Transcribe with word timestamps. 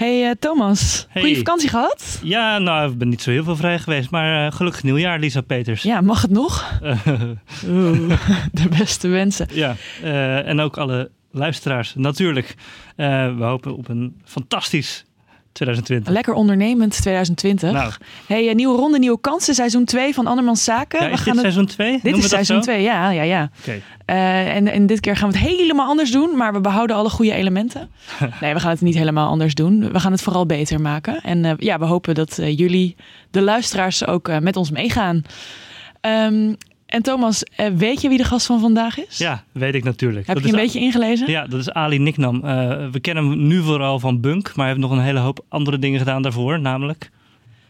Hey 0.00 0.24
uh, 0.28 0.30
Thomas, 0.38 1.06
Hey. 1.08 1.22
goede 1.22 1.36
vakantie 1.36 1.68
gehad? 1.68 2.20
Ja, 2.22 2.58
nou, 2.58 2.90
ik 2.92 2.98
ben 2.98 3.08
niet 3.08 3.22
zo 3.22 3.30
heel 3.30 3.44
veel 3.44 3.56
vrij 3.56 3.78
geweest, 3.78 4.10
maar 4.10 4.46
uh, 4.46 4.52
gelukkig 4.52 4.82
nieuwjaar, 4.82 5.18
Lisa 5.18 5.40
Peters. 5.40 5.82
Ja, 5.82 6.00
mag 6.00 6.22
het 6.22 6.30
nog? 6.30 6.80
Oeh, 7.68 8.20
de 8.52 8.68
beste 8.78 9.08
wensen. 9.08 9.48
ja, 9.52 9.76
en 10.44 10.60
ook 10.60 10.76
alle 10.78 11.10
luisteraars, 11.30 11.94
natuurlijk. 11.94 12.54
We 12.96 13.36
hopen 13.38 13.76
op 13.76 13.88
een 13.88 14.20
fantastisch 14.24 15.04
2020. 15.52 16.12
Lekker 16.12 16.34
ondernemend 16.34 17.02
2020. 17.02 17.72
Nou. 17.72 17.92
Hey, 18.26 18.48
uh, 18.48 18.54
nieuwe 18.54 18.76
ronde, 18.76 18.98
nieuwe 18.98 19.20
kansen. 19.20 19.54
Seizoen 19.54 19.84
2 19.84 20.14
van 20.14 20.26
Andermans 20.26 20.64
Zaken. 20.64 21.00
Ja, 21.00 21.06
we 21.06 21.12
is 21.12 21.20
gaan 21.20 21.34
dit 21.34 21.42
het... 21.42 21.52
seizoen 21.52 21.66
2? 21.66 22.00
Dit 22.02 22.16
is 22.16 22.28
seizoen 22.28 22.60
2, 22.60 22.82
ja, 22.82 23.10
ja, 23.10 23.22
ja. 23.22 23.50
Okay. 23.60 23.82
Uh, 24.06 24.56
en, 24.56 24.68
en 24.68 24.86
dit 24.86 25.00
keer 25.00 25.16
gaan 25.16 25.30
we 25.30 25.38
het 25.38 25.46
helemaal 25.46 25.86
anders 25.86 26.10
doen, 26.12 26.36
maar 26.36 26.52
we 26.52 26.60
behouden 26.60 26.96
alle 26.96 27.10
goede 27.10 27.32
elementen. 27.32 27.90
nee, 28.40 28.54
we 28.54 28.60
gaan 28.60 28.70
het 28.70 28.80
niet 28.80 28.94
helemaal 28.94 29.28
anders 29.28 29.54
doen. 29.54 29.92
We 29.92 30.00
gaan 30.00 30.12
het 30.12 30.22
vooral 30.22 30.46
beter 30.46 30.80
maken. 30.80 31.20
En 31.20 31.44
uh, 31.44 31.52
ja, 31.56 31.78
we 31.78 31.84
hopen 31.84 32.14
dat 32.14 32.38
uh, 32.38 32.58
jullie, 32.58 32.96
de 33.30 33.42
luisteraars, 33.42 34.06
ook 34.06 34.40
met 34.40 34.56
ons 34.56 34.70
meegaan. 34.70 35.22
Um, 36.00 36.56
en 36.90 37.02
Thomas, 37.02 37.42
weet 37.76 38.00
je 38.00 38.08
wie 38.08 38.18
de 38.18 38.24
gast 38.24 38.46
van 38.46 38.60
vandaag 38.60 39.06
is? 39.06 39.18
Ja, 39.18 39.44
weet 39.52 39.74
ik 39.74 39.84
natuurlijk. 39.84 40.26
Heb 40.26 40.36
dat 40.36 40.44
je 40.44 40.52
een 40.52 40.58
beetje 40.58 40.80
ingelezen? 40.80 41.30
Ja, 41.30 41.46
dat 41.46 41.60
is 41.60 41.70
Ali 41.70 41.98
Niknam. 41.98 42.34
Uh, 42.36 42.42
we 42.90 43.00
kennen 43.00 43.28
hem 43.28 43.46
nu 43.46 43.62
vooral 43.62 43.98
van 43.98 44.20
Bunk, 44.20 44.46
maar 44.46 44.66
hij 44.66 44.74
heeft 44.74 44.88
nog 44.88 44.90
een 44.90 45.04
hele 45.04 45.18
hoop 45.18 45.44
andere 45.48 45.78
dingen 45.78 45.98
gedaan 45.98 46.22
daarvoor, 46.22 46.60
namelijk... 46.60 47.10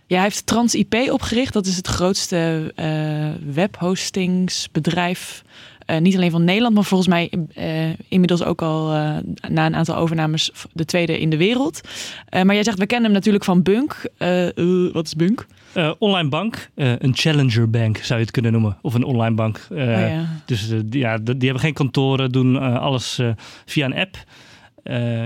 Ja, 0.07 0.17
hij 0.17 0.25
heeft 0.25 0.47
TransIP 0.47 0.95
opgericht. 1.11 1.53
Dat 1.53 1.67
is 1.67 1.77
het 1.77 1.87
grootste 1.87 2.73
uh, 2.77 3.55
webhostingsbedrijf. 3.55 5.43
Uh, 5.87 5.99
niet 5.99 6.17
alleen 6.17 6.31
van 6.31 6.45
Nederland, 6.45 6.75
maar 6.75 6.85
volgens 6.85 7.09
mij 7.09 7.33
inmiddels 8.09 8.45
ook 8.45 8.63
al 8.63 8.89
na 9.49 9.67
een 9.67 9.75
aantal 9.75 9.97
overnames 9.97 10.51
de 10.73 10.85
tweede 10.85 11.21
in 11.21 11.31
de 11.31 11.37
wereld. 11.37 11.81
maar 12.31 12.55
jij 12.55 12.65
zegt, 12.65 12.79
we 12.79 12.87
kennen 12.87 13.05
hem 13.05 13.15
natuurlijk 13.15 13.45
van 13.45 13.63
Bunk. 13.63 14.03
wat 14.93 15.07
is 15.07 15.15
Bunk? 15.15 15.47
Uh, 15.75 15.91
online 15.99 16.29
bank, 16.29 16.71
uh, 16.75 16.93
een 16.99 17.17
challenger 17.17 17.71
bank 17.71 17.97
zou 17.97 18.19
je 18.19 18.25
het 18.25 18.35
kunnen 18.35 18.53
noemen. 18.53 18.79
Of 18.83 18.95
een 18.95 19.05
online 19.05 19.35
bank. 19.35 19.67
Uh, 19.73 19.79
oh, 19.79 19.87
ja. 19.87 20.27
Dus 20.45 20.69
die, 20.69 21.01
ja, 21.01 21.19
die 21.19 21.35
hebben 21.35 21.61
geen 21.61 21.73
kantoren, 21.73 22.33
doen 22.33 22.57
alles 22.81 23.21
via 23.65 23.85
een 23.85 23.95
app. 23.95 24.17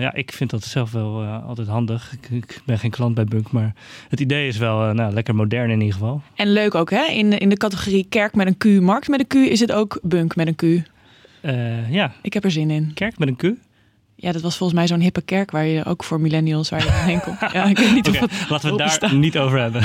ja, 0.01 0.15
ik 0.15 0.33
vind 0.33 0.51
dat 0.51 0.65
zelf 0.65 0.93
wel 0.93 1.25
altijd 1.25 1.69
handig. 1.69 2.13
Ik, 2.13 2.29
ik, 2.31 2.61
ben 2.65 2.79
geen 2.79 2.91
klant 2.91 3.15
bij 3.15 3.25
Bunk, 3.25 3.51
maar 3.51 3.75
het 4.09 4.21
idee 4.21 4.49
is 4.49 4.57
wel 4.57 4.93
nou, 4.93 5.13
lekker 5.13 5.35
modern 5.35 5.71
in 5.71 5.81
ieder 5.81 5.93
geval. 5.93 6.23
En 6.35 6.53
leuk 6.53 6.75
ook, 6.75 6.91
hè? 6.91 7.05
In, 7.05 7.39
in 7.39 7.49
de 7.49 7.57
categorie 7.57 8.07
kerk 8.09 8.35
met 8.35 8.47
een 8.47 8.57
Q, 8.57 8.81
markt 8.81 9.09
met 9.09 9.21
een 9.21 9.27
Q, 9.27 9.35
is 9.35 9.61
het 9.61 9.73
ook 9.73 9.99
Bunk 10.03 10.37
met 10.37 10.47
een 10.47 10.57
Q. 10.57 10.87
ja. 11.91 12.13
Ik 12.23 12.33
heb 12.33 12.45
er 12.45 12.51
zin 12.51 12.71
in. 12.71 12.91
Kerk 12.95 13.19
met 13.19 13.29
een 13.29 13.37
Q? 13.37 13.64
Ja, 14.17 14.33
dat 14.33 14.43
was 14.43 14.57
volgens 14.57 14.79
mij 14.79 14.89
zo'n 14.89 15.01
hippe 15.01 15.23
kerk 15.23 15.51
waar 15.51 15.67
je 15.67 15.85
ook 15.85 16.05
voor 16.05 16.21
millennials 16.21 16.69
waar 16.69 16.85
je 16.85 16.91
heen 16.91 17.21
komt. 17.21 17.39
Ja, 17.53 17.65
ik 17.65 17.79
weet 17.79 17.95
niet 17.95 18.09
okay, 18.09 18.23
of 18.23 18.49
Laten 18.51 18.77
we 18.77 18.83
het 18.83 19.01
daar 19.01 19.15
niet 19.15 19.39
over 19.39 19.61
hebben. 19.61 19.83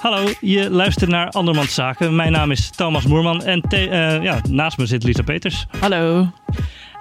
Hallo, 0.00 0.28
je 0.40 0.70
luistert 0.70 1.10
naar 1.10 1.30
Andermans 1.30 1.74
Zaken. 1.74 2.16
Mijn 2.16 2.32
naam 2.32 2.50
is 2.50 2.70
Thomas 2.70 3.06
Moerman 3.06 3.44
en 3.44 3.62
uh, 3.74 4.22
ja, 4.22 4.40
naast 4.48 4.78
me 4.78 4.86
zit 4.86 5.02
Lisa 5.02 5.22
Peters. 5.22 5.66
Hallo. 5.80 6.30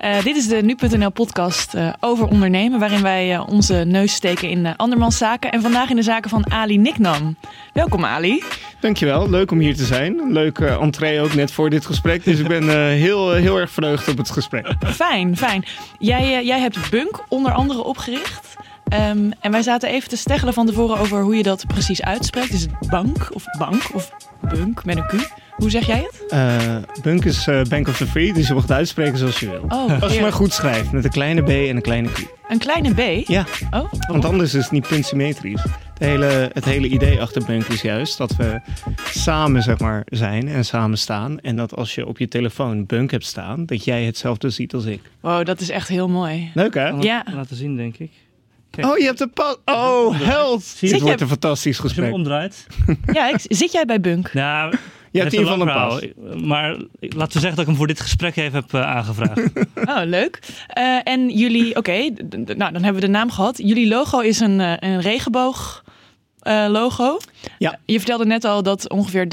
Uh, 0.04 0.24
dit 0.24 0.36
is 0.36 0.48
de 0.48 0.62
Nu.nl 0.62 1.10
podcast 1.10 1.76
uh, 1.76 1.94
over 2.00 2.28
ondernemen, 2.28 2.80
waarin 2.80 3.02
wij 3.02 3.34
uh, 3.34 3.48
onze 3.48 3.74
neus 3.74 4.14
steken 4.14 4.50
in 4.50 4.76
andermans 4.76 5.18
zaken. 5.18 5.52
En 5.52 5.62
vandaag 5.62 5.90
in 5.90 5.96
de 5.96 6.02
zaken 6.02 6.30
van 6.30 6.52
Ali 6.52 6.78
Niknam. 6.78 7.36
Welkom 7.74 8.06
Ali. 8.06 8.44
Dankjewel, 8.80 9.30
leuk 9.30 9.52
om 9.52 9.60
hier 9.60 9.76
te 9.76 9.86
zijn. 9.86 10.32
Leuke 10.32 10.68
entree 10.68 11.22
ook 11.22 11.34
net 11.34 11.52
voor 11.52 11.70
dit 11.70 11.86
gesprek. 11.86 12.24
Dus 12.24 12.40
ik 12.40 12.48
ben 12.48 12.90
heel, 12.90 13.34
heel 13.34 13.58
erg 13.58 13.72
verheugd 13.72 14.08
op 14.08 14.18
het 14.18 14.30
gesprek. 14.30 14.76
Fijn, 14.86 15.38
fijn. 15.38 15.66
Jij, 15.98 16.46
jij 16.46 16.60
hebt 16.60 16.90
Bunk 16.90 17.24
onder 17.28 17.52
andere 17.52 17.84
opgericht. 17.84 18.56
Um, 18.94 19.32
en 19.40 19.52
wij 19.52 19.62
zaten 19.62 19.90
even 19.90 20.10
te 20.10 20.18
steggelen 20.18 20.54
van 20.54 20.66
tevoren 20.66 20.98
over 20.98 21.22
hoe 21.22 21.36
je 21.36 21.44
dat 21.44 21.68
precies 21.68 22.02
uitspreekt. 22.02 22.54
Is 22.54 22.62
het 22.62 22.90
bank 22.90 23.30
of 23.34 23.44
bank 23.58 23.82
of 23.94 24.12
bunk 24.42 24.86
met 24.86 24.98
een 24.98 25.08
Q? 25.08 25.14
Hoe 25.60 25.70
zeg 25.70 25.86
jij 25.88 26.08
het? 26.12 26.34
Uh, 26.34 26.76
bunk 27.02 27.26
is 27.26 27.48
uh, 27.48 27.62
Bank 27.64 27.88
of 27.88 27.98
the 27.98 28.08
Free, 28.08 28.34
dus 28.34 28.48
je 28.48 28.54
mag 28.54 28.62
het 28.62 28.72
uitspreken 28.72 29.18
zoals 29.18 29.40
je 29.40 29.50
wil. 29.50 29.66
Oh, 29.68 30.02
Als 30.02 30.14
je 30.14 30.22
maar 30.22 30.34
goed 30.34 30.54
schrijft, 30.54 30.92
met 30.92 31.04
een 31.04 31.10
kleine 31.12 31.42
b 31.44 31.50
en 31.50 31.76
een 31.76 31.82
kleine 31.82 32.10
q. 32.12 32.18
Een 32.48 32.58
kleine 32.58 32.94
b? 33.24 33.28
Ja, 33.28 33.46
oh, 33.72 33.94
want 34.08 34.26
anders 34.26 34.54
is 34.54 34.64
het 34.64 34.72
niet 34.72 34.88
puntsymmetrisch. 34.88 35.62
Het 35.64 36.08
hele, 36.08 36.50
het 36.54 36.66
hele 36.66 36.88
idee 36.88 37.22
achter 37.22 37.46
Bunk 37.46 37.64
is 37.66 37.82
juist 37.82 38.18
dat 38.18 38.36
we 38.36 38.60
samen 39.10 39.62
zeg 39.64 39.80
maar, 39.80 40.04
zijn 40.06 40.48
en 40.48 40.66
samen 40.66 40.98
staan. 40.98 41.40
En 41.40 41.56
dat 41.56 41.76
als 41.76 41.96
je 41.96 42.06
op 42.06 42.18
je 42.18 42.28
telefoon 42.28 42.86
Bunk 42.86 43.12
hebt 43.12 43.26
staan, 43.26 43.66
dat 43.66 43.84
jij 43.84 44.04
hetzelfde 44.04 44.50
ziet 44.50 44.74
als 44.74 44.86
ik. 44.86 45.02
Wow, 45.20 45.46
dat 45.46 45.60
is 45.62 45.70
echt 45.70 45.88
heel 45.88 46.08
mooi. 46.10 46.52
Leuk 46.54 46.74
hè? 46.74 46.88
Ja. 46.88 47.24
Laten 47.34 47.56
zien, 47.56 47.76
denk 47.76 47.98
ik. 47.98 48.12
Kijk. 48.72 48.88
Oh, 48.88 48.98
je 48.98 49.06
hebt 49.06 49.22
een 49.22 49.32
pad. 49.34 49.60
Oh, 49.66 50.20
held. 50.22 50.64
Zie 50.64 50.90
Het 50.90 50.98
je? 50.98 51.04
wordt 51.04 51.22
een 51.22 51.28
fantastisch 51.28 51.68
Als 51.68 51.78
je 51.78 51.84
gesprek. 51.88 52.06
hem 52.06 52.14
omdraait. 52.14 52.68
Ja, 53.14 53.30
ik, 53.30 53.40
zit 53.48 53.72
jij 53.72 53.86
bij 53.86 54.00
Bunk? 54.00 54.34
Nou, 54.34 54.76
Je 55.12 55.20
hebt 55.20 55.34
een 55.34 55.46
van 55.46 55.62
een 55.62 55.68
lang 55.68 55.90
pas. 55.90 56.00
verhaal. 56.00 56.40
Maar 56.40 56.78
laten 57.00 57.34
we 57.34 57.40
zeggen 57.40 57.50
dat 57.50 57.60
ik 57.60 57.66
hem 57.66 57.76
voor 57.76 57.88
dit 57.88 58.00
gesprek 58.00 58.36
even 58.36 58.60
heb 58.60 58.74
uh, 58.74 58.82
aangevraagd. 58.82 59.42
Oh, 59.86 60.02
leuk. 60.04 60.40
Uh, 60.78 61.00
en 61.04 61.30
jullie, 61.30 61.70
oké, 61.70 61.78
okay, 61.78 62.14
nou 62.30 62.72
dan 62.72 62.84
hebben 62.84 62.94
we 62.94 63.00
de 63.00 63.08
naam 63.08 63.32
gehad. 63.32 63.58
Jullie 63.58 63.88
logo 63.88 64.20
is 64.20 64.40
een, 64.40 64.60
uh, 64.60 64.74
een 64.80 65.02
regenboog. 65.02 65.84
Uh, 66.44 66.66
logo. 66.70 67.18
Ja. 67.58 67.80
Je 67.86 67.98
vertelde 67.98 68.26
net 68.26 68.44
al 68.44 68.64
dat 68.64 68.90
ongeveer 68.90 69.26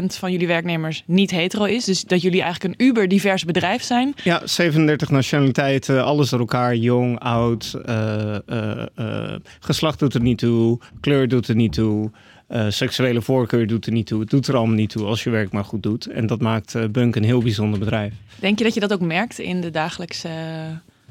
30% 0.00 0.04
van 0.04 0.32
jullie 0.32 0.46
werknemers 0.46 1.02
niet 1.06 1.30
hetero 1.30 1.64
is. 1.64 1.84
Dus 1.84 2.02
dat 2.02 2.22
jullie 2.22 2.42
eigenlijk 2.42 2.74
een 2.74 2.86
uber 2.86 3.08
divers 3.08 3.44
bedrijf 3.44 3.82
zijn. 3.82 4.14
Ja, 4.22 4.40
37 4.44 5.10
nationaliteiten, 5.10 6.04
alles 6.04 6.30
door 6.30 6.38
elkaar, 6.38 6.76
jong, 6.76 7.18
oud, 7.18 7.74
uh, 7.88 8.36
uh, 8.46 9.34
geslacht 9.60 9.98
doet 9.98 10.14
er 10.14 10.20
niet 10.20 10.38
toe, 10.38 10.78
kleur 11.00 11.28
doet 11.28 11.48
er 11.48 11.54
niet 11.54 11.72
toe. 11.72 12.10
Uh, 12.50 12.66
seksuele 12.68 13.22
voorkeur 13.22 13.66
doet 13.66 13.86
er 13.86 13.92
niet 13.92 14.06
toe. 14.06 14.20
Het 14.20 14.30
doet 14.30 14.46
er 14.46 14.56
allemaal 14.56 14.76
niet 14.76 14.90
toe 14.90 15.06
als 15.06 15.24
je 15.24 15.30
werk 15.30 15.52
maar 15.52 15.64
goed 15.64 15.82
doet. 15.82 16.06
En 16.06 16.26
dat 16.26 16.40
maakt 16.40 16.74
uh, 16.74 16.84
Bunk 16.84 17.16
een 17.16 17.24
heel 17.24 17.42
bijzonder 17.42 17.78
bedrijf. 17.78 18.12
Denk 18.40 18.58
je 18.58 18.64
dat 18.64 18.74
je 18.74 18.80
dat 18.80 18.92
ook 18.92 19.00
merkt 19.00 19.38
in 19.38 19.60
de 19.60 19.70
dagelijkse... 19.70 20.28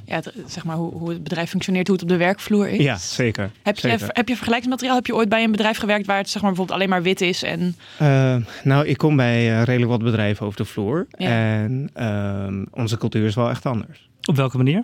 Ja, 0.05 0.15
het, 0.15 0.33
zeg 0.47 0.63
maar 0.63 0.75
hoe, 0.75 0.91
hoe 0.91 1.09
het 1.09 1.23
bedrijf 1.23 1.49
functioneert, 1.49 1.87
hoe 1.87 1.95
het 1.95 2.05
op 2.05 2.11
de 2.11 2.17
werkvloer 2.17 2.67
is. 2.67 2.83
Ja, 2.83 2.97
zeker. 2.97 3.51
Heb 3.61 3.79
je, 3.79 3.87
heb 4.07 4.27
je 4.27 4.35
vergelijkingsmateriaal? 4.35 4.95
Heb 4.95 5.05
je 5.05 5.15
ooit 5.15 5.29
bij 5.29 5.43
een 5.43 5.51
bedrijf 5.51 5.77
gewerkt 5.77 6.05
waar 6.05 6.17
het 6.17 6.29
zeg 6.29 6.41
maar, 6.41 6.51
bijvoorbeeld 6.51 6.77
alleen 6.77 6.89
maar 6.89 7.03
wit 7.03 7.21
is? 7.21 7.43
En... 7.43 7.75
Uh, 8.01 8.35
nou, 8.63 8.87
ik 8.87 8.97
kom 8.97 9.15
bij 9.15 9.63
redelijk 9.63 9.91
wat 9.91 10.03
bedrijven 10.03 10.45
over 10.45 10.57
de 10.57 10.65
vloer. 10.65 11.07
Ja. 11.17 11.27
En 11.27 11.89
uh, 11.97 12.63
onze 12.71 12.97
cultuur 12.97 13.25
is 13.25 13.35
wel 13.35 13.49
echt 13.49 13.65
anders. 13.65 14.09
Op 14.25 14.35
welke 14.35 14.57
manier? 14.57 14.83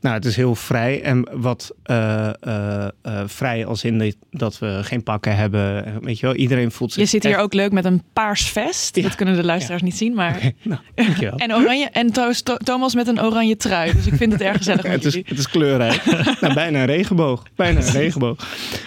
Nou, 0.00 0.14
het 0.14 0.24
is 0.24 0.36
heel 0.36 0.54
vrij. 0.54 1.02
En 1.02 1.28
wat 1.32 1.74
uh, 1.90 2.28
uh, 2.48 2.86
uh, 3.06 3.20
vrij 3.26 3.66
als 3.66 3.84
in 3.84 3.98
de, 3.98 4.14
dat 4.30 4.58
we 4.58 4.78
geen 4.82 5.02
pakken 5.02 5.36
hebben. 5.36 5.84
Weet 6.02 6.18
je 6.18 6.26
wel, 6.26 6.34
iedereen 6.34 6.70
voelt 6.70 6.92
zich 6.92 7.02
Je 7.02 7.08
zit 7.08 7.22
hier 7.22 7.32
echt... 7.32 7.40
ook 7.40 7.54
leuk 7.54 7.72
met 7.72 7.84
een 7.84 8.02
paars 8.12 8.48
vest. 8.48 8.96
Ja. 8.96 9.02
Dat 9.02 9.14
kunnen 9.14 9.36
de 9.36 9.44
luisteraars 9.44 9.80
Ja. 9.80 9.86
niet 9.86 9.96
zien, 9.96 10.14
maar... 10.14 10.52
nou, 10.62 10.80
dankjewel. 10.94 11.36
en 11.36 11.54
oranje. 11.54 11.88
En 11.92 12.12
trouwens 12.12 12.42
Thomas 12.64 12.94
met 12.94 13.06
een 13.06 13.20
oranje 13.22 13.56
trui. 13.56 13.92
Dus 13.92 14.06
ik 14.06 14.14
vind 14.14 14.32
het 14.32 14.40
erg 14.40 14.56
gezellig 14.56 14.82
het, 14.96 15.04
is, 15.04 15.14
het 15.14 15.38
is 15.38 15.48
kleurrijk. 15.48 16.04
nou, 16.40 16.54
bijna 16.54 16.78
een 16.80 16.86
regenboog. 16.86 17.42
Bijna 17.56 17.80
een 17.80 17.92
regenboog. 17.92 18.36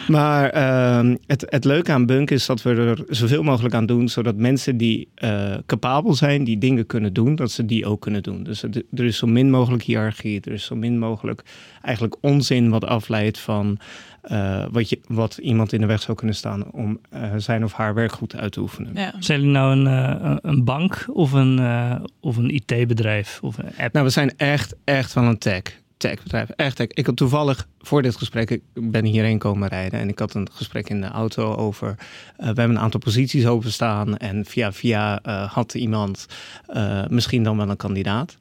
Maar 0.08 0.50
ehm, 0.50 1.16
het, 1.26 1.46
het 1.50 1.66
leuke 1.66 1.92
aan 1.92 2.06
Bunk 2.06 2.32
is 2.32 2.46
dat 2.46 2.62
we 2.62 2.70
er 2.70 3.04
zoveel 3.08 3.44
mogelijk 3.44 3.76
aan 3.76 3.86
doen. 3.86 4.10
Zodat 4.10 4.36
mensen 4.36 4.78
die 4.78 5.08
eh, 5.16 5.54
capabel 5.66 6.14
zijn, 6.14 6.44
die 6.44 6.58
dingen 6.58 6.86
kunnen 6.86 7.14
doen, 7.14 7.36
dat 7.36 7.52
ze 7.52 7.66
die 7.66 7.86
ook 7.86 8.02
kunnen 8.02 8.24
doen. 8.24 8.44
Dus 8.44 8.62
het- 8.62 8.84
er 8.94 9.06
is 9.06 9.18
zo 9.18 9.28
min 9.28 9.50
mogelijk 9.50 9.84
hiërarchie. 9.88 10.42
Er 10.42 10.52
is 10.52 10.66
zo 10.66 10.76
min 10.76 11.00
mogelijk 11.00 11.44
eigenlijk 11.82 12.16
onzin 12.22 12.70
wat 12.70 12.86
afleidt 12.86 13.40
van 13.40 13.80
eh, 14.22 14.66
wat, 14.72 14.90
je, 14.90 15.00
wat 15.08 15.38
iemand 15.38 15.74
in 15.74 15.82
de 15.82 15.88
weg 15.88 16.02
zou 16.02 16.18
kunnen 16.18 16.36
staan 16.36 16.72
om 16.72 17.00
eh, 17.10 17.34
zijn 17.38 17.64
of 17.64 17.74
haar 17.74 17.94
werk 17.94 18.12
goed 18.12 18.36
uit 18.36 18.52
te 18.52 18.60
oefenen. 18.60 18.92
Ja. 18.96 19.14
Zijn 19.20 19.40
jullie 19.40 19.54
nou 19.54 19.72
een, 19.72 19.88
eh, 19.88 20.36
een 20.42 20.64
bank 20.64 21.06
of 21.14 21.32
een, 21.32 21.60
eh, 21.60 21.96
of 22.20 22.38
een 22.38 22.56
IT-bedrijf 22.56 23.40
of 23.42 23.58
een 23.58 23.72
app? 23.78 23.94
Nou, 23.94 24.06
we 24.06 24.12
zijn 24.12 24.38
echt, 24.38 24.76
echt 24.84 25.12
van 25.12 25.24
een 25.24 25.38
tech. 25.38 25.62
Techbedrijf, 25.98 26.50
echt 26.50 26.76
tech. 26.76 26.88
Ik 26.88 27.06
had 27.06 27.16
toevallig 27.16 27.68
voor 27.80 28.02
dit 28.02 28.16
gesprek, 28.16 28.50
ik 28.50 28.62
ben 28.74 29.06
hierheen 29.06 29.38
komen 29.38 29.68
rijden 29.68 30.00
en 30.00 30.10
ik 30.10 30.20
had 30.20 30.34
een 30.34 30.50
gesprek 30.52 30.90
in 30.90 31.02
de 31.02 31.08
auto 31.08 31.56
over, 31.56 31.88
eh, 31.90 31.98
we 32.38 32.46
hebben 32.46 32.70
een 32.70 32.80
aantal 32.80 33.00
posities 33.00 33.46
openstaan 33.46 34.18
en 34.18 34.46
via 34.46 34.72
via 34.72 35.22
eh, 35.22 35.52
had 35.52 35.74
iemand 35.74 36.26
eh, 36.66 37.08
misschien 37.08 37.44
dan 37.44 37.58
wel 37.58 37.70
een 37.70 37.78
kandidaat. 37.78 38.38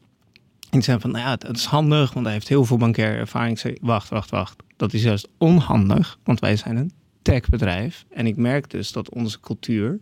En 0.70 0.78
ik 0.78 0.84
zei 0.84 1.00
van, 1.00 1.10
nou 1.10 1.24
ja, 1.24 1.30
het 1.48 1.56
is 1.56 1.64
handig, 1.64 2.12
want 2.12 2.24
hij 2.24 2.34
heeft 2.34 2.48
heel 2.48 2.64
veel 2.64 2.76
bankaire 2.76 3.16
ervaring. 3.18 3.52
Ik 3.52 3.58
zei, 3.58 3.74
wacht, 3.80 4.08
wacht, 4.08 4.30
wacht. 4.30 4.56
Dat 4.76 4.92
is 4.92 5.02
juist 5.02 5.28
onhandig, 5.38 6.18
want 6.24 6.40
wij 6.40 6.56
zijn 6.56 6.76
een 6.76 6.90
techbedrijf. 7.22 8.04
En 8.14 8.26
ik 8.26 8.36
merk 8.36 8.70
dus 8.70 8.92
dat 8.92 9.10
onze 9.10 9.40
cultuur 9.40 9.98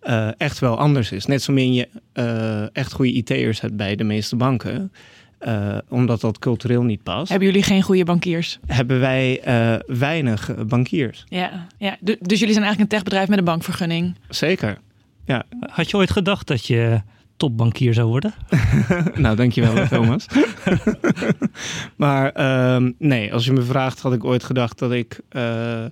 eh, 0.00 0.28
echt 0.40 0.58
wel 0.58 0.78
anders 0.78 1.12
is. 1.12 1.26
Net 1.26 1.42
zo 1.42 1.52
min 1.52 1.72
je 1.74 1.88
eh, 2.12 2.76
echt 2.76 2.92
goede 2.92 3.12
IT'ers 3.12 3.60
hebt 3.60 3.76
bij 3.76 3.96
de 3.96 4.04
meeste 4.04 4.36
banken. 4.36 4.92
eh, 5.38 5.78
omdat 5.88 6.20
dat 6.20 6.38
cultureel 6.38 6.82
niet 6.82 7.02
past, 7.02 7.28
Hebben 7.28 7.48
jullie 7.48 7.62
geen 7.62 7.82
goede 7.82 8.04
bankiers? 8.04 8.58
hebben 8.66 9.00
wij 9.00 9.40
eh, 9.40 9.74
weinig 9.98 10.50
bankiers. 10.66 11.24
Ja. 11.28 11.66
ja. 11.78 11.96
Du- 12.00 12.16
Dus 12.20 12.38
jullie 12.38 12.54
zijn 12.54 12.64
eigenlijk 12.64 12.80
een 12.80 12.98
techbedrijf 12.98 13.28
met 13.28 13.38
een 13.38 13.44
bankvergunning. 13.44 14.14
Zeker. 14.28 14.78
Ja. 15.24 15.44
Had 15.60 15.90
je 15.90 15.96
ooit 15.96 16.10
gedacht 16.10 16.46
dat 16.46 16.66
je 16.66 17.02
topbankier 17.36 17.94
zou 17.94 18.08
worden? 18.08 18.34
nou, 19.14 19.36
dankjewel 19.36 19.86
Thomas. 19.88 20.26
maar 21.96 22.32
ehm, 22.32 22.92
nee, 22.98 23.32
als 23.32 23.44
je 23.44 23.52
me 23.52 23.62
vraagt, 23.62 24.00
had 24.00 24.12
ik 24.12 24.24
ooit 24.24 24.44
gedacht 24.44 24.78
dat 24.78 24.92
ik 24.92 25.20
uh, 25.30 25.84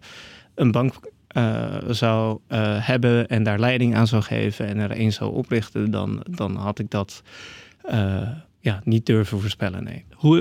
een 0.55 0.71
bank 0.71 0.95
uh, 1.37 1.65
zou 1.89 2.39
uh, 2.49 2.59
hebben 2.87 3.29
en 3.29 3.43
daar 3.43 3.59
leiding 3.59 3.97
aan 3.97 4.07
zou 4.07 4.23
geven 4.23 4.67
en 4.67 4.79
er 4.79 4.91
één 4.91 5.13
zou 5.13 5.35
oprichten, 5.35 5.91
dan, 5.91 6.23
dan 6.31 6.57
had 6.57 6.79
ik 6.79 6.91
dat 6.91 7.23
ja, 8.61 8.81
niet 8.85 9.07
durven 9.07 9.41
voorspellen. 9.41 9.85
Nee. 9.85 10.05
Hoe, 10.15 10.39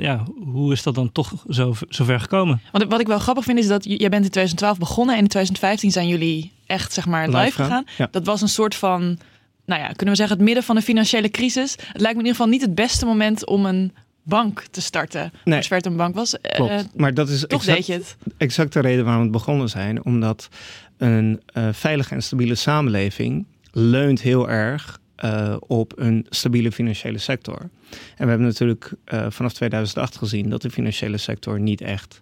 ja, 0.00 0.24
hoe 0.44 0.72
is 0.72 0.82
dat 0.82 0.94
dan 0.94 1.12
toch 1.12 1.44
zo, 1.48 1.74
zo 1.88 2.04
ver 2.04 2.20
gekomen? 2.20 2.60
Want 2.72 2.84
wat 2.88 3.00
ik 3.00 3.06
wel 3.06 3.18
grappig 3.18 3.44
vind 3.44 3.58
is 3.58 3.68
dat 3.68 3.84
jij 3.84 4.08
bent 4.08 4.24
in 4.24 4.30
2012 4.30 4.78
begonnen 4.78 5.14
en 5.14 5.22
in 5.22 5.28
2015 5.28 5.90
zijn 5.90 6.08
jullie 6.08 6.52
echt 6.66 6.92
zeg 6.92 7.06
maar 7.06 7.26
live, 7.26 7.38
live 7.38 7.62
gegaan. 7.62 7.84
Ja. 7.96 8.08
Dat 8.10 8.26
was 8.26 8.42
een 8.42 8.48
soort 8.48 8.74
van 8.74 9.18
nou 9.66 9.80
ja, 9.80 9.86
kunnen 9.86 10.14
we 10.14 10.16
zeggen, 10.16 10.36
het 10.36 10.44
midden 10.46 10.64
van 10.64 10.76
een 10.76 10.82
financiële 10.82 11.30
crisis. 11.30 11.72
Het 11.72 12.00
lijkt 12.00 12.16
me 12.16 12.22
in 12.22 12.26
ieder 12.26 12.30
geval 12.30 12.46
niet 12.46 12.60
het 12.60 12.74
beste 12.74 13.06
moment 13.06 13.46
om 13.46 13.66
een 13.66 13.92
bank 14.22 14.60
te 14.70 14.80
starten. 14.80 15.32
Nee. 15.44 15.56
Als 15.56 15.84
een 15.84 15.96
bank 15.96 16.14
was. 16.14 16.36
Klopt. 16.40 16.70
Uh, 16.70 16.80
maar 16.94 17.14
dat 17.14 17.28
is 17.28 17.40
toch 17.40 17.66
exact, 17.66 17.86
je 17.86 17.92
het. 17.92 18.16
exact 18.36 18.72
de 18.72 18.80
reden 18.80 19.04
waarom 19.04 19.24
we 19.24 19.30
begonnen 19.30 19.68
zijn. 19.68 20.04
Omdat 20.04 20.48
een 20.96 21.42
uh, 21.56 21.68
veilige 21.72 22.14
en 22.14 22.22
stabiele 22.22 22.54
samenleving 22.54 23.46
leunt 23.72 24.20
heel 24.20 24.48
erg 24.50 25.00
uh, 25.24 25.56
op 25.60 25.92
een 25.96 26.26
stabiele 26.28 26.72
financiële 26.72 27.18
sector. 27.18 27.58
En 27.90 28.24
we 28.24 28.28
hebben 28.28 28.46
natuurlijk 28.46 28.92
vanaf 29.28 29.52
2008 29.52 30.16
gezien 30.16 30.50
dat 30.50 30.62
de 30.62 30.70
financiële 30.70 31.16
sector 31.16 31.60
niet 31.60 31.80
echt 31.80 32.20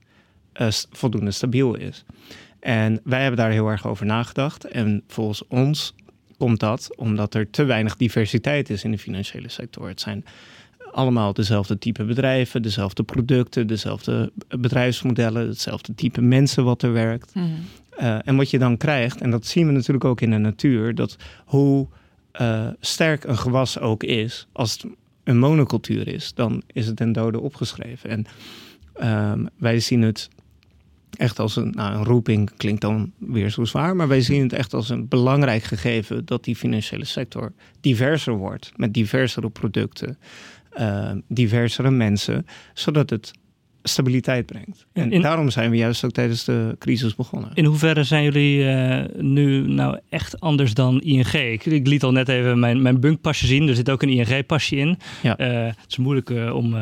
voldoende 0.91 1.31
stabiel 1.31 1.75
is. 1.75 2.05
En 2.61 3.01
wij 3.05 3.21
hebben 3.21 3.41
daar 3.41 3.51
heel 3.51 3.69
erg 3.69 3.87
over 3.87 4.07
nagedacht. 4.07 4.65
En 4.65 5.03
volgens 5.07 5.47
ons 5.47 5.95
komt 6.45 6.61
dat 6.61 6.91
omdat 6.97 7.35
er 7.35 7.51
te 7.51 7.65
weinig 7.65 7.97
diversiteit 7.97 8.71
is 8.71 8.85
in 8.85 8.91
de 8.91 8.99
financiële 8.99 9.49
sector. 9.49 9.89
Het 9.89 10.01
zijn 10.01 10.25
allemaal 10.93 11.33
dezelfde 11.33 11.79
type 11.79 12.05
bedrijven, 12.05 12.63
dezelfde 12.63 13.03
producten, 13.03 13.67
dezelfde 13.67 14.33
bedrijfsmodellen, 14.49 15.49
hetzelfde 15.49 15.95
type 15.95 16.21
mensen 16.21 16.65
wat 16.65 16.83
er 16.83 16.93
werkt. 16.93 17.35
Mhm. 17.35 17.47
Eh, 17.91 18.19
en 18.25 18.37
wat 18.37 18.51
je 18.51 18.59
dan 18.59 18.77
krijgt, 18.77 19.21
en 19.21 19.31
dat 19.31 19.47
zien 19.47 19.67
we 19.67 19.73
natuurlijk 19.73 20.05
ook 20.05 20.21
in 20.21 20.31
de 20.31 20.39
natuur, 20.39 20.95
dat 20.95 21.17
hoe 21.45 21.87
uh, 22.41 22.69
sterk 22.81 23.25
een 23.25 23.39
gewas 23.39 23.79
ook 23.79 24.03
is, 24.03 24.47
als 24.53 24.73
het 24.73 24.87
een 25.25 25.39
monocultuur 25.39 26.09
is, 26.09 26.35
dan 26.35 26.63
is 26.73 26.87
het 26.87 26.97
ten 26.97 27.13
dode 27.13 27.41
opgeschreven. 27.41 28.11
En 28.11 28.27
um, 29.33 29.49
wij 29.57 29.81
zien 29.81 30.03
het 30.03 30.29
echt 31.17 31.39
als 31.39 31.57
een, 31.57 31.71
nou, 31.71 31.95
een 31.95 32.05
roeping, 32.05 32.51
klinkt 32.57 32.81
dan 32.81 33.13
weer 33.19 33.51
zo 33.51 33.65
zwaar, 33.65 33.97
maar 33.97 34.09
wij 34.09 34.21
zien 34.21 34.43
het 34.43 34.53
echt 34.53 34.75
als 34.75 34.89
een 34.89 35.09
belangrijk 35.09 35.63
gegeven 35.63 36.25
dat 36.25 36.45
die 36.45 36.57
financiële 36.57 37.05
sector 37.05 37.53
diverser 37.81 38.35
wordt, 38.35 38.73
met 38.77 38.95
diversere 38.95 39.51
producten, 39.51 40.19
uh, 40.79 41.11
diversere 41.29 41.91
mensen, 41.91 42.47
zodat 42.75 43.11
het 43.11 43.33
stabiliteit 43.89 44.47
brengt. 44.47 44.87
En 44.93 45.21
daarom 45.21 45.51
zijn 45.51 45.71
we 45.71 45.77
juist 45.77 46.05
ook 46.05 46.11
tijdens 46.11 46.45
de 46.45 46.77
crisis 46.79 47.15
begonnen. 47.15 47.51
In 47.55 47.65
hoeverre 47.65 48.05
zijn 48.05 48.23
jullie 48.23 48.59
uh, 48.59 49.05
nu 49.17 49.69
nou 49.69 49.99
echt 50.09 50.41
anders 50.41 50.75
dan 50.75 51.01
ING? 51.01 51.33
Ik, 51.33 51.65
ik, 51.65 51.87
liet 51.87 52.03
al 52.03 52.13
net 52.13 52.29
even 52.29 52.59
mijn, 52.59 52.83
mijn 52.83 53.01
bunkpasje 53.01 53.47
zien. 53.47 53.69
Er 53.69 53.75
zit 53.75 53.91
ook 53.91 54.03
een 54.03 54.09
ING-pasje 54.09 54.77
in. 54.77 54.99
Ja. 55.23 55.41
Uh, 55.41 55.67
het 55.67 55.85
is 55.89 55.97
moeilijk 55.97 56.31
uh, 56.31 56.55
om 56.55 56.75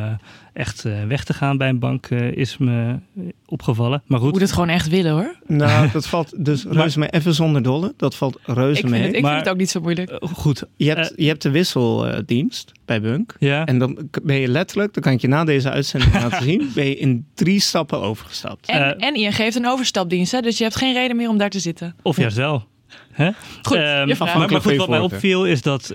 echt 0.52 0.84
uh, 0.84 1.04
weg 1.04 1.24
te 1.24 1.34
gaan 1.34 1.56
bij 1.56 1.68
een 1.68 1.78
bank 1.78 2.10
uh, 2.10 2.32
is 2.32 2.58
me 2.58 2.98
opgevallen. 3.46 4.02
Maar 4.06 4.20
goed. 4.20 4.32
Moet 4.32 4.40
het 4.40 4.52
gewoon 4.52 4.68
echt 4.68 4.88
willen 4.88 5.12
hoor. 5.12 5.36
Nou, 5.46 5.88
dat 5.92 6.06
valt 6.06 6.44
dus 6.44 6.64
reuze 6.64 6.98
mee. 6.98 7.08
Even 7.08 7.34
zonder 7.34 7.62
dolle. 7.62 7.94
Dat 7.96 8.14
valt 8.14 8.38
reuze 8.42 8.82
ik 8.82 8.88
mee. 8.88 9.02
Het, 9.02 9.14
ik 9.14 9.22
maar, 9.22 9.32
vind 9.32 9.44
het 9.44 9.54
ook 9.54 9.60
niet 9.60 9.70
zo 9.70 9.80
moeilijk. 9.80 10.10
Uh, 10.10 10.18
goed. 10.32 10.64
Je 10.76 10.88
hebt, 10.88 11.12
je 11.16 11.26
hebt 11.26 11.42
de 11.42 11.50
wisseldienst 11.50 12.72
bij 12.84 13.00
Bunk. 13.00 13.34
Ja. 13.38 13.66
En 13.66 13.78
dan 13.78 14.08
ben 14.22 14.36
je 14.36 14.48
letterlijk, 14.48 14.94
dan 14.94 15.02
kan 15.02 15.12
ik 15.12 15.20
je 15.20 15.28
na 15.28 15.44
deze 15.44 15.70
uitzending 15.70 16.12
laten 16.22 16.42
zien, 16.42 16.70
ben 16.74 16.86
je 16.86 16.96
in 16.96 17.26
drie 17.34 17.60
stappen 17.60 18.00
overgestapt. 18.00 18.68
En, 18.68 18.98
en 18.98 19.14
ING 19.14 19.36
heeft 19.36 19.56
een 19.56 19.66
overstapdienst, 19.66 20.32
hè? 20.32 20.40
dus 20.40 20.58
je 20.58 20.64
hebt 20.64 20.76
geen 20.76 20.92
reden 20.92 21.16
meer 21.16 21.28
om 21.28 21.38
daar 21.38 21.50
te 21.50 21.60
zitten. 21.60 21.94
Of 22.02 22.16
juist 22.16 22.36
wel. 22.36 22.64
Hè? 23.12 23.30
Goed, 23.62 23.76
um, 23.76 23.82
maar, 23.82 24.16
maar 24.18 24.60
goed, 24.60 24.76
wat 24.76 24.88
mij 24.88 24.98
opviel 24.98 25.46
is 25.46 25.62
dat 25.62 25.94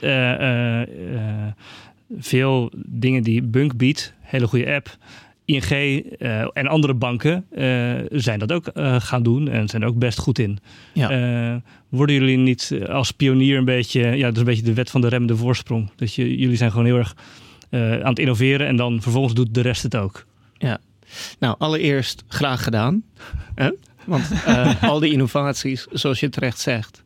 veel 2.17 2.71
dingen 2.75 3.23
die 3.23 3.41
Bunk 3.41 3.77
biedt, 3.77 4.13
hele 4.27 4.47
goede 4.47 4.73
app. 4.73 4.97
ING 5.45 5.71
uh, 5.71 6.41
en 6.53 6.67
andere 6.67 6.93
banken 6.93 7.45
uh, 7.51 7.93
zijn 8.11 8.39
dat 8.39 8.51
ook 8.51 8.69
uh, 8.73 8.95
gaan 8.99 9.23
doen 9.23 9.47
en 9.49 9.67
zijn 9.67 9.81
er 9.81 9.87
ook 9.87 9.97
best 9.97 10.19
goed 10.19 10.39
in. 10.39 10.59
Ja. 10.93 11.61
worden 11.89 12.15
jullie 12.15 12.37
niet 12.37 12.79
als 12.89 13.11
pionier 13.11 13.57
een 13.57 13.65
beetje, 13.65 14.01
ja, 14.01 14.25
dat 14.25 14.33
is 14.33 14.39
een 14.39 14.45
beetje 14.45 14.63
de 14.63 14.73
wet 14.73 14.89
van 14.89 15.01
de 15.01 15.07
remmende 15.07 15.35
voorsprong. 15.35 15.91
Dat 15.95 16.13
je, 16.13 16.37
jullie 16.37 16.57
zijn 16.57 16.71
gewoon 16.71 16.85
heel 16.85 16.97
erg 16.97 17.15
aan 17.71 18.09
het 18.09 18.19
innoveren 18.19 18.67
en 18.67 18.75
dan 18.75 19.01
vervolgens 19.01 19.33
doet 19.33 19.53
de 19.53 19.61
rest 19.61 19.83
het 19.83 19.95
ook. 19.95 20.25
Ja, 20.57 20.79
nou 21.39 21.55
allereerst 21.57 22.23
graag 22.27 22.63
gedaan. 22.63 23.03
Want 24.05 24.31
al 24.81 24.99
die 24.99 25.11
innovaties, 25.11 25.87
zoals 25.91 26.19
je 26.19 26.29
terecht 26.29 26.59
zegt, 26.59 27.03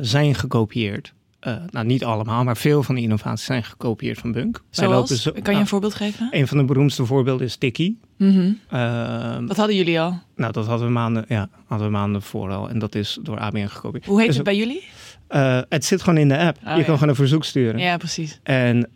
zijn 0.00 0.34
gekopieerd. 0.34 1.14
Uh, 1.46 1.54
nou, 1.70 1.86
niet 1.86 2.04
allemaal, 2.04 2.44
maar 2.44 2.56
veel 2.56 2.82
van 2.82 2.94
de 2.94 3.00
innovaties 3.00 3.44
zijn 3.46 3.64
gekopieerd 3.64 4.18
van 4.18 4.32
Bunk. 4.32 4.62
Zoals? 4.70 5.22
Zo, 5.22 5.30
kan 5.30 5.40
je 5.42 5.48
een 5.48 5.54
nou, 5.54 5.66
voorbeeld 5.66 5.94
geven? 5.94 6.28
Een 6.30 6.48
van 6.48 6.58
de 6.58 6.64
beroemdste 6.64 7.06
voorbeelden 7.06 7.46
is 7.46 7.56
Tiki. 7.56 7.98
Mm 8.18 8.30
-hmm. 8.30 8.60
uh, 8.72 9.48
dat 9.48 9.56
hadden 9.56 9.76
jullie 9.76 10.00
al? 10.00 10.18
Nou, 10.36 10.52
dat 10.52 10.66
hadden 10.66 10.86
we 10.86 10.92
maanden, 10.92 11.24
ja, 11.28 11.48
hadden 11.66 11.86
we 11.86 11.92
maanden 11.92 12.22
voor 12.22 12.50
al. 12.50 12.68
En 12.68 12.78
dat 12.78 12.94
is 12.94 13.18
door 13.22 13.38
ABN 13.38 13.66
gekopieerd. 13.66 14.06
Hoe 14.06 14.18
heet 14.18 14.26
dus, 14.26 14.36
het 14.36 14.44
bij 14.44 14.56
jullie? 14.56 14.84
Uh, 15.30 15.60
het 15.68 15.84
zit 15.84 16.02
gewoon 16.02 16.18
in 16.18 16.28
de 16.28 16.38
app. 16.38 16.58
Oh, 16.66 16.76
je 16.76 16.84
kan 16.84 16.94
gewoon 16.94 17.08
een 17.08 17.14
verzoek 17.14 17.44
sturen. 17.44 17.80
Ja, 17.80 17.96
precies. 17.96 18.40
En 18.42 18.90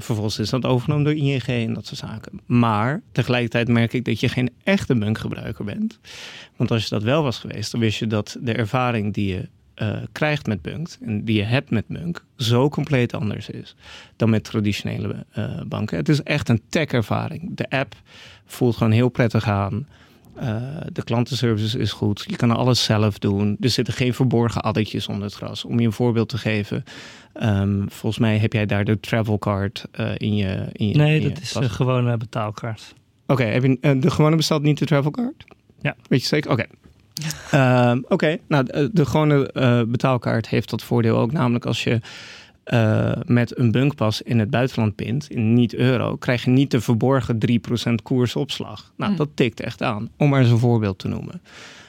vervolgens 0.00 0.38
is 0.38 0.50
dat 0.50 0.64
overgenomen 0.64 1.04
door 1.04 1.14
ING 1.14 1.42
en 1.42 1.74
dat 1.74 1.86
soort 1.86 2.00
zaken. 2.00 2.40
Maar 2.46 3.02
tegelijkertijd 3.12 3.68
merk 3.68 3.92
ik 3.92 4.04
dat 4.04 4.20
je 4.20 4.28
geen 4.28 4.50
echte 4.64 4.96
Bunk-gebruiker 4.96 5.64
bent. 5.64 5.98
Want 6.56 6.70
als 6.70 6.82
je 6.82 6.88
dat 6.88 7.02
wel 7.02 7.22
was 7.22 7.38
geweest, 7.38 7.70
dan 7.70 7.80
wist 7.80 7.98
je 7.98 8.06
dat 8.06 8.36
de 8.40 8.52
ervaring 8.52 9.14
die 9.14 9.34
je 9.34 9.48
uh, 9.82 9.96
krijgt 10.12 10.46
met 10.46 10.62
Bunk 10.62 10.88
en 11.00 11.24
die 11.24 11.36
je 11.36 11.42
hebt 11.42 11.70
met 11.70 11.86
Bunk 11.86 12.24
zo 12.36 12.68
compleet 12.68 13.14
anders 13.14 13.48
is 13.48 13.76
dan 14.16 14.30
met 14.30 14.44
traditionele 14.44 15.26
uh, 15.38 15.60
banken. 15.66 15.96
Het 15.96 16.08
is 16.08 16.22
echt 16.22 16.48
een 16.48 16.60
tech-ervaring. 16.68 17.56
De 17.56 17.70
app 17.70 17.94
voelt 18.44 18.76
gewoon 18.76 18.92
heel 18.92 19.08
prettig 19.08 19.48
aan. 19.48 19.86
Uh, 20.42 20.62
de 20.92 21.04
klantenservice 21.04 21.78
is 21.78 21.92
goed. 21.92 22.24
Je 22.26 22.36
kan 22.36 22.50
alles 22.50 22.84
zelf 22.84 23.18
doen. 23.18 23.56
Er 23.60 23.70
zitten 23.70 23.94
geen 23.94 24.14
verborgen 24.14 24.62
addertjes 24.62 25.08
onder 25.08 25.24
het 25.24 25.34
gras. 25.34 25.64
Om 25.64 25.80
je 25.80 25.86
een 25.86 25.92
voorbeeld 25.92 26.28
te 26.28 26.38
geven. 26.38 26.84
Um, 27.42 27.84
volgens 27.90 28.18
mij 28.18 28.38
heb 28.38 28.52
jij 28.52 28.66
daar 28.66 28.84
de 28.84 29.00
travel 29.00 29.38
card 29.38 29.84
in 30.16 30.36
je. 30.36 30.66
In 30.72 30.88
je 30.88 30.94
nee, 30.94 31.20
in 31.20 31.28
dat 31.28 31.40
is 31.40 31.54
een 31.54 31.70
gewone 31.70 32.16
betaalkaart. 32.16 32.94
Oké, 33.26 33.42
okay, 33.42 33.52
heb 33.52 33.62
je 33.62 33.98
de 33.98 34.10
gewone 34.10 34.36
bestelt 34.36 34.62
niet 34.62 34.78
de 34.78 34.86
travel 34.86 35.10
card? 35.10 35.44
Ja. 35.80 35.96
Weet 36.08 36.20
je 36.20 36.26
zeker? 36.26 36.50
Oké. 36.50 36.62
Okay. 36.62 36.83
Uh, 37.54 37.94
Oké, 38.02 38.12
okay. 38.12 38.40
nou 38.48 38.64
de, 38.64 38.90
de 38.92 39.06
gewone 39.06 39.50
uh, 39.54 39.82
betaalkaart 39.82 40.48
heeft 40.48 40.70
dat 40.70 40.82
voordeel 40.82 41.18
ook. 41.18 41.32
Namelijk 41.32 41.66
als 41.66 41.84
je 41.84 42.00
uh, 42.66 43.12
met 43.26 43.58
een 43.58 43.70
bunkpas 43.70 44.22
in 44.22 44.38
het 44.38 44.50
buitenland 44.50 44.94
pint, 44.94 45.30
in 45.30 45.54
niet-euro, 45.54 46.16
krijg 46.16 46.44
je 46.44 46.50
niet 46.50 46.70
de 46.70 46.80
verborgen 46.80 47.38
3% 47.90 47.94
koersopslag. 48.02 48.92
Nou, 48.96 49.10
mm. 49.10 49.16
dat 49.16 49.28
tikt 49.34 49.60
echt 49.60 49.82
aan, 49.82 50.10
om 50.16 50.28
maar 50.28 50.40
eens 50.40 50.50
een 50.50 50.58
voorbeeld 50.58 50.98
te 50.98 51.08
noemen. 51.08 51.42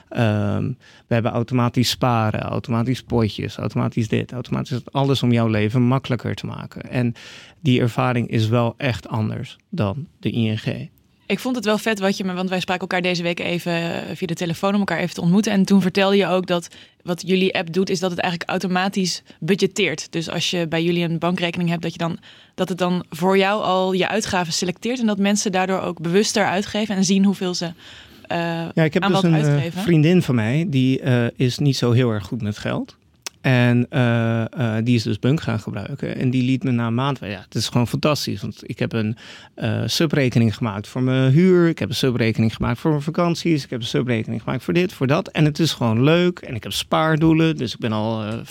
Um, 0.10 0.78
we 1.08 1.14
hebben 1.14 1.32
automatisch 1.32 1.90
sparen, 1.90 2.42
automatisch 2.42 3.04
potjes, 3.04 3.58
automatisch 3.58 4.08
dit, 4.08 4.32
automatisch 4.32 4.70
dat. 4.70 4.94
Alles 4.94 5.24
om 5.24 5.32
jouw 5.32 5.48
leven 5.48 5.82
makkelijker 5.82 6.36
te 6.36 6.46
maken. 6.46 6.90
En 6.90 7.14
die 7.60 7.82
ervaring 7.82 8.28
is 8.28 8.48
wel 8.48 8.74
echt 8.78 9.08
anders 9.08 9.58
dan 9.70 10.08
de 10.20 10.30
ING. 10.30 10.90
Ik 11.28 11.40
vond 11.40 11.56
het 11.56 11.66
wel 11.66 11.78
vet 11.78 12.00
wat 12.00 12.18
je 12.18 12.24
me, 12.24 12.34
want 12.34 12.50
wij 12.50 12.60
spraken 12.60 12.82
elkaar 12.82 13.02
deze 13.02 13.24
week 13.24 13.40
even 13.40 13.74
eh, 13.74 14.16
via 14.16 14.28
de 14.28 14.34
telefoon 14.34 14.74
om 14.74 14.80
elkaar 14.80 15.00
even 15.00 15.16
te 15.16 15.22
ontmoeten. 15.22 15.52
En 15.52 15.66
toen 15.66 15.82
vertelde 15.82 16.16
je 16.16 16.28
ook 16.28 16.48
dat 16.48 16.68
wat 17.04 17.24
jullie 17.26 17.56
app 17.56 17.74
doet, 17.74 17.90
is 17.90 18.00
dat 18.00 18.12
het 18.12 18.20
eigenlijk 18.20 18.50
automatisch 18.50 19.22
budgetteert. 19.40 20.12
Dus 20.12 20.30
als 20.30 20.50
je 20.50 20.68
bij 20.68 20.84
jullie 20.84 21.04
een 21.04 21.20
bankrekening 21.20 21.70
hebt, 21.70 21.82
dat 21.82 21.92
je 21.92 21.98
dan 21.98 22.18
dat 22.56 22.70
het 22.70 22.78
dan 22.78 23.06
voor 23.10 23.38
jou 23.38 23.64
al 23.64 23.94
je 23.94 24.08
uitgaven 24.08 24.54
selecteert. 24.54 25.00
En 25.00 25.06
dat 25.06 25.18
mensen 25.18 25.52
daardoor 25.52 25.80
ook 25.80 26.00
bewuster 26.00 26.46
uitgeven 26.46 26.96
en 26.96 27.04
zien 27.04 27.26
hoeveel 27.26 27.54
ze. 27.54 27.66
Uh, 27.66 28.38
ja, 28.74 28.84
ik 28.84 28.94
heb 28.94 29.08
dus 29.08 29.24
een 29.24 29.34
uh, 29.34 29.62
vriendin 29.70 30.22
van 30.22 30.36
mij, 30.36 30.66
die 30.68 31.02
uh, 31.02 31.26
is 31.36 31.58
niet 31.58 31.78
zo 31.78 31.92
heel 31.92 32.10
erg 32.10 32.26
goed 32.26 32.42
met 32.42 32.58
geld. 32.58 32.96
En 33.46 33.88
uh, 33.90 34.44
uh, 34.58 34.76
die 34.84 34.96
is 34.96 35.04
dus 35.04 35.20
Bunk 35.20 35.42
gaan 35.42 35.60
gebruiken. 35.60 36.16
En 36.16 36.30
die 36.30 36.44
liet 36.44 36.64
me 36.64 36.72
na 36.72 36.88
een 36.88 36.94
maand... 36.94 37.20
Ja, 37.20 37.28
het 37.28 37.56
is 37.56 37.68
gewoon 37.68 37.88
fantastisch. 37.88 38.42
Want 38.42 38.70
ik 38.70 38.80
heb 38.80 38.94
een 38.94 39.18
uh, 39.56 39.82
subrekening 39.86 40.56
gemaakt 40.56 40.88
voor 40.88 41.04
mijn 41.04 41.32
huur. 41.32 41.68
Ik 41.68 41.80
heb 41.80 41.90
een 41.90 41.96
subrekening 41.96 42.56
gemaakt 42.56 42.80
voor 42.80 42.92
mijn 42.92 43.04
vakanties. 43.04 43.64
Ik 43.64 43.70
heb 43.70 43.80
een 43.80 43.86
subrekening 43.86 44.42
gemaakt 44.42 44.64
voor 44.64 44.74
dit, 44.74 44.94
voor 44.94 45.08
dat. 45.08 45.28
En 45.28 45.46
het 45.46 45.60
is 45.60 45.74
gewoon 45.74 46.04
leuk. 46.04 46.40
En 46.40 46.56
ik 46.56 46.64
heb 46.64 46.72
spaardoelen. 46.72 47.58
Dus 47.58 47.74
ik 47.74 47.80
ben 47.80 47.92
al 47.92 48.24
5% 48.24 48.46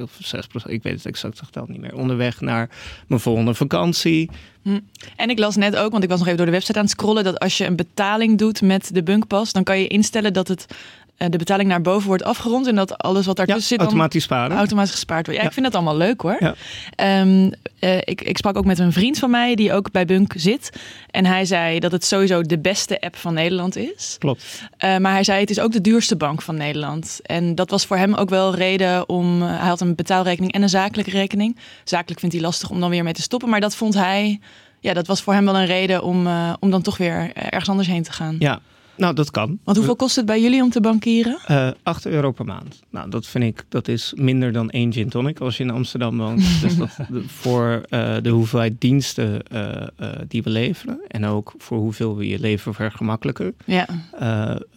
of 0.00 0.10
6%, 0.36 0.70
ik 0.70 0.82
weet 0.82 0.94
het 0.94 1.06
exact 1.06 1.38
getal 1.38 1.66
niet 1.68 1.80
meer, 1.80 1.94
onderweg 1.94 2.40
naar 2.40 2.68
mijn 3.06 3.20
volgende 3.20 3.54
vakantie. 3.54 4.30
Hm. 4.62 4.78
En 5.16 5.30
ik 5.30 5.38
las 5.38 5.56
net 5.56 5.76
ook, 5.76 5.90
want 5.90 6.02
ik 6.02 6.08
was 6.08 6.18
nog 6.18 6.26
even 6.26 6.38
door 6.38 6.46
de 6.46 6.52
website 6.52 6.78
aan 6.78 6.84
het 6.84 6.92
scrollen, 6.92 7.24
dat 7.24 7.38
als 7.38 7.58
je 7.58 7.64
een 7.64 7.76
betaling 7.76 8.38
doet 8.38 8.62
met 8.62 8.90
de 8.94 9.02
Bunkpas, 9.02 9.52
dan 9.52 9.62
kan 9.62 9.78
je 9.78 9.86
instellen 9.86 10.32
dat 10.32 10.48
het 10.48 10.66
eh, 10.68 10.74
de 11.16 11.36
betaling 11.38 11.68
naar 11.68 11.80
boven 11.80 12.06
wordt 12.08 12.22
afgerond 12.24 12.66
en 12.66 12.74
dat 12.74 12.98
alles 12.98 13.26
wat 13.26 13.36
Ja, 13.38 13.44
daartussen 13.44 13.68
zit 13.68 13.78
dan 13.78 13.86
automatisch 13.86 14.22
sparen. 14.22 14.56
automatisch 14.56 14.90
gespaard 14.90 15.26
wordt. 15.26 15.34
Ja, 15.40 15.42
Ja. 15.42 15.48
ik 15.48 15.54
vind 15.54 15.66
dat 15.66 15.74
allemaal 15.74 15.96
leuk 15.96 16.20
hoor. 16.20 16.36
Ja. 16.38 16.54
Ehm, 16.94 17.50
eh, 17.78 17.96
ik, 17.96 18.20
ik 18.22 18.36
sprak 18.36 18.56
ook 18.56 18.64
met 18.64 18.78
een 18.78 18.92
vriend 18.92 19.18
van 19.18 19.30
mij 19.30 19.54
die 19.54 19.72
ook 19.72 19.90
bij 19.90 20.04
Bunk 20.04 20.32
zit. 20.36 20.70
En 21.10 21.26
hij 21.26 21.44
zei 21.44 21.78
dat 21.78 21.92
het 21.92 22.04
sowieso 22.04 22.42
de 22.42 22.58
beste 22.58 23.00
app 23.00 23.16
van 23.16 23.34
Nederland 23.34 23.76
is. 23.76 24.16
Klopt. 24.18 24.62
Eh, 24.76 24.96
maar 24.96 25.12
hij 25.12 25.24
zei 25.24 25.40
het 25.40 25.50
is 25.50 25.60
ook 25.60 25.72
de 25.72 25.80
duurste 25.80 26.16
bank 26.16 26.42
van 26.42 26.56
Nederland. 26.56 27.20
En 27.22 27.54
dat 27.54 27.70
was 27.70 27.86
voor 27.86 27.96
hem 27.96 28.14
ook 28.14 28.28
wel 28.30 28.54
reden 28.54 29.08
om... 29.08 29.42
eh, 29.42 29.48
hij 29.48 29.68
had 29.68 29.80
een 29.80 29.94
betaalrekening 29.94 30.52
en 30.52 30.62
een 30.62 30.68
zakelijke 30.68 31.10
rekening. 31.10 31.56
Zakelijk 31.84 32.20
vindt 32.20 32.34
hij 32.34 32.44
lastig 32.44 32.70
om 32.70 32.80
dan 32.80 32.90
weer 32.90 33.04
mee 33.04 33.12
te 33.12 33.22
stoppen. 33.22 33.48
Maar 33.48 33.60
dat 33.60 33.76
vond 33.76 33.94
hij... 33.94 34.40
Ja, 34.80 34.92
dat 34.94 35.06
was 35.06 35.20
voor 35.22 35.32
hem 35.32 35.44
wel 35.44 35.56
een 35.56 35.66
reden 35.66 36.02
om, 36.02 36.26
eh, 36.26 36.52
om 36.60 36.70
dan 36.70 36.82
toch 36.82 36.96
weer 36.96 37.30
ergens 37.34 37.68
anders 37.68 37.88
heen 37.88 38.02
te 38.02 38.12
gaan. 38.12 38.36
Ja, 38.38 38.60
nou 38.96 39.14
dat 39.14 39.30
kan. 39.30 39.58
Want 39.64 39.76
hoeveel 39.76 39.96
kost 39.96 40.16
het 40.16 40.26
bij 40.26 40.40
jullie 40.40 40.62
om 40.62 40.70
te 40.70 40.80
bankieren? 40.80 41.38
Eh 41.46 41.68
8 41.82 42.06
euro 42.06 42.30
per 42.32 42.44
maand. 42.44 42.82
Nou, 42.90 43.10
dat 43.10 43.26
vind 43.26 43.44
ik, 43.44 43.64
dat 43.68 43.88
is 43.88 44.12
minder 44.16 44.52
dan 44.52 44.70
één 44.70 44.92
gin 44.92 45.08
tonic 45.08 45.40
als 45.40 45.56
je 45.56 45.62
in 45.62 45.70
Amsterdam 45.70 46.18
woont. 46.18 46.42
dus 46.62 46.76
dat, 46.76 46.96
voor 47.26 47.82
eh, 47.88 48.16
de 48.22 48.28
hoeveelheid 48.30 48.80
diensten 48.80 49.42
eh, 49.42 49.86
die 50.28 50.42
we 50.42 50.50
leveren 50.50 51.00
en 51.08 51.24
ook 51.26 51.54
voor 51.58 51.78
hoeveel 51.78 52.16
we 52.16 52.28
je 52.28 52.38
leven 52.38 52.74
vergemakkelijken, 52.74 53.54
Ja, 53.64 53.86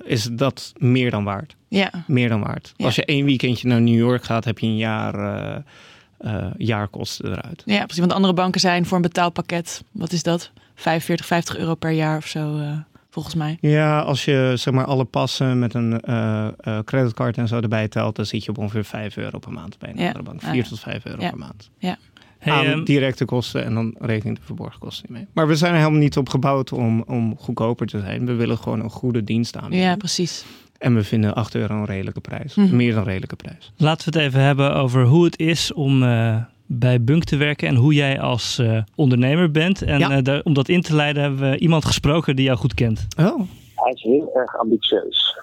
is 0.03 0.29
dat 0.31 0.73
meer 0.77 1.11
dan 1.11 1.23
waard. 1.23 1.55
ja. 1.67 1.91
Meer 2.07 2.29
dan 2.29 2.41
waard. 2.41 2.73
Ja. 2.75 2.85
Als 2.85 2.95
je 2.95 3.05
één 3.05 3.25
weekendje 3.25 3.67
naar 3.67 3.81
New 3.81 3.97
York 3.97 4.23
gaat, 4.23 4.45
heb 4.45 4.59
je 4.59 4.67
een 4.67 4.77
jaar 4.77 5.63
jaarkosten 6.57 7.25
eruit. 7.31 7.61
Ja, 7.65 7.77
precies. 7.83 7.99
Want 7.99 8.13
andere 8.13 8.33
banken 8.33 8.59
zijn 8.59 8.85
voor 8.85 8.95
een 8.97 9.03
betaalpakket, 9.03 9.83
wat 9.91 10.11
is 10.11 10.23
dat? 10.23 10.51
45, 10.75 11.25
50 11.25 11.57
euro 11.57 11.75
per 11.75 11.91
jaar 11.91 12.17
of 12.17 12.27
zo, 12.27 12.59
volgens 13.21 13.35
mij. 13.35 13.57
Ja, 13.71 13.99
als 13.99 14.25
je 14.25 14.53
zeg 14.55 14.73
maar 14.73 14.85
alle 14.85 15.05
passen 15.05 15.59
met 15.59 15.73
een 15.73 16.01
eh, 16.01 16.47
eh, 16.59 16.79
creditcard 16.85 17.37
en 17.37 17.47
zo 17.47 17.59
erbij 17.59 17.87
telt, 17.87 18.15
dan 18.15 18.25
zit 18.25 18.43
je 18.43 18.49
op 18.49 18.57
ongeveer 18.57 18.83
5 18.83 19.17
euro 19.17 19.39
per 19.39 19.51
maand 19.51 19.77
bij 19.79 19.89
een 19.89 19.97
Ja. 19.97 20.05
andere 20.05 20.23
bank. 20.23 20.41
Ah, 20.43 20.49
4 20.49 20.55
ja. 20.63 20.69
tot 20.69 20.79
5 20.79 21.05
euro 21.05 21.21
Ja. 21.21 21.29
per 21.29 21.37
maand. 21.39 21.69
Hey, 22.39 22.53
aan 22.53 22.65
ehm, 22.65 22.83
directe 22.83 23.25
kosten 23.25 23.63
en 23.65 23.73
dan 23.73 23.95
reken 23.99 24.29
ik 24.29 24.35
de 24.35 24.41
verborgen 24.43 24.79
kosten 24.79 25.05
niet 25.09 25.17
mee. 25.17 25.27
Maar 25.33 25.47
we 25.47 25.55
zijn 25.55 25.71
er 25.73 25.77
helemaal 25.79 25.99
niet 25.99 26.17
op 26.17 26.29
gebouwd 26.29 26.71
om, 26.71 27.01
om 27.07 27.37
goedkoper 27.37 27.87
te 27.87 27.99
zijn. 27.99 28.25
We 28.25 28.33
willen 28.33 28.57
gewoon 28.57 28.79
een 28.79 28.89
goede 28.89 29.23
dienst 29.23 29.57
aanbieden. 29.57 29.87
Ja, 29.87 29.95
precies. 29.95 30.45
En 30.77 30.95
we 30.95 31.03
vinden 31.03 31.35
8 31.35 31.55
euro 31.55 31.75
een 31.75 31.85
redelijke 31.85 32.19
prijs. 32.21 32.55
Mhm. 32.55 32.75
Meer 32.75 32.93
dan 32.93 33.03
redelijke 33.03 33.35
prijs. 33.35 33.71
Laten 33.77 34.11
we 34.13 34.19
het 34.19 34.27
even 34.27 34.41
hebben 34.41 34.75
over 34.75 35.05
hoe 35.05 35.25
het 35.25 35.39
is 35.39 35.73
om 35.73 36.03
eh, 36.03 36.35
bij 36.71 37.01
Bunk 37.03 37.23
te 37.23 37.37
werken 37.37 37.67
en 37.67 37.75
hoe 37.75 37.93
jij 37.93 38.19
als 38.19 38.59
eh, 38.59 38.81
ondernemer 38.95 39.51
bent. 39.51 39.81
En 39.81 39.99
Ja. 39.99 40.09
eh, 40.11 40.23
daar- 40.23 40.41
om 40.43 40.53
dat 40.53 40.69
in 40.69 40.81
te 40.81 40.95
leiden 40.95 41.21
hebben 41.23 41.51
we 41.51 41.57
iemand 41.57 41.85
gesproken 41.85 42.35
die 42.35 42.45
jou 42.45 42.57
goed 42.57 42.73
kent. 42.73 43.07
Oh, 43.19 43.39
Hij 43.75 43.91
is 43.93 44.01
heel 44.01 44.29
erg 44.35 44.57
ambitieus. 44.57 45.37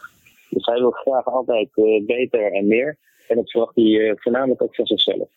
Dus 0.51 0.67
hij 0.67 0.79
wil 0.79 0.91
graag 0.91 1.25
altijd 1.27 1.69
eh, 1.75 2.05
beter 2.07 2.53
en 2.53 2.67
meer. 2.67 2.97
En 3.29 3.37
dat 3.37 3.51
verwacht 3.51 3.75
hij 3.75 4.09
eh, 4.09 4.13
voornamelijk 4.17 4.63
ook 4.63 4.75
van 4.75 4.87
zichzelf. 4.87 5.29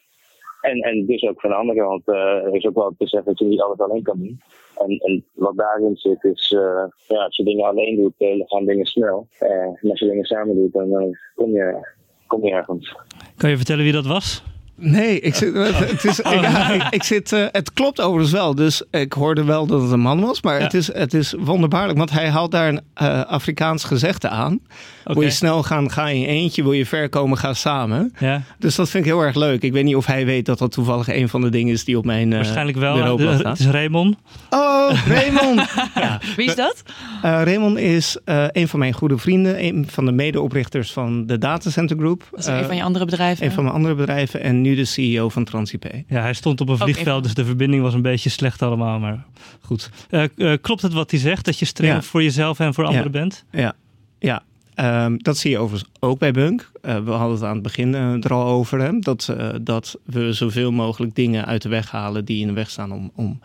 En, 0.61 0.79
en 0.79 1.05
dus 1.05 1.21
ook 1.23 1.39
van 1.41 1.49
de 1.49 1.55
andere 1.55 1.79
kant 1.79 2.07
eh, 2.07 2.15
er 2.45 2.55
is 2.55 2.65
ook 2.65 2.75
wel 2.75 2.93
te 2.97 3.07
zeggen 3.07 3.29
dat 3.29 3.39
je 3.39 3.45
niet 3.45 3.61
alles 3.61 3.79
alleen 3.79 4.03
kan 4.03 4.17
doen. 4.17 4.41
En, 4.77 4.97
en 4.97 5.25
wat 5.33 5.57
daarin 5.57 5.95
zit 5.95 6.23
is, 6.23 6.51
eh, 6.57 6.83
ja, 7.07 7.23
als 7.23 7.35
je 7.35 7.43
dingen 7.43 7.65
alleen 7.65 7.95
doet, 7.95 8.13
dan 8.17 8.43
gaan 8.45 8.65
dingen 8.65 8.85
snel. 8.85 9.27
Eh, 9.39 9.49
en 9.51 9.89
als 9.89 9.99
je 9.99 10.07
dingen 10.09 10.25
samen 10.25 10.55
doet, 10.55 10.73
dan 10.73 11.17
kom, 11.35 11.51
je, 11.51 11.87
kom 12.27 12.45
je 12.45 12.51
ergens. 12.51 12.95
Kan 13.37 13.49
je 13.49 13.55
vertellen 13.57 13.83
wie 13.83 13.93
dat 13.93 14.05
was? 14.05 14.43
Nee, 14.79 15.19
ik 15.19 15.35
zit, 15.35 15.53
het, 15.55 16.03
is, 16.05 16.19
ik, 16.19 16.25
ja, 16.41 16.71
ik, 16.73 16.83
ik 16.89 17.03
zit, 17.03 17.31
eh, 17.31 17.45
het 17.51 17.73
klopt 17.73 18.01
overigens 18.01 18.31
wel. 18.31 18.55
Dus 18.55 18.83
ik 18.91 19.13
hoorde 19.13 19.43
wel 19.43 19.65
dat 19.65 19.81
het 19.81 19.91
een 19.91 19.99
man 19.99 20.21
was. 20.21 20.41
Maar 20.41 20.57
Ja. 20.57 20.63
het, 20.63 20.73
is, 20.73 20.93
het 20.93 21.13
is 21.13 21.33
wonderbaarlijk. 21.39 21.97
Want 21.97 22.11
hij 22.11 22.29
haalt 22.29 22.51
daar 22.51 22.67
een 22.67 22.81
eh, 22.93 23.21
Afrikaans 23.25 23.83
gezegde 23.83 24.29
aan. 24.29 24.59
Wil 25.03 25.21
je 25.21 25.29
snel 25.29 25.63
gaan, 25.63 25.91
ga 25.91 26.07
in 26.09 26.19
je 26.19 26.27
eentje. 26.27 26.63
Wil 26.63 26.71
je 26.71 26.85
ver 26.85 27.09
komen, 27.09 27.37
ga 27.37 27.53
samen. 27.53 28.13
Ja, 28.19 28.41
Dus 28.59 28.75
dat 28.75 28.89
vind 28.89 29.05
ik 29.05 29.11
heel 29.11 29.21
erg 29.21 29.35
leuk. 29.35 29.61
Ik 29.61 29.71
weet 29.71 29.83
niet 29.83 29.95
of 29.95 30.05
hij 30.05 30.25
weet 30.25 30.45
dat 30.45 30.57
dat 30.57 30.71
toevallig 30.71 31.07
een 31.07 31.29
van 31.29 31.41
de 31.41 31.49
dingen 31.49 31.73
is 31.73 31.83
die 31.83 31.97
op 31.97 32.05
mijn 32.05 32.29
uh, 32.29 32.35
waarschijnlijk 32.35 32.77
wel. 32.77 33.17
het 33.17 33.59
is 33.59 33.67
Raymond. 33.67 34.15
Oh, 34.49 34.91
Raymond! 35.07 35.61
ja. 35.95 36.19
Wie 36.35 36.47
is 36.47 36.55
dat? 36.55 36.83
Eh, 37.21 37.41
Raymond 37.43 37.77
is 37.77 38.17
eh, 38.25 38.45
een 38.51 38.67
van 38.67 38.79
mijn 38.79 38.93
goede 38.93 39.17
vrienden. 39.17 39.63
Een 39.63 39.85
van 39.89 40.05
de 40.05 40.11
medeoprichters 40.11 40.91
van 40.91 41.25
de 41.25 41.37
Datacenter 41.37 41.97
Group. 41.97 42.27
Dat 42.31 42.39
is 42.39 42.45
een 42.45 42.65
van 42.65 42.75
je 42.75 42.83
andere 42.83 43.05
bedrijven. 43.05 43.45
een 43.45 43.51
van 43.51 43.63
mijn 43.63 43.75
andere 43.75 43.95
bedrijven. 43.95 44.41
En 44.41 44.61
nu 44.61 44.68
de 44.75 44.85
CEO 44.85 45.29
van 45.29 45.43
TransIP. 45.43 45.83
Ja, 46.07 46.21
hij 46.21 46.33
stond 46.33 46.61
op 46.61 46.69
een 46.69 46.77
vliegveld, 46.77 47.23
dus 47.23 47.33
de 47.33 47.45
verbinding 47.45 47.81
was 47.81 47.93
een 47.93 48.01
beetje 48.01 48.29
slecht 48.29 48.61
allemaal. 48.61 48.99
Maar 48.99 49.25
goed. 49.61 49.89
Eh, 50.09 50.23
eh, 50.37 50.57
klopt 50.61 50.81
het 50.81 50.93
wat 50.93 51.11
hij 51.11 51.19
zegt? 51.19 51.45
Dat 51.45 51.59
je 51.59 51.65
streng 51.65 51.93
Ja. 51.93 52.01
voor 52.01 52.23
jezelf 52.23 52.59
en 52.59 52.73
voor 52.73 52.83
Ja. 52.83 52.89
anderen 52.89 53.11
bent? 53.11 53.45
Ja, 53.51 53.73
ja. 54.19 54.43
Ehm, 54.75 55.17
dat 55.17 55.37
zie 55.37 55.51
je 55.51 55.57
overigens 55.57 55.91
ook 55.99 56.19
bij 56.19 56.31
Bunk. 56.31 56.71
Eh, 56.81 57.03
we 57.03 57.11
hadden 57.11 57.35
het 57.35 57.43
aan 57.43 57.53
het 57.53 57.63
begin 57.63 57.93
er 57.93 58.33
al 58.33 58.47
over. 58.47 58.79
Hè? 58.81 58.99
Dat, 58.99 59.33
eh, 59.37 59.49
dat 59.61 59.99
we 60.03 60.33
zoveel 60.33 60.71
mogelijk 60.71 61.15
dingen 61.15 61.45
uit 61.45 61.61
de 61.61 61.69
weg 61.69 61.91
halen 61.91 62.25
die 62.25 62.41
in 62.41 62.47
de 62.47 62.53
weg 62.53 62.69
staan 62.69 62.91
om, 62.91 63.11
om, 63.15 63.39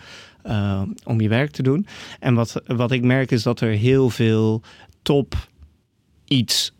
om 1.04 1.20
je 1.20 1.28
werk 1.28 1.50
te 1.50 1.62
doen. 1.62 1.86
En 2.20 2.34
wat, 2.34 2.62
wat 2.66 2.90
ik 2.90 3.02
merk 3.02 3.30
is 3.30 3.42
dat 3.42 3.60
er 3.60 3.70
heel 3.70 4.10
veel 4.10 4.62
top 5.02 5.34
iets, 6.24 6.72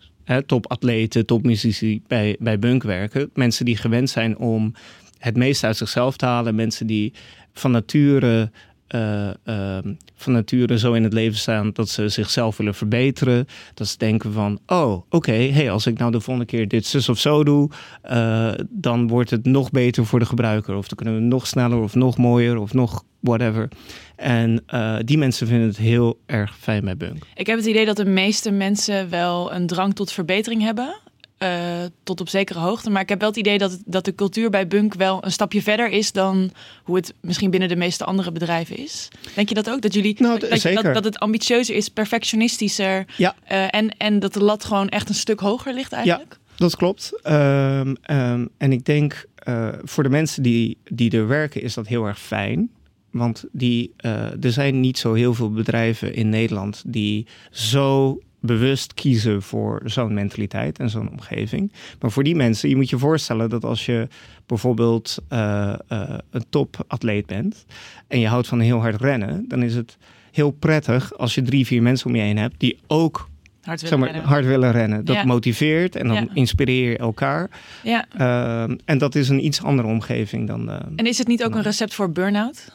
topatleten, 0.47 1.27
topmuzici 1.27 2.03
bij, 2.07 2.37
bij 2.39 2.59
Bunk 2.59 2.83
werken. 2.83 3.31
Mensen 3.35 3.65
die 3.65 3.77
gewend 3.77 4.11
zijn 4.11 4.37
om 4.37 4.75
het 5.19 5.37
meeste 5.37 5.67
uit 5.67 5.77
zichzelf 5.77 6.17
te 6.17 6.27
halen. 6.27 6.55
Mensen 6.55 6.87
die 6.87 7.13
van 7.53 7.71
nature 7.71 8.51
eh, 8.95 9.29
ehm, 9.45 9.95
van 10.15 10.33
nature 10.33 10.79
zo 10.79 10.93
in 10.93 11.03
het 11.03 11.13
leven 11.13 11.39
staan 11.39 11.71
dat 11.73 11.89
ze 11.89 12.09
zichzelf 12.09 12.57
willen 12.57 12.75
verbeteren. 12.75 13.47
Dat 13.75 13.89
ze 13.89 13.99
denken 13.99 14.33
van, 14.33 14.59
oh, 14.67 15.03
oké, 15.11 15.33
hey, 15.33 15.71
als 15.71 15.87
ik 15.87 15.99
nou 15.99 16.11
de 16.11 16.21
volgende 16.21 16.49
keer 16.51 16.69
dit 16.69 16.87
zus 16.87 17.09
of 17.09 17.19
zo 17.19 17.45
doe, 17.45 17.71
eh, 18.03 18.53
dan 18.69 19.09
wordt 19.09 19.31
het 19.31 19.45
nog 19.45 19.71
beter 19.71 20.07
voor 20.07 20.19
de 20.19 20.27
gebruiker. 20.27 20.77
Of 20.77 20.89
dan 20.89 20.97
kunnen 20.97 21.15
we 21.15 21.21
nog 21.21 21.47
sneller 21.47 21.79
of 21.79 21.95
nog 21.95 22.17
mooier 22.17 22.59
of 22.59 22.75
nog 22.75 23.05
whatever. 23.21 23.69
En 24.17 24.63
eh, 24.67 24.97
die 25.05 25.19
mensen 25.19 25.47
vinden 25.47 25.69
het 25.69 25.77
heel 25.77 26.19
erg 26.27 26.57
fijn 26.59 26.85
bij 26.85 26.97
Bunk. 26.97 27.25
Ik 27.35 27.47
heb 27.47 27.57
het 27.57 27.67
idee 27.67 27.87
dat 27.87 27.97
de 27.97 28.05
meeste 28.05 28.51
mensen 28.51 29.11
wel 29.11 29.53
een 29.53 29.67
drang 29.67 29.95
tot 29.95 30.13
verbetering 30.13 30.63
hebben. 30.63 30.97
Eh, 31.45 31.85
tot 32.03 32.21
op 32.21 32.29
zekere 32.29 32.59
hoogte. 32.59 32.91
Maar 32.91 33.03
ik 33.03 33.09
heb 33.09 33.21
wel 33.21 33.29
het 33.29 33.39
idee 33.39 33.59
dat, 33.59 33.79
dat 33.85 34.05
de 34.05 34.15
cultuur 34.15 34.51
bij 34.51 34.67
Bunk 34.67 34.95
wel 34.95 35.25
een 35.25 35.33
stapje 35.33 35.63
verder 35.63 35.91
is 35.91 36.13
dan 36.13 36.51
hoe 36.83 36.97
het 36.97 37.15
misschien 37.21 37.51
binnen 37.51 37.69
de 37.69 37.77
meeste 37.77 38.05
andere 38.05 38.33
bedrijven 38.33 38.77
is. 38.77 39.09
Denk 39.35 39.49
je 39.49 39.55
dat 39.55 39.71
ook? 39.71 39.81
Dat 39.81 39.95
jullie 39.95 40.17
Nou, 40.19 40.39
dat, 40.39 40.61
zeker. 40.61 40.83
Dat, 40.83 40.95
dat 40.95 41.05
het 41.05 41.19
ambitieuzer 41.19 41.75
is, 41.77 41.89
perfectionistischer. 41.89 43.05
Ja. 43.17 43.35
eh, 43.45 43.75
en, 43.75 43.97
en 43.97 44.19
dat 44.19 44.33
de 44.33 44.43
lat 44.43 44.65
gewoon 44.65 44.89
echt 44.89 45.09
een 45.09 45.15
stuk 45.15 45.41
hoger 45.41 45.75
ligt 45.75 45.93
eigenlijk. 45.93 46.39
Dat 46.57 46.77
klopt. 46.77 47.21
Ehm, 47.23 47.95
ehm, 48.03 48.47
en 48.57 48.73
ik 48.73 48.85
denk 48.85 49.25
eh, 49.35 49.69
voor 49.83 50.03
de 50.03 50.09
mensen 50.09 50.43
die, 50.43 50.77
die 50.85 51.11
er 51.11 51.29
werken 51.29 51.63
is 51.63 51.75
dat 51.75 51.87
heel 51.87 52.07
erg 52.07 52.21
fijn. 52.21 52.71
Want 53.11 53.45
die, 53.53 53.93
er 54.41 54.53
zijn 54.53 54.81
niet 54.81 54.99
zo 54.99 55.13
heel 55.13 55.35
veel 55.35 55.51
bedrijven 55.51 56.15
in 56.15 56.29
Nederland 56.29 56.83
die 56.87 57.27
zo 57.51 58.19
bewust 58.47 58.95
kiezen 58.95 59.43
voor 59.43 59.81
zo'n 59.85 60.15
mentaliteit 60.15 60.79
en 60.79 60.91
zo'n 60.91 61.11
omgeving. 61.11 61.73
Maar 62.01 62.11
voor 62.11 62.23
die 62.25 62.35
mensen, 62.37 62.69
je 62.69 62.77
moet 62.77 62.91
je 62.91 62.99
voorstellen 62.99 63.51
dat 63.51 63.65
als 63.65 63.87
je 63.87 64.09
bijvoorbeeld 64.47 65.19
eh, 65.29 65.73
eh, 65.89 66.19
een 66.31 66.45
topatleet 66.51 67.27
bent 67.27 67.65
en 68.09 68.21
je 68.21 68.27
houdt 68.29 68.47
van 68.47 68.61
heel 68.61 68.81
hard 68.81 69.01
rennen, 69.01 69.45
dan 69.49 69.63
is 69.63 69.75
het 69.75 69.97
heel 70.33 70.51
prettig 70.51 71.19
als 71.19 71.35
je 71.35 71.43
drie, 71.43 71.67
vier 71.67 71.83
mensen 71.83 72.07
om 72.07 72.17
je 72.17 72.23
heen 72.23 72.37
hebt 72.39 72.55
die 72.59 72.79
ook 72.87 73.29
Hard 73.63 73.83
willen 73.83 73.99
maar, 73.99 74.09
rennen. 74.11 74.29
hard 74.29 74.45
willen 74.45 74.73
rennen. 74.73 75.05
Dat 75.05 75.17
Ja. 75.17 75.25
motiveert 75.25 75.97
en 75.97 76.07
dan 76.07 76.17
Ja. 76.17 76.27
inspireer 76.35 76.91
je 76.91 76.97
elkaar. 76.99 77.51
Ja. 77.83 78.05
Ehm, 78.17 78.77
en 78.85 78.99
dat 78.99 79.15
is 79.15 79.29
een 79.29 79.45
iets 79.45 79.63
andere 79.63 79.89
omgeving 79.89 80.47
dan. 80.49 80.71
ehm, 80.71 80.93
En 80.97 81.07
is 81.07 81.19
het 81.19 81.27
niet 81.27 81.45
ook 81.45 81.55
een 81.55 81.63
recept 81.63 81.95
voor 81.95 82.11
burn-out? 82.13 82.73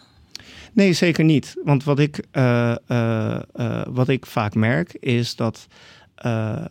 Nee, 0.80 0.94
zeker 0.94 1.24
niet. 1.24 1.56
Want 1.64 1.84
wat 1.84 2.00
ik, 2.00 2.24
eh, 2.32 2.76
eh, 2.88 3.42
eh, 3.54 3.82
wat 3.90 4.08
ik 4.08 4.26
vaak 4.26 4.56
merk 4.56 4.94
is 4.94 5.36
dat 5.36 5.68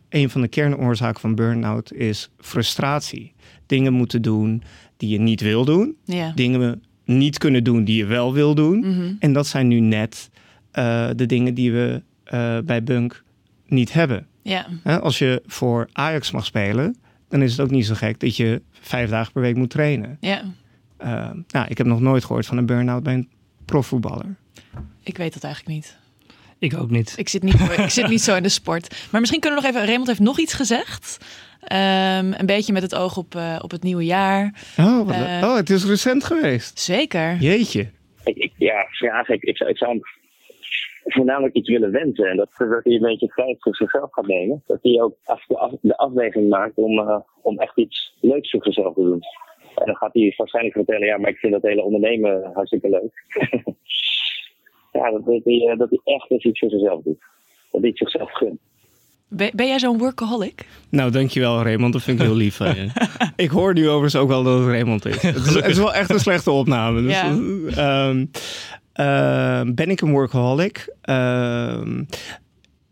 een 0.08 0.30
van 0.30 0.40
de 0.40 0.48
kernoorzaken 0.48 1.20
van 1.20 1.34
burn-out 1.34 1.92
is 1.92 2.30
frustratie. 2.38 3.32
Dingen 3.66 3.92
moeten 3.92 4.22
doen 4.22 4.62
die 4.96 5.08
je 5.08 5.18
niet 5.18 5.40
wil 5.40 5.64
doen. 5.64 5.96
Ja. 6.04 6.32
Dingen 6.34 6.82
niet 7.04 7.38
kunnen 7.38 7.64
doen 7.64 7.84
die 7.84 7.96
je 7.96 8.04
wel 8.04 8.32
wil 8.32 8.54
doen. 8.54 8.78
Mhm. 8.78 9.14
En 9.18 9.32
dat 9.32 9.46
zijn 9.46 9.68
nu 9.68 9.80
net 9.80 10.30
de 11.16 11.26
dingen 11.26 11.54
die 11.54 11.72
we 11.72 12.02
bij 12.64 12.82
Bunk 12.84 13.24
niet 13.66 13.92
hebben. 13.92 14.26
Ja. 14.42 14.66
Als 14.84 15.18
je 15.18 15.42
voor 15.46 15.88
Ajax 15.92 16.30
mag 16.30 16.44
spelen, 16.44 16.96
dan 17.28 17.42
is 17.42 17.50
het 17.50 17.60
ook 17.60 17.70
niet 17.70 17.86
zo 17.86 17.94
gek 17.94 18.20
dat 18.20 18.36
je 18.36 18.62
vijf 18.70 19.10
dagen 19.10 19.32
per 19.32 19.42
week 19.42 19.56
moet 19.56 19.70
trainen. 19.70 20.16
ja. 20.20 20.42
Nou, 21.48 21.66
ik 21.68 21.78
heb 21.78 21.86
nog 21.86 22.00
nooit 22.00 22.24
gehoord 22.24 22.46
van 22.46 22.56
een 22.56 22.66
burn-out 22.66 23.02
bij 23.02 23.14
een 23.14 23.28
profvoetballer. 23.68 24.34
Ik 25.02 25.16
weet 25.16 25.34
dat 25.34 25.44
eigenlijk 25.44 25.74
niet. 25.74 25.98
Ik 26.58 26.76
ook 26.76 26.90
niet. 26.90 27.14
Ik 27.16 27.28
zit, 27.28 27.42
niet, 27.42 27.60
ik 27.78 27.90
zit 27.90 28.08
niet 28.08 28.20
zo 28.20 28.36
in 28.36 28.42
de 28.42 28.48
sport. 28.48 29.08
Maar 29.10 29.20
misschien 29.20 29.40
kunnen 29.40 29.58
we 29.58 29.64
nog 29.64 29.74
even... 29.74 29.86
Raymond 29.86 30.08
heeft 30.08 30.20
nog 30.20 30.38
iets 30.38 30.54
gezegd. 30.54 31.18
Ehm, 31.60 32.32
een 32.32 32.46
beetje 32.46 32.72
met 32.72 32.82
het 32.82 32.94
oog 32.94 33.16
op, 33.16 33.34
eh, 33.34 33.58
op 33.62 33.70
het 33.70 33.82
nieuwe 33.82 34.04
jaar. 34.04 34.54
Oh, 34.78 35.06
wat 35.06 35.14
Eh. 35.14 35.40
oh, 35.42 35.54
het 35.56 35.70
is 35.70 35.84
recent 35.86 36.24
geweest. 36.24 36.78
Zeker. 36.78 37.36
Jeetje. 37.36 37.90
Ik, 38.24 38.36
ik, 38.36 38.52
ja, 38.56 38.86
vraag 38.90 39.28
ik. 39.28 39.42
Ik 39.42 39.56
zou, 39.56 39.70
ik 39.70 39.76
zou 39.78 39.90
hem 39.90 40.00
voornamelijk 41.04 41.54
iets 41.54 41.68
willen 41.68 41.90
wensen. 41.90 42.24
En 42.30 42.36
dat, 42.36 42.48
dat 42.58 42.84
hij 42.84 42.92
een 42.94 43.00
beetje 43.00 43.32
tijd 43.34 43.56
voor 43.58 43.74
zichzelf 43.76 44.12
gaat 44.12 44.26
nemen. 44.26 44.62
Dat 44.66 44.78
hij 44.82 45.00
ook 45.02 45.16
af, 45.24 45.44
de, 45.46 45.58
af, 45.58 45.72
de 45.80 45.96
afweging 45.96 46.48
maakt 46.48 46.76
om, 46.76 46.98
uh, 46.98 47.18
om 47.42 47.58
echt 47.58 47.76
iets 47.78 48.14
leuks 48.20 48.50
voor 48.50 48.62
zichzelf 48.62 48.94
te 48.94 49.02
doen. 49.02 49.22
En 49.80 49.86
dan 49.86 49.96
gaat 49.96 50.12
hij 50.12 50.34
waarschijnlijk 50.36 50.74
vertellen, 50.76 51.06
ja, 51.06 51.18
maar 51.18 51.30
ik 51.30 51.36
vind 51.38 51.52
dat 51.52 51.62
hele 51.62 51.82
ondernemen 51.82 52.50
hartstikke 52.54 52.88
leuk. 52.88 53.24
ja, 54.98 55.10
dat, 55.10 55.24
dat, 55.24 55.40
hij, 55.44 55.74
dat 55.78 55.90
hij 55.90 56.00
echt 56.14 56.30
eens 56.30 56.44
iets 56.44 56.58
voor 56.58 56.70
zichzelf 56.70 57.02
doet. 57.02 57.18
Dat 57.70 57.80
hij 57.80 57.88
het 57.90 57.98
zichzelf 57.98 58.32
gunt. 58.32 58.60
Ben, 59.30 59.50
ben 59.54 59.66
jij 59.66 59.78
zo'n 59.78 59.98
workaholic? 59.98 60.66
Nou, 60.90 61.10
dankjewel 61.10 61.62
Raymond. 61.62 61.92
Dat 61.92 62.02
vind 62.02 62.20
ik 62.20 62.26
heel 62.26 62.34
lief 62.36 62.56
van 62.56 62.74
je. 62.74 62.88
ik 63.44 63.50
hoor 63.50 63.74
nu 63.74 63.86
overigens 63.88 64.16
ook 64.16 64.28
wel 64.28 64.42
dat 64.42 64.58
het 64.58 64.68
Raymond 64.68 65.04
is. 65.06 65.22
Het 65.22 65.36
is, 65.36 65.54
het 65.54 65.66
is 65.66 65.78
wel 65.78 65.94
echt 65.94 66.10
een 66.10 66.18
slechte 66.20 66.50
opname. 66.50 67.02
Dus, 67.02 67.20
Ja. 67.20 67.28
ehm, 67.76 68.26
ehm, 68.92 69.74
ben 69.74 69.90
ik 69.90 70.00
een 70.00 70.10
workaholic? 70.10 70.94
Ehm, 71.00 72.02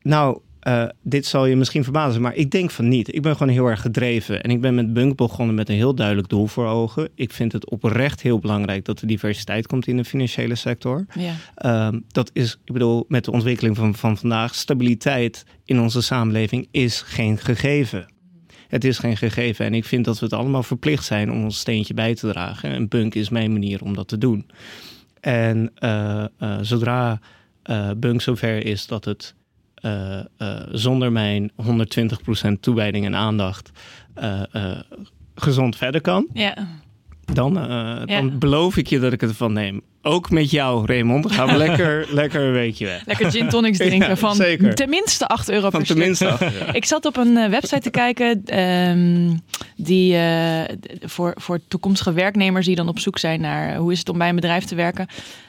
nou, 0.02 0.40
eh, 0.66 0.84
dit 1.02 1.26
zal 1.26 1.46
je 1.46 1.56
misschien 1.56 1.84
verbazen, 1.84 2.22
maar 2.22 2.34
ik 2.34 2.50
denk 2.50 2.70
van 2.70 2.88
niet. 2.88 3.14
Ik 3.14 3.22
ben 3.22 3.36
gewoon 3.36 3.52
heel 3.52 3.66
erg 3.66 3.80
gedreven. 3.80 4.42
En 4.42 4.50
ik 4.50 4.60
ben 4.60 4.74
met 4.74 4.92
Bunk 4.92 5.16
begonnen 5.16 5.54
met 5.54 5.68
een 5.68 5.74
heel 5.74 5.94
duidelijk 5.94 6.28
doel 6.28 6.46
voor 6.46 6.66
ogen. 6.66 7.08
Ik 7.14 7.32
vind 7.32 7.52
het 7.52 7.70
oprecht 7.70 8.20
heel 8.20 8.38
belangrijk 8.38 8.84
dat 8.84 9.00
er 9.00 9.06
diversiteit 9.06 9.66
komt 9.66 9.86
in 9.86 9.96
de 9.96 10.04
financiële 10.04 10.54
sector. 10.54 11.06
Ja. 11.14 11.34
Ehm, 11.54 12.00
dat 12.08 12.30
is, 12.32 12.58
ik 12.64 12.72
bedoel, 12.72 13.04
met 13.08 13.24
de 13.24 13.30
ontwikkeling 13.30 13.76
van, 13.76 13.94
van 13.94 14.16
vandaag, 14.16 14.54
stabiliteit 14.54 15.44
in 15.64 15.80
onze 15.80 16.02
samenleving 16.02 16.68
is 16.70 17.00
geen 17.00 17.38
gegeven. 17.38 18.12
Het 18.68 18.84
is 18.84 18.98
geen 18.98 19.16
gegeven 19.16 19.66
en 19.66 19.74
ik 19.74 19.84
vind 19.84 20.04
dat 20.04 20.18
we 20.18 20.24
het 20.24 20.34
allemaal 20.34 20.62
verplicht 20.62 21.04
zijn 21.04 21.32
om 21.32 21.44
ons 21.44 21.58
steentje 21.58 21.94
bij 21.94 22.14
te 22.14 22.28
dragen. 22.28 22.70
En 22.70 22.88
Bunk 22.88 23.14
is 23.14 23.28
mijn 23.28 23.52
manier 23.52 23.82
om 23.82 23.94
dat 23.94 24.08
te 24.08 24.18
doen. 24.18 24.46
En 25.20 25.70
eh, 25.74 26.24
eh, 26.38 26.58
zodra 26.60 27.20
Bunk 27.96 28.20
zover 28.20 28.64
is 28.64 28.86
dat 28.86 29.04
het 29.04 29.34
eh, 29.86 30.18
eh, 30.36 30.66
zonder 30.72 31.12
mijn 31.12 31.50
120% 31.56 32.60
toewijding 32.60 33.04
en 33.04 33.14
aandacht 33.14 33.70
eh, 34.14 34.40
gezond 35.34 35.76
verder 35.76 36.00
kan, 36.00 36.26
ja. 36.32 36.56
dan, 37.24 37.54
dan 38.06 38.38
beloof 38.38 38.76
ik 38.76 38.86
je 38.86 38.98
dat 38.98 39.12
ik 39.12 39.20
het 39.20 39.36
van 39.36 39.52
neem. 39.52 39.82
Ook 40.02 40.30
met 40.30 40.50
jou, 40.50 40.86
Raymond. 40.86 41.32
Gaan 41.32 41.46
we 41.46 41.56
lekker, 41.66 42.06
lekker 42.10 42.40
een 42.40 42.52
weekje 42.52 42.86
weg. 42.86 43.06
Lekker 43.06 43.30
gin 43.30 43.48
tonics 43.48 43.78
drinken 43.88 44.08
Ja, 44.08 44.16
van 44.16 44.34
zeker. 44.34 44.74
tenminste 44.74 45.26
8 45.26 45.50
euro 45.50 45.70
Van 45.70 45.80
per 45.80 45.88
tenminste. 45.88 46.36
Ik 46.72 46.84
zat 46.84 47.04
op 47.04 47.16
een 47.16 47.50
website 47.50 47.80
te 47.80 47.90
kijken 47.90 48.42
ehm, 48.44 49.36
die 49.76 50.18
voor, 51.02 51.34
voor 51.36 51.60
toekomstige 51.68 52.12
werknemers 52.12 52.66
die 52.66 52.76
dan 52.76 52.88
op 52.88 52.98
zoek 52.98 53.18
zijn 53.18 53.40
naar 53.40 53.76
hoe 53.76 53.92
is 53.92 53.98
het 53.98 54.08
om 54.08 54.18
bij 54.18 54.28
een 54.28 54.34
bedrijf 54.34 54.64
te 54.64 54.74
werken. 54.74 55.06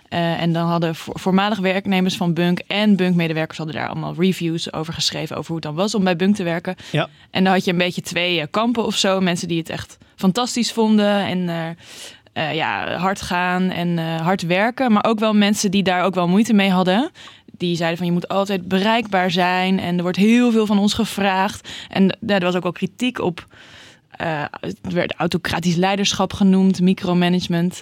Eh, 0.10 0.42
en 0.42 0.54
dan 0.54 0.68
hadden 0.68 0.96
vo- 0.96 1.12
voormalig 1.16 1.60
werknemers 1.60 2.16
van 2.18 2.34
Bunk 2.34 2.60
en 2.68 2.96
Bunk-medewerkers 2.96 3.58
hadden 3.58 3.76
daar 3.76 3.88
allemaal 3.90 4.14
reviews 4.18 4.74
over 4.74 4.94
geschreven 4.94 5.36
over 5.36 5.48
hoe 5.48 5.56
het 5.56 5.66
dan 5.66 5.76
was 5.76 5.96
om 5.96 6.04
bij 6.04 6.16
Bunk 6.16 6.36
te 6.36 6.44
werken. 6.44 6.76
Ja. 6.92 7.08
En 7.32 7.44
dan 7.44 7.54
had 7.54 7.66
je 7.66 7.72
een 7.72 7.78
beetje 7.78 8.02
twee 8.02 8.40
eh, 8.42 8.48
kampen 8.52 8.86
of 8.86 8.96
zo. 8.96 9.20
Mensen 9.22 9.48
die 9.48 9.58
het 9.58 9.70
echt 9.70 9.98
fantastisch 10.16 10.72
vonden 10.72 11.26
en 11.26 11.50
eh, 12.34 12.54
ja, 12.56 12.96
hard 12.98 13.22
gaan 13.22 13.70
en 13.70 13.98
hard 14.22 14.42
werken. 14.42 14.92
Maar 14.92 15.06
ook 15.06 15.20
wel 15.20 15.34
mensen 15.34 15.72
die 15.72 15.84
daar 15.84 16.04
ook 16.04 16.16
wel 16.16 16.28
moeite 16.28 16.54
mee 16.54 16.70
hadden. 16.70 17.10
Die 17.58 17.76
zeiden 17.76 17.98
van 17.98 18.08
je 18.08 18.14
moet 18.14 18.28
altijd 18.28 18.68
bereikbaar 18.68 19.32
zijn 19.32 19.80
en 19.80 19.96
er 19.98 20.02
wordt 20.02 20.18
heel 20.18 20.52
veel 20.52 20.66
van 20.66 20.80
ons 20.80 20.94
gevraagd. 20.94 21.70
En 21.90 22.18
ja, 22.28 22.36
er 22.36 22.44
was 22.46 22.56
ook 22.56 22.66
al 22.66 22.72
kritiek 22.72 23.20
op. 23.20 23.46
eh 24.12 24.44
het 24.62 24.94
werd 24.94 25.14
autocratisch 25.16 25.76
leiderschap 25.76 26.34
genoemd, 26.34 26.82
micromanagement. 26.82 27.82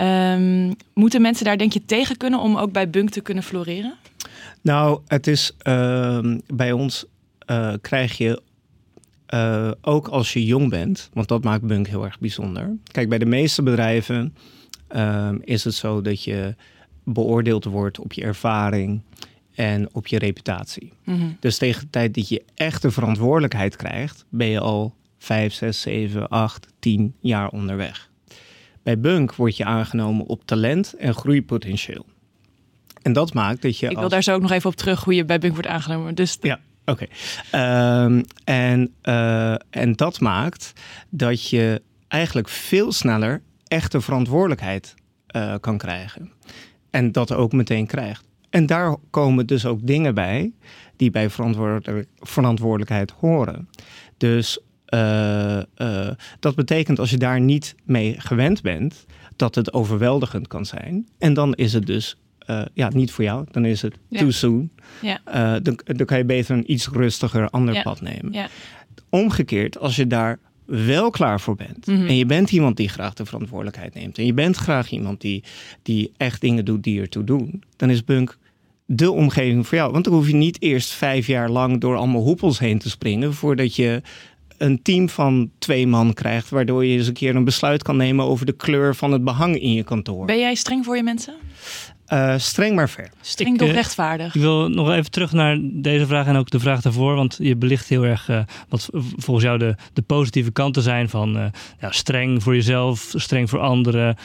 Ehm, 0.00 0.72
moeten 0.94 1.22
mensen 1.22 1.44
daar 1.44 1.58
denk 1.58 1.72
je 1.72 1.84
tegen 1.84 2.16
kunnen 2.16 2.40
om 2.40 2.56
ook 2.56 2.72
bij 2.72 2.90
Bunk 2.90 3.10
te 3.10 3.20
kunnen 3.20 3.44
floreren? 3.44 3.94
Nou, 4.60 5.00
het 5.06 5.26
is 5.26 5.54
ehm, 5.58 6.38
bij 6.46 6.72
ons 6.72 7.04
eh, 7.38 7.72
krijg 7.80 8.18
je 8.18 8.42
eh, 9.26 9.70
ook 9.80 10.08
als 10.08 10.32
je 10.32 10.44
jong 10.44 10.70
bent, 10.70 11.10
want 11.12 11.28
dat 11.28 11.44
maakt 11.44 11.66
Bunk 11.66 11.86
heel 11.86 12.04
erg 12.04 12.18
bijzonder. 12.18 12.76
Kijk, 12.92 13.08
bij 13.08 13.18
de 13.18 13.26
meeste 13.26 13.62
bedrijven 13.62 14.34
ehm, 14.88 15.38
is 15.40 15.64
het 15.64 15.74
zo 15.74 16.00
dat 16.00 16.24
je 16.24 16.54
beoordeeld 17.04 17.64
wordt 17.64 17.98
op 17.98 18.12
je 18.12 18.22
ervaring 18.22 19.00
en 19.54 19.88
op 19.92 20.06
je 20.06 20.18
reputatie. 20.18 20.92
Mhm. 21.04 21.26
Dus 21.40 21.58
tegen 21.58 21.80
de 21.80 21.90
tijd 21.90 22.14
dat 22.14 22.28
je 22.28 22.42
echt 22.54 22.82
de 22.82 22.90
verantwoordelijkheid 22.90 23.76
krijgt, 23.76 24.24
ben 24.28 24.48
je 24.48 24.60
al 24.60 24.94
5, 25.18 25.52
6, 25.52 25.80
7, 25.80 26.28
8, 26.28 26.66
10 26.78 27.14
jaar 27.20 27.48
onderweg. 27.48 28.09
Bij 28.82 29.00
Bunk 29.00 29.34
word 29.34 29.56
je 29.56 29.64
aangenomen 29.64 30.26
op 30.26 30.44
talent 30.44 30.94
en 30.98 31.14
groeipotentieel. 31.14 32.06
En 33.02 33.12
dat 33.12 33.34
maakt 33.34 33.62
dat 33.62 33.78
je. 33.78 33.86
Ik 33.86 33.92
wil 33.92 34.02
als- 34.02 34.12
daar 34.12 34.22
zo 34.22 34.34
ook 34.34 34.40
nog 34.42 34.50
even 34.50 34.70
op 34.70 34.76
terug 34.76 35.04
hoe 35.04 35.14
je 35.14 35.24
bij 35.24 35.38
Bunk 35.38 35.52
wordt 35.52 35.68
aangenomen. 35.68 36.14
Dus 36.14 36.38
Ja, 36.40 36.60
oké. 36.84 37.06
Ehm, 37.50 38.22
en, 38.44 38.92
eh, 39.02 39.54
en 39.70 39.92
dat 39.92 40.20
maakt 40.20 40.72
dat 41.10 41.48
je 41.48 41.82
eigenlijk 42.08 42.48
veel 42.48 42.92
sneller 42.92 43.42
echte 43.66 44.00
verantwoordelijkheid 44.00 44.94
eh, 45.26 45.54
kan 45.60 45.78
krijgen. 45.78 46.32
En 46.90 47.12
dat 47.12 47.32
ook 47.32 47.52
meteen 47.52 47.86
krijgt. 47.86 48.24
En 48.50 48.66
daar 48.66 48.96
komen 49.10 49.46
dus 49.46 49.66
ook 49.66 49.86
dingen 49.86 50.14
bij 50.14 50.52
die 50.96 51.10
bij 51.10 51.30
verantwoordelijk, 51.30 52.08
verantwoordelijkheid 52.18 53.10
horen. 53.10 53.68
Dus 54.16 54.58
dat 56.40 56.54
betekent 56.54 56.98
als 56.98 57.10
je 57.10 57.16
daar 57.18 57.40
niet 57.40 57.74
mee 57.84 58.14
gewend 58.18 58.62
bent, 58.62 59.06
dat 59.36 59.54
het 59.54 59.72
overweldigend 59.72 60.46
kan 60.46 60.66
zijn. 60.66 61.06
En 61.18 61.34
dan 61.34 61.54
is 61.54 61.72
het 61.72 61.86
dus 61.86 62.16
eh, 62.38 62.62
ja, 62.74 62.88
niet 62.94 63.12
voor 63.12 63.24
jou. 63.24 63.46
Dan 63.50 63.64
is 63.64 63.82
het 63.82 63.94
Ja. 64.08 64.18
too 64.18 64.30
soon. 64.30 64.70
ja. 65.02 65.20
Eh, 65.24 65.62
dan, 65.62 65.80
dan 65.84 66.06
kan 66.06 66.18
je 66.18 66.24
beter 66.24 66.56
een 66.56 66.72
iets 66.72 66.88
rustiger 66.88 67.50
ander 67.50 67.74
Ja. 67.74 67.82
pad 67.82 68.00
nemen. 68.00 68.32
Ja. 68.32 68.48
Omgekeerd, 69.08 69.78
als 69.78 69.96
je 69.96 70.06
daar 70.06 70.38
wel 70.64 71.10
klaar 71.10 71.40
voor 71.40 71.54
bent. 71.56 71.86
Mhm. 71.86 72.06
En 72.06 72.16
je 72.16 72.26
bent 72.26 72.52
iemand 72.52 72.76
die 72.76 72.88
graag 72.88 73.14
de 73.14 73.24
verantwoordelijkheid 73.26 73.94
neemt. 73.94 74.18
En 74.18 74.26
je 74.26 74.34
bent 74.34 74.56
graag 74.56 74.90
iemand 74.90 75.20
die, 75.20 75.44
die 75.82 76.12
echt 76.16 76.40
dingen 76.40 76.64
doet 76.64 76.82
die 76.82 77.00
ertoe 77.00 77.24
doen. 77.24 77.62
Dan 77.76 77.90
is 77.90 78.04
Bunk 78.04 78.38
de 78.86 79.10
omgeving 79.10 79.66
voor 79.66 79.78
jou. 79.78 79.92
Want 79.92 80.04
dan 80.04 80.12
hoef 80.14 80.26
je 80.26 80.34
niet 80.34 80.62
eerst 80.62 80.90
vijf 80.90 81.26
jaar 81.26 81.50
lang 81.50 81.80
door 81.80 81.96
allemaal 81.96 82.22
hoepels 82.22 82.58
heen 82.58 82.78
te 82.78 82.90
springen. 82.90 83.34
Voordat 83.34 83.76
je 83.76 84.02
een 84.60 84.82
team 84.82 85.08
van 85.08 85.50
twee 85.58 85.86
man 85.86 86.14
krijgt. 86.14 86.50
Waardoor 86.50 86.84
je 86.84 86.96
eens 86.96 87.06
een 87.06 87.12
keer 87.12 87.36
een 87.36 87.44
besluit 87.44 87.82
kan 87.82 87.96
nemen 87.96 88.24
over 88.24 88.46
de 88.46 88.52
kleur 88.52 88.94
van 88.94 89.12
het 89.12 89.24
behang 89.24 89.60
in 89.60 89.72
je 89.72 89.82
kantoor. 89.82 90.26
Ben 90.26 90.38
jij 90.38 90.54
streng 90.54 90.84
voor 90.84 90.96
je 90.96 91.02
mensen? 91.02 91.34
Eh, 92.06 92.34
streng 92.36 92.74
maar 92.74 92.88
ver. 92.88 93.10
Streng 93.20 93.52
Ik, 93.52 93.58
doch 93.58 93.68
eh, 93.68 93.74
rechtvaardig. 93.74 94.34
Ik 94.34 94.40
wil 94.40 94.68
nog 94.68 94.90
even 94.90 95.10
terug 95.10 95.32
naar 95.32 95.58
deze 95.62 96.06
vraag 96.06 96.26
en 96.26 96.36
ook 96.36 96.50
de 96.50 96.60
vraag 96.60 96.80
daarvoor. 96.80 97.14
Want 97.14 97.36
je 97.40 97.56
belicht 97.56 97.88
heel 97.88 98.04
erg 98.04 98.28
eh, 98.28 98.40
wat 98.68 98.88
volgens 99.16 99.46
jou 99.46 99.58
de, 99.58 99.74
de 99.92 100.02
positieve 100.02 100.50
kanten 100.50 100.82
zijn 100.82 101.08
van 101.08 101.38
eh, 101.38 101.44
ja, 101.80 101.90
streng 101.90 102.42
voor 102.42 102.54
jezelf, 102.54 103.12
streng 103.14 103.50
voor 103.50 103.60
anderen, 103.60 104.16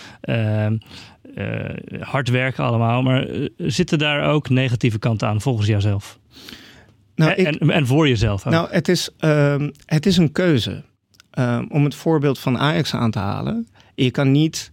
hard 1.99 2.29
werken 2.29 2.63
allemaal. 2.63 3.01
Maar 3.01 3.27
zitten 3.57 3.97
daar 3.97 4.29
ook 4.29 4.49
negatieve 4.49 4.99
kanten 4.99 5.27
aan 5.27 5.41
volgens 5.41 5.67
jouzelf? 5.67 6.19
Nou, 7.15 7.31
en, 7.31 7.37
ik- 7.53 7.59
en, 7.61 7.69
en 7.69 7.87
voor 7.87 8.07
jezelf 8.07 8.45
ook? 8.45 8.51
Nou, 8.53 8.67
het 8.71 8.87
is, 8.87 9.09
ehm, 9.17 9.69
het 9.85 10.05
is 10.05 10.17
een 10.17 10.31
keuze. 10.31 10.83
Ehm, 11.31 11.65
om 11.69 11.83
het 11.83 11.95
voorbeeld 11.95 12.39
van 12.39 12.57
Ajax 12.57 12.93
aan 12.93 13.11
te 13.11 13.19
halen. 13.19 13.67
Je 13.95 14.11
kan 14.11 14.31
niet 14.31 14.71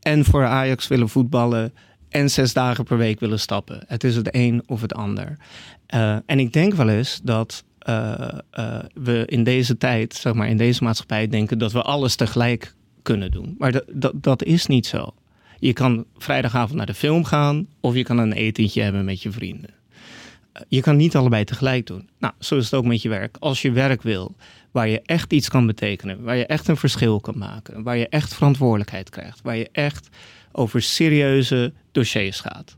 en 0.00 0.24
voor 0.24 0.44
Ajax 0.44 0.88
willen 0.88 1.08
voetballen 1.08 1.72
en 2.08 2.30
zes 2.30 2.52
dagen 2.52 2.84
per 2.84 2.96
week 2.96 3.20
willen 3.20 3.40
stappen. 3.40 3.82
Het 3.86 4.04
is 4.04 4.16
het 4.16 4.28
een 4.34 4.62
of 4.66 4.80
het 4.80 4.94
ander. 4.94 5.36
Eh, 5.86 6.16
en 6.26 6.38
ik 6.38 6.52
denk 6.52 6.74
wel 6.74 6.88
eens 6.88 7.20
dat 7.22 7.64
eh, 7.78 8.28
eh, 8.50 8.78
we 8.94 9.22
in 9.26 9.44
deze 9.44 9.76
tijd, 9.76 10.14
zeg 10.14 10.34
maar 10.34 10.48
in 10.48 10.56
deze 10.56 10.84
maatschappij, 10.84 11.28
denken 11.28 11.58
dat 11.58 11.72
we 11.72 11.82
alles 11.82 12.16
tegelijk 12.16 12.74
kunnen 13.02 13.30
doen. 13.30 13.54
Maar 13.58 13.72
dat, 13.72 13.84
dat, 13.92 14.12
dat 14.14 14.42
is 14.44 14.66
niet 14.66 14.86
zo. 14.86 15.14
Je 15.58 15.72
kan 15.72 16.04
vrijdagavond 16.18 16.76
naar 16.76 16.86
de 16.86 16.94
film 16.94 17.24
gaan 17.24 17.66
of 17.80 17.94
je 17.94 18.02
kan 18.02 18.18
een 18.18 18.32
etentje 18.32 18.82
hebben 18.82 19.04
met 19.04 19.22
je 19.22 19.30
vrienden. 19.30 19.70
Eh, 20.52 20.62
Je 20.68 20.80
kan 20.80 20.96
niet 20.96 21.16
allebei 21.16 21.44
tegelijk 21.44 21.86
doen. 21.86 22.08
Nou, 22.18 22.34
zo 22.38 22.56
is 22.56 22.64
het 22.64 22.74
ook 22.74 22.84
met 22.84 23.02
je 23.02 23.08
werk. 23.08 23.36
Als 23.40 23.62
je 23.62 23.70
werk 23.72 24.02
wil 24.02 24.34
waar 24.70 24.88
je 24.88 25.02
echt 25.04 25.32
iets 25.32 25.48
kan 25.48 25.66
betekenen, 25.66 26.22
waar 26.22 26.36
je 26.36 26.46
echt 26.46 26.68
een 26.68 26.76
verschil 26.76 27.20
kan 27.20 27.38
maken, 27.38 27.82
waar 27.82 27.96
je 27.96 28.08
echt 28.08 28.34
verantwoordelijkheid 28.34 29.10
krijgt, 29.10 29.40
waar 29.42 29.56
je 29.56 29.68
echt 29.72 30.08
over 30.52 30.82
serieuze 30.82 31.72
dossiers 31.92 32.40
gaat. 32.40 32.76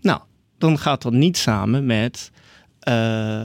Nou, 0.00 0.20
dan 0.58 0.78
gaat 0.78 1.02
dat 1.02 1.12
niet 1.12 1.36
samen 1.36 1.86
met. 1.86 2.30
eh, 2.80 3.42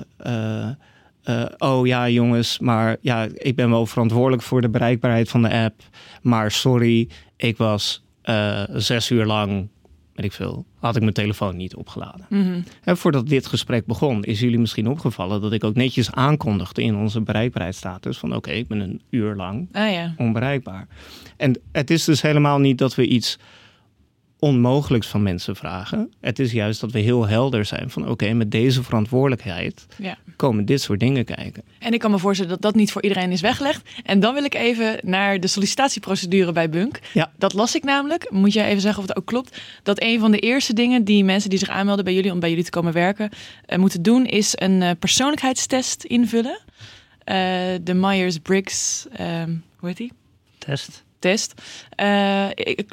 eh, 1.23 1.45
oh 1.57 1.87
ja, 1.87 2.09
jongens, 2.09 2.59
maar 2.59 2.97
ja, 3.01 3.27
ik 3.33 3.55
ben 3.55 3.69
wel 3.69 3.85
verantwoordelijk 3.85 4.41
voor 4.43 4.61
de 4.61 4.69
bereikbaarheid 4.69 5.29
van 5.29 5.41
de 5.41 5.49
app. 5.53 5.81
Maar 6.21 6.51
sorry, 6.51 7.09
ik 7.37 7.57
was 7.57 8.03
zes 8.73 9.09
uur 9.09 9.25
lang, 9.25 9.67
weet 10.13 10.25
ik 10.25 10.31
veel, 10.31 10.65
had 10.79 10.95
ik 10.95 11.01
mijn 11.01 11.13
telefoon 11.13 11.55
niet 11.55 11.75
opgeladen. 11.75 12.25
Mhm. 12.29 12.61
En 12.83 12.97
voordat 12.97 13.27
dit 13.27 13.45
gesprek 13.45 13.85
begon, 13.85 14.23
is 14.23 14.39
jullie 14.39 14.59
misschien 14.59 14.87
opgevallen 14.87 15.41
dat 15.41 15.53
ik 15.53 15.63
ook 15.63 15.75
netjes 15.75 16.11
aankondigde 16.11 16.83
in 16.83 16.95
onze 16.95 17.21
bereikbaarheidsstatus 17.21 18.17
van 18.17 18.35
oké, 18.35 18.51
ik 18.51 18.67
ben 18.67 18.79
een 18.79 19.01
uur 19.09 19.35
lang 19.35 19.67
Ah 19.71 19.91
ja. 19.91 20.13
onbereikbaar. 20.17 20.87
En 21.37 21.61
het 21.71 21.89
is 21.89 22.03
dus 22.03 22.21
helemaal 22.21 22.59
niet 22.59 22.77
dat 22.77 22.95
we 22.95 23.07
iets 23.07 23.37
onmogelijks 24.43 25.07
van 25.07 25.23
mensen 25.23 25.55
vragen. 25.55 26.11
Het 26.21 26.39
is 26.39 26.51
juist 26.51 26.81
dat 26.81 26.91
we 26.91 26.99
heel 26.99 27.27
helder 27.27 27.65
zijn 27.65 27.89
van 27.89 28.09
oké, 28.09 28.33
met 28.33 28.51
deze 28.51 28.83
verantwoordelijkheid 28.83 29.85
Ja. 29.97 30.17
komen 30.35 30.65
dit 30.65 30.81
soort 30.81 30.99
dingen 30.99 31.25
kijken. 31.25 31.63
En 31.79 31.93
ik 31.93 31.99
kan 31.99 32.11
me 32.11 32.19
voorstellen 32.19 32.51
dat 32.51 32.61
dat 32.61 32.75
niet 32.75 32.91
voor 32.91 33.03
iedereen 33.03 33.31
is 33.31 33.41
weggelegd. 33.41 33.89
En 34.03 34.19
dan 34.19 34.33
wil 34.33 34.43
ik 34.43 34.53
even 34.53 34.99
naar 35.03 35.39
de 35.39 35.47
sollicitatieprocedure 35.47 36.51
bij 36.51 36.69
Bunk. 36.69 36.99
Ja. 37.13 37.31
Dat 37.37 37.53
las 37.53 37.75
ik 37.75 37.83
namelijk. 37.83 38.31
Moet 38.31 38.53
jij 38.53 38.67
even 38.67 38.81
zeggen 38.81 39.01
of 39.01 39.07
het 39.07 39.17
ook 39.17 39.25
klopt. 39.25 39.61
Dat 39.83 40.01
een 40.01 40.19
van 40.19 40.31
de 40.31 40.39
eerste 40.39 40.73
dingen 40.73 41.03
die 41.03 41.23
mensen 41.23 41.49
die 41.49 41.59
zich 41.59 41.69
aanmelden 41.69 42.05
bij 42.05 42.13
jullie 42.13 42.31
om 42.31 42.39
bij 42.39 42.49
jullie 42.49 42.63
te 42.65 42.69
komen 42.69 42.93
werken 42.93 43.29
eh, 43.65 43.77
moeten 43.77 44.01
doen, 44.01 44.25
is 44.25 44.53
een 44.55 44.81
eh, 44.81 44.91
persoonlijkheidstest 44.99 46.03
invullen. 46.03 46.59
Eh, 47.23 47.35
de 47.81 47.93
Myers-Briggs, 47.93 49.05
ehm, 49.11 49.49
hoe 49.77 49.87
heet 49.87 49.97
die? 49.97 50.11
Test. 50.57 51.03
Test. 51.23 51.61
Eh, 51.89 52.47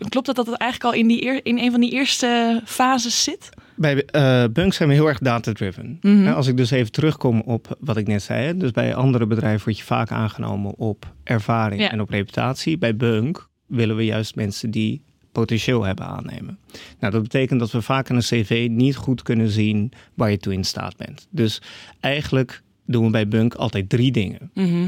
klopt 0.08 0.26
dat 0.26 0.36
dat 0.36 0.46
het 0.46 0.56
eigenlijk 0.56 0.94
al 0.94 1.00
in, 1.00 1.06
die 1.08 1.24
eer- 1.24 1.40
in 1.46 1.58
een 1.58 1.70
van 1.70 1.80
die 1.80 1.90
eerste 1.92 2.60
fases 2.64 3.22
zit? 3.24 3.48
Bij 3.76 4.04
eh 4.04 4.44
Bunk 4.52 4.72
zijn 4.72 4.88
we 4.88 4.94
heel 4.94 5.06
erg 5.08 5.18
data-driven. 5.18 5.98
Mhm. 6.00 6.26
Eh, 6.26 6.34
Als 6.36 6.46
ik 6.46 6.56
dus 6.56 6.70
even 6.70 6.92
terugkom 6.92 7.40
op 7.40 7.76
wat 7.80 7.96
ik 7.96 8.06
net 8.06 8.22
zei. 8.22 8.56
Dus 8.56 8.70
bij 8.70 8.94
andere 8.94 9.26
bedrijven 9.26 9.64
word 9.64 9.78
je 9.78 9.84
vaak 9.84 10.10
aangenomen 10.10 10.74
op 10.76 11.14
ervaring 11.24 11.80
Ja. 11.80 11.90
en 11.90 12.00
op 12.00 12.10
reputatie. 12.10 12.78
Bij 12.78 12.96
Bunk 12.96 13.48
willen 13.66 13.96
we 13.96 14.04
juist 14.04 14.34
mensen 14.34 14.70
die 14.70 15.02
potentieel 15.32 15.82
hebben 15.84 16.06
aannemen. 16.06 16.58
Nou, 17.00 17.12
dat 17.12 17.22
betekent 17.22 17.60
dat 17.60 17.70
we 17.70 17.82
vaak 17.82 18.08
in 18.08 18.14
een 18.14 18.20
cv 18.22 18.66
niet 18.70 18.96
goed 18.96 19.22
kunnen 19.22 19.48
zien 19.48 19.92
waar 20.14 20.30
je 20.30 20.38
toe 20.38 20.52
in 20.52 20.64
staat 20.64 20.96
bent. 20.96 21.26
Dus 21.30 21.62
eigenlijk 22.00 22.62
doen 22.86 23.04
we 23.04 23.10
bij 23.10 23.28
Bunk 23.28 23.54
altijd 23.54 23.88
drie 23.88 24.12
dingen. 24.12 24.50
Mhm. 24.54 24.86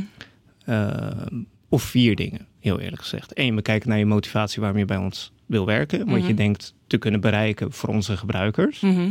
Eh, 0.64 0.96
of 1.68 1.83
vier 1.83 2.16
dingen, 2.16 2.46
heel 2.62 2.81
eerlijk 2.81 3.03
gezegd. 3.03 3.31
Eén, 3.38 3.55
we 3.57 3.62
kijken 3.62 3.88
naar 3.88 3.98
je 3.98 4.07
motivatie 4.07 4.61
waarom 4.61 4.79
je 4.79 4.85
bij 4.85 4.96
ons 4.96 5.33
wil 5.46 5.66
werken. 5.66 5.98
Wat 5.98 6.18
Mhm. 6.18 6.27
je 6.27 6.35
denkt 6.35 6.75
te 6.87 6.98
kunnen 6.98 7.20
bereiken 7.20 7.72
voor 7.72 7.88
onze 7.88 8.16
gebruikers. 8.16 8.81
Mhm. 8.81 9.09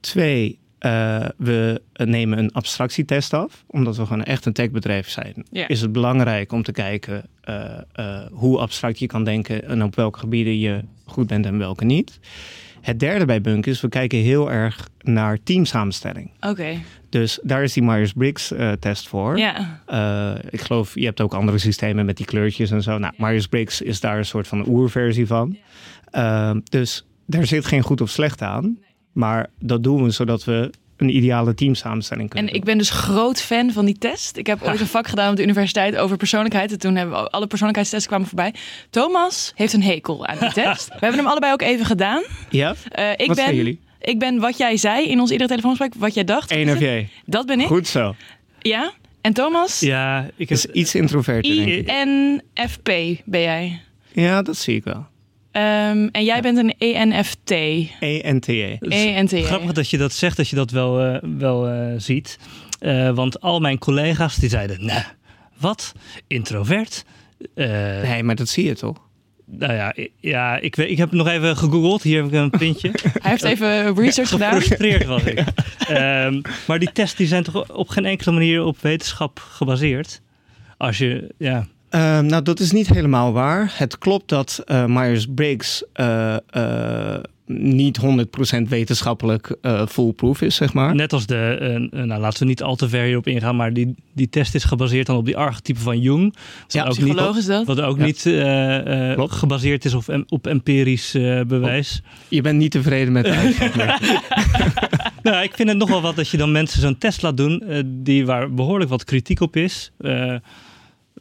Twee, 0.00 0.58
eh, 0.78 1.26
we 1.36 1.80
nemen 1.92 2.38
een 2.38 2.52
abstractietest 2.52 3.34
af. 3.34 3.64
Omdat 3.66 3.96
we 3.96 4.06
gewoon 4.06 4.24
echt 4.24 4.44
een 4.46 4.52
techbedrijf 4.52 5.08
zijn. 5.08 5.46
Is 5.50 5.80
het 5.80 5.92
belangrijk 5.92 6.52
om 6.52 6.62
te 6.62 6.72
kijken 6.72 7.24
eh, 7.40 7.78
eh, 7.92 8.26
hoe 8.30 8.58
abstract 8.58 8.98
je 8.98 9.06
kan 9.06 9.24
denken. 9.24 9.64
En 9.68 9.82
op 9.82 9.94
welke 9.94 10.18
gebieden 10.18 10.58
je 10.58 10.84
goed 11.04 11.26
bent 11.26 11.46
en 11.46 11.58
welke 11.58 11.84
niet. 11.84 12.18
Het 12.88 13.00
derde 13.00 13.24
bij 13.24 13.40
Bunk 13.40 13.66
is, 13.66 13.80
we 13.80 13.88
kijken 13.88 14.18
heel 14.18 14.50
erg 14.50 14.88
naar 15.00 15.38
teamsamenstelling. 15.42 16.30
Oké. 16.40 16.78
Dus 17.08 17.38
daar 17.42 17.62
is 17.62 17.72
die 17.72 17.82
Myers-Briggs 17.82 18.52
eh, 18.52 18.72
test 18.72 19.08
voor. 19.08 19.38
Ja. 19.38 19.80
Eh, 19.86 20.34
ik 20.50 20.60
geloof, 20.60 20.94
je 20.94 21.04
hebt 21.04 21.20
ook 21.20 21.34
andere 21.34 21.58
systemen 21.58 22.06
met 22.06 22.16
die 22.16 22.26
kleurtjes 22.26 22.70
en 22.70 22.82
zo. 22.82 22.98
Nou, 22.98 23.14
Myers-Briggs 23.16 23.80
is 23.80 24.00
daar 24.00 24.18
een 24.18 24.24
soort 24.24 24.48
van 24.48 24.68
oerversie 24.68 25.26
van. 25.26 25.56
Eh, 26.10 26.56
dus 26.64 27.06
daar 27.26 27.46
zit 27.46 27.66
geen 27.66 27.82
goed 27.82 28.00
of 28.00 28.10
slecht 28.10 28.42
aan. 28.42 28.78
Maar 29.12 29.50
dat 29.58 29.82
doen 29.82 30.02
we 30.02 30.10
zodat 30.10 30.44
we 30.44 30.70
een 31.00 31.16
ideale 31.16 31.54
teamsamenstelling 31.54 32.30
kunnen 32.30 32.50
En 32.50 32.56
ik 32.56 32.64
ben 32.64 32.78
dus 32.78 32.90
groot 32.90 33.40
fan 33.40 33.72
van 33.72 33.84
die 33.84 33.98
test. 33.98 34.36
Ik 34.36 34.46
heb 34.46 34.62
ooit 34.66 34.80
een 34.80 34.86
vak 34.86 35.06
gedaan 35.06 35.30
op 35.30 35.36
de 35.36 35.42
universiteit 35.42 35.96
over 35.96 36.16
persoonlijkheid. 36.16 36.72
En 36.72 36.78
toen 36.78 36.96
hebben 36.96 37.22
we 37.22 37.30
alle 37.30 37.46
persoonlijkheidstests 37.46 38.06
kwamen 38.06 38.26
voorbij. 38.26 38.54
Thomas 38.90 39.52
heeft 39.54 39.72
een 39.72 39.82
hekel 39.82 40.26
aan 40.26 40.38
die 40.38 40.52
test. 40.52 40.88
We 40.92 40.98
hebben 41.00 41.18
hem 41.18 41.28
allebei 41.28 41.52
ook 41.52 41.62
even 41.62 41.86
gedaan. 41.86 42.22
Ja? 42.50 42.74
Eh, 42.88 43.10
ik 43.10 43.26
Wat 43.26 43.36
ben, 43.36 43.44
zijn 43.44 43.56
jullie? 43.56 43.80
Ik 44.00 44.18
ben 44.18 44.38
wat 44.38 44.58
jij 44.58 44.76
zei 44.76 45.08
in 45.08 45.20
ons 45.20 45.30
eerdere 45.30 45.50
telefoongesprek. 45.50 45.94
Wat 45.94 46.14
jij 46.14 46.24
dacht. 46.24 46.50
ENFJ. 46.50 47.08
Dat 47.24 47.46
ben 47.46 47.60
ik. 47.60 47.66
Goed 47.66 47.86
zo. 47.86 48.14
Ja. 48.58 48.92
En 49.20 49.32
Thomas? 49.32 49.80
Ja, 49.80 50.30
ik 50.36 50.48
heb... 50.48 50.60
Dus 50.62 50.66
iets 50.66 50.94
introverter, 50.94 51.54
denk 51.54 51.68
ik. 51.68 51.90
INFP 51.90 52.90
ben 53.24 53.40
jij. 53.40 53.80
Ja, 54.12 54.42
dat 54.42 54.56
zie 54.56 54.76
ik 54.76 54.84
wel. 54.84 55.06
Ehm, 55.52 56.08
en 56.12 56.24
jij 56.24 56.40
bent 56.40 56.58
een 56.58 56.74
E 56.78 56.92
ENFT. 56.92 57.50
ENTE. 58.00 58.76
ENT. 58.80 59.32
Grappig 59.32 59.72
dat 59.72 59.90
je 59.90 59.98
dat 59.98 60.12
zegt, 60.12 60.36
dat 60.36 60.48
je 60.48 60.56
dat 60.56 60.70
wel, 60.70 61.00
eh, 61.00 61.16
wel 61.38 61.68
eh, 61.68 61.94
ziet. 61.96 62.38
Eh, 62.78 63.10
want 63.10 63.40
al 63.40 63.60
mijn 63.60 63.78
collega's 63.78 64.36
die 64.36 64.48
zeiden, 64.48 64.84
nou, 64.84 65.02
wat? 65.58 65.92
Introvert? 66.26 67.04
Eh, 67.54 68.00
Nee, 68.02 68.22
maar 68.22 68.34
dat 68.34 68.48
zie 68.48 68.64
je 68.64 68.74
toch? 68.74 69.06
Nou 69.50 69.72
ja, 69.72 69.94
ja 70.20 70.58
ik, 70.58 70.76
weet, 70.76 70.90
ik 70.90 70.96
heb 70.98 71.12
nog 71.12 71.28
even 71.28 71.56
gegoogeld. 71.56 72.02
Hier 72.02 72.16
heb 72.16 72.26
ik 72.26 72.32
een 72.38 72.50
printje. 72.50 72.90
Hij 73.22 73.30
heeft 73.30 73.42
even 73.42 73.94
research 73.94 74.28
gedaan. 74.28 74.52
Gefrustreerd 74.52 75.04
was 75.04 75.22
ik. 75.22 75.38
Ehm, 75.88 76.40
maar 76.66 76.78
die 76.78 76.92
tests 76.92 77.16
die 77.16 77.26
zijn 77.26 77.42
toch 77.42 77.70
op 77.72 77.88
geen 77.88 78.04
enkele 78.04 78.32
manier 78.32 78.64
op 78.64 78.78
wetenschap 78.80 79.38
gebaseerd? 79.50 80.20
Als 80.76 80.98
je, 80.98 81.34
ja, 81.38 81.66
Ehm, 81.90 82.26
nou, 82.26 82.42
dat 82.42 82.60
is 82.60 82.72
niet 82.72 82.88
helemaal 82.88 83.32
waar. 83.32 83.72
Het 83.76 83.98
klopt 83.98 84.28
dat 84.28 84.62
eh, 84.66 84.84
Myers-Briggs 84.84 85.82
eh, 85.92 86.36
eh, 86.50 87.20
niet 87.46 87.98
100% 88.58 88.62
wetenschappelijk 88.68 89.56
eh 89.62 89.86
foolproof 89.86 90.42
is, 90.42 90.54
zeg 90.56 90.72
maar. 90.72 90.94
net 90.94 91.12
als 91.12 91.26
de, 91.26 91.88
nou 91.90 92.20
laten 92.20 92.38
we 92.40 92.44
niet 92.44 92.62
al 92.62 92.76
te 92.76 92.88
ver 92.88 93.04
hierop 93.04 93.26
ingaan, 93.26 93.56
maar 93.56 93.72
die, 93.72 93.94
die 94.14 94.28
test 94.28 94.54
is 94.54 94.64
gebaseerd 94.64 95.06
dan 95.06 95.16
op 95.16 95.24
die 95.24 95.36
archetype 95.36 95.80
van 95.80 96.00
Jung. 96.00 96.34
Ja, 96.66 96.84
Wat 96.84 96.90
ook 96.90 97.04
Psycholoog 97.04 97.28
niet, 97.28 97.36
is 97.38 97.46
dat. 97.46 97.66
wat 97.66 97.80
ook 97.80 97.98
Ja. 97.98 98.04
niet 98.04 98.26
eh, 98.26 99.12
eh, 99.12 99.22
gebaseerd 99.30 99.84
is 99.84 99.94
op, 99.94 100.24
op 100.28 100.46
empirisch 100.46 101.14
eh, 101.14 101.40
bewijs. 101.40 102.02
Je 102.28 102.40
bent 102.40 102.58
niet 102.58 102.70
tevreden 102.70 103.12
met 103.12 103.24
de 103.24 103.30
uitslag. 103.32 103.98
Nou, 105.22 105.42
ik 105.42 105.54
vind 105.54 105.68
het 105.68 105.78
nog 105.78 105.88
wel 105.88 106.00
wat 106.00 106.16
dat 106.16 106.28
je 106.28 106.36
dan 106.36 106.52
mensen 106.52 106.80
zo'n 106.80 106.98
test 106.98 107.22
laat 107.22 107.36
doen, 107.36 107.62
die 107.86 108.26
waar 108.26 108.54
behoorlijk 108.54 108.90
wat 108.90 109.04
kritiek 109.04 109.40
op 109.40 109.56
is. 109.56 109.92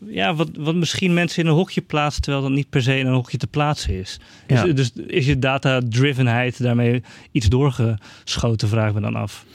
Ja, 0.05 0.35
wat, 0.35 0.49
wat 0.57 0.75
misschien 0.75 1.13
mensen 1.13 1.43
in 1.43 1.49
een 1.49 1.55
hokje 1.55 1.81
plaatst, 1.81 2.21
terwijl 2.21 2.43
dat 2.43 2.51
niet 2.51 2.69
per 2.69 2.81
se 2.81 2.97
in 2.97 3.07
een 3.07 3.13
hokje 3.13 3.37
te 3.37 3.47
plaatsen 3.47 3.99
is. 3.99 4.19
Ja. 4.47 4.63
Dus, 4.63 4.91
dus 4.93 5.05
is 5.05 5.25
je 5.25 5.39
data-drivenheid 5.39 6.61
daarmee 6.61 7.03
iets 7.31 7.47
doorgeschoten, 7.47 8.67
vraag 8.67 8.93
me 8.93 9.01
dan 9.01 9.15
af. 9.15 9.45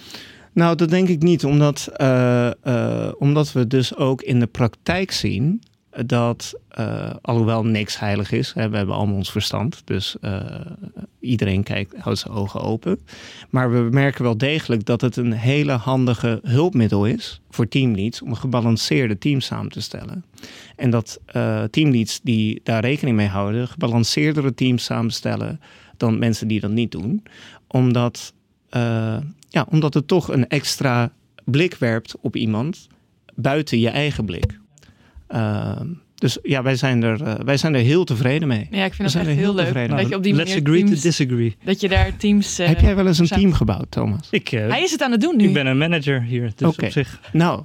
Nou, 0.53 0.77
dat 0.77 0.91
denk 0.91 1.09
ik 1.09 1.23
niet, 1.23 1.45
omdat, 1.45 1.91
eh, 1.97 2.51
eh, 2.63 3.13
omdat 3.19 3.53
we 3.53 3.67
dus 3.67 3.97
ook 3.97 4.23
in 4.23 4.41
de 4.41 4.47
praktijk 4.47 5.13
zien 5.13 5.63
dat, 6.07 6.55
eh, 6.69 7.11
alhoewel 7.21 7.65
niks 7.65 7.99
heilig 7.99 8.33
is, 8.33 8.53
hè, 8.53 8.69
we 8.69 8.77
hebben 8.77 8.95
allemaal 8.95 9.17
ons 9.17 9.31
verstand, 9.31 9.83
dus 9.85 10.17
eh, 10.21 10.41
iedereen 11.21 11.63
kijkt, 11.63 11.97
houdt 11.97 12.19
zijn 12.19 12.35
ogen 12.35 12.61
open. 12.61 13.01
Maar 13.51 13.73
we 13.73 13.89
merken 13.91 14.23
wel 14.23 14.37
degelijk 14.37 14.85
dat 14.85 15.01
het 15.01 15.17
een 15.17 15.33
hele 15.33 15.73
handige 15.73 16.41
hulpmiddel 16.43 17.07
is 17.07 17.41
voor 17.51 17.69
teamleads 17.69 18.23
om 18.23 18.29
een 18.29 18.37
gebalanceerde 18.37 19.19
team 19.19 19.41
samen 19.41 19.71
te 19.71 19.81
stellen. 19.81 20.25
En 20.77 20.91
dat 20.91 21.21
eh, 21.27 21.63
teamleads 21.63 22.21
die 22.23 22.61
daar 22.65 22.81
rekening 22.81 23.17
mee 23.17 23.29
houden, 23.29 23.69
gebalanceerdere 23.69 24.55
teams 24.55 24.85
samenstellen 24.85 25.61
dan 25.97 26.19
mensen 26.19 26.49
die 26.49 26.61
dat 26.61 26.71
niet 26.71 26.91
doen. 26.91 27.23
Omdat 27.67 28.33
ja, 29.49 29.67
omdat 29.71 29.95
het 29.95 30.09
toch 30.09 30.29
een 30.29 30.49
extra 30.49 31.13
blik 31.45 31.75
werpt 31.75 32.15
op 32.21 32.37
iemand 32.37 32.89
buiten 33.35 33.79
je 33.79 33.89
eigen 33.89 34.25
blik. 34.25 34.61
Ehm, 35.33 35.87
dus 36.14 36.38
ja, 36.42 36.62
wij 36.62 36.77
zijn, 36.77 37.03
er, 37.03 37.23
eh, 37.23 37.35
wij 37.45 37.57
zijn 37.57 37.75
er 37.75 37.81
heel 37.81 38.05
tevreden 38.05 38.49
mee. 38.49 38.68
Ja, 38.71 38.85
ik 38.85 38.95
vind 38.95 39.12
het 39.12 39.16
echt 39.23 39.27
heel 39.27 39.37
heel 39.37 39.55
leuk. 39.55 39.88
Dat 39.90 40.09
je 40.09 40.16
op 40.16 40.23
die 40.23 40.35
Let's 40.35 40.49
manier 40.55 40.64
agree 40.68 40.85
teams, 40.85 41.01
to 41.01 41.09
disagree. 41.09 41.57
dat 41.64 41.81
je 41.81 41.88
daar 41.88 42.16
teams... 42.16 42.59
eh, 42.59 42.66
Heb 42.66 42.81
jij 42.81 42.95
wel 42.97 43.07
eens 43.07 43.18
een 43.18 43.27
team 43.27 43.53
gebouwd, 43.53 43.87
Thomas? 43.90 44.29
Ik, 44.31 44.53
eh, 44.53 44.68
Hij 44.68 44.83
is 44.83 44.90
het 44.90 45.03
aan 45.03 45.11
het 45.11 45.21
doen 45.21 45.37
nu. 45.37 45.45
ik 45.45 45.53
ben 45.53 45.66
een 45.66 45.79
manager 45.79 46.23
hier, 46.23 46.53
dus 46.57 46.68
Oké. 46.68 46.85
op 46.85 46.90
zich. 46.90 47.21
Nou, 47.33 47.62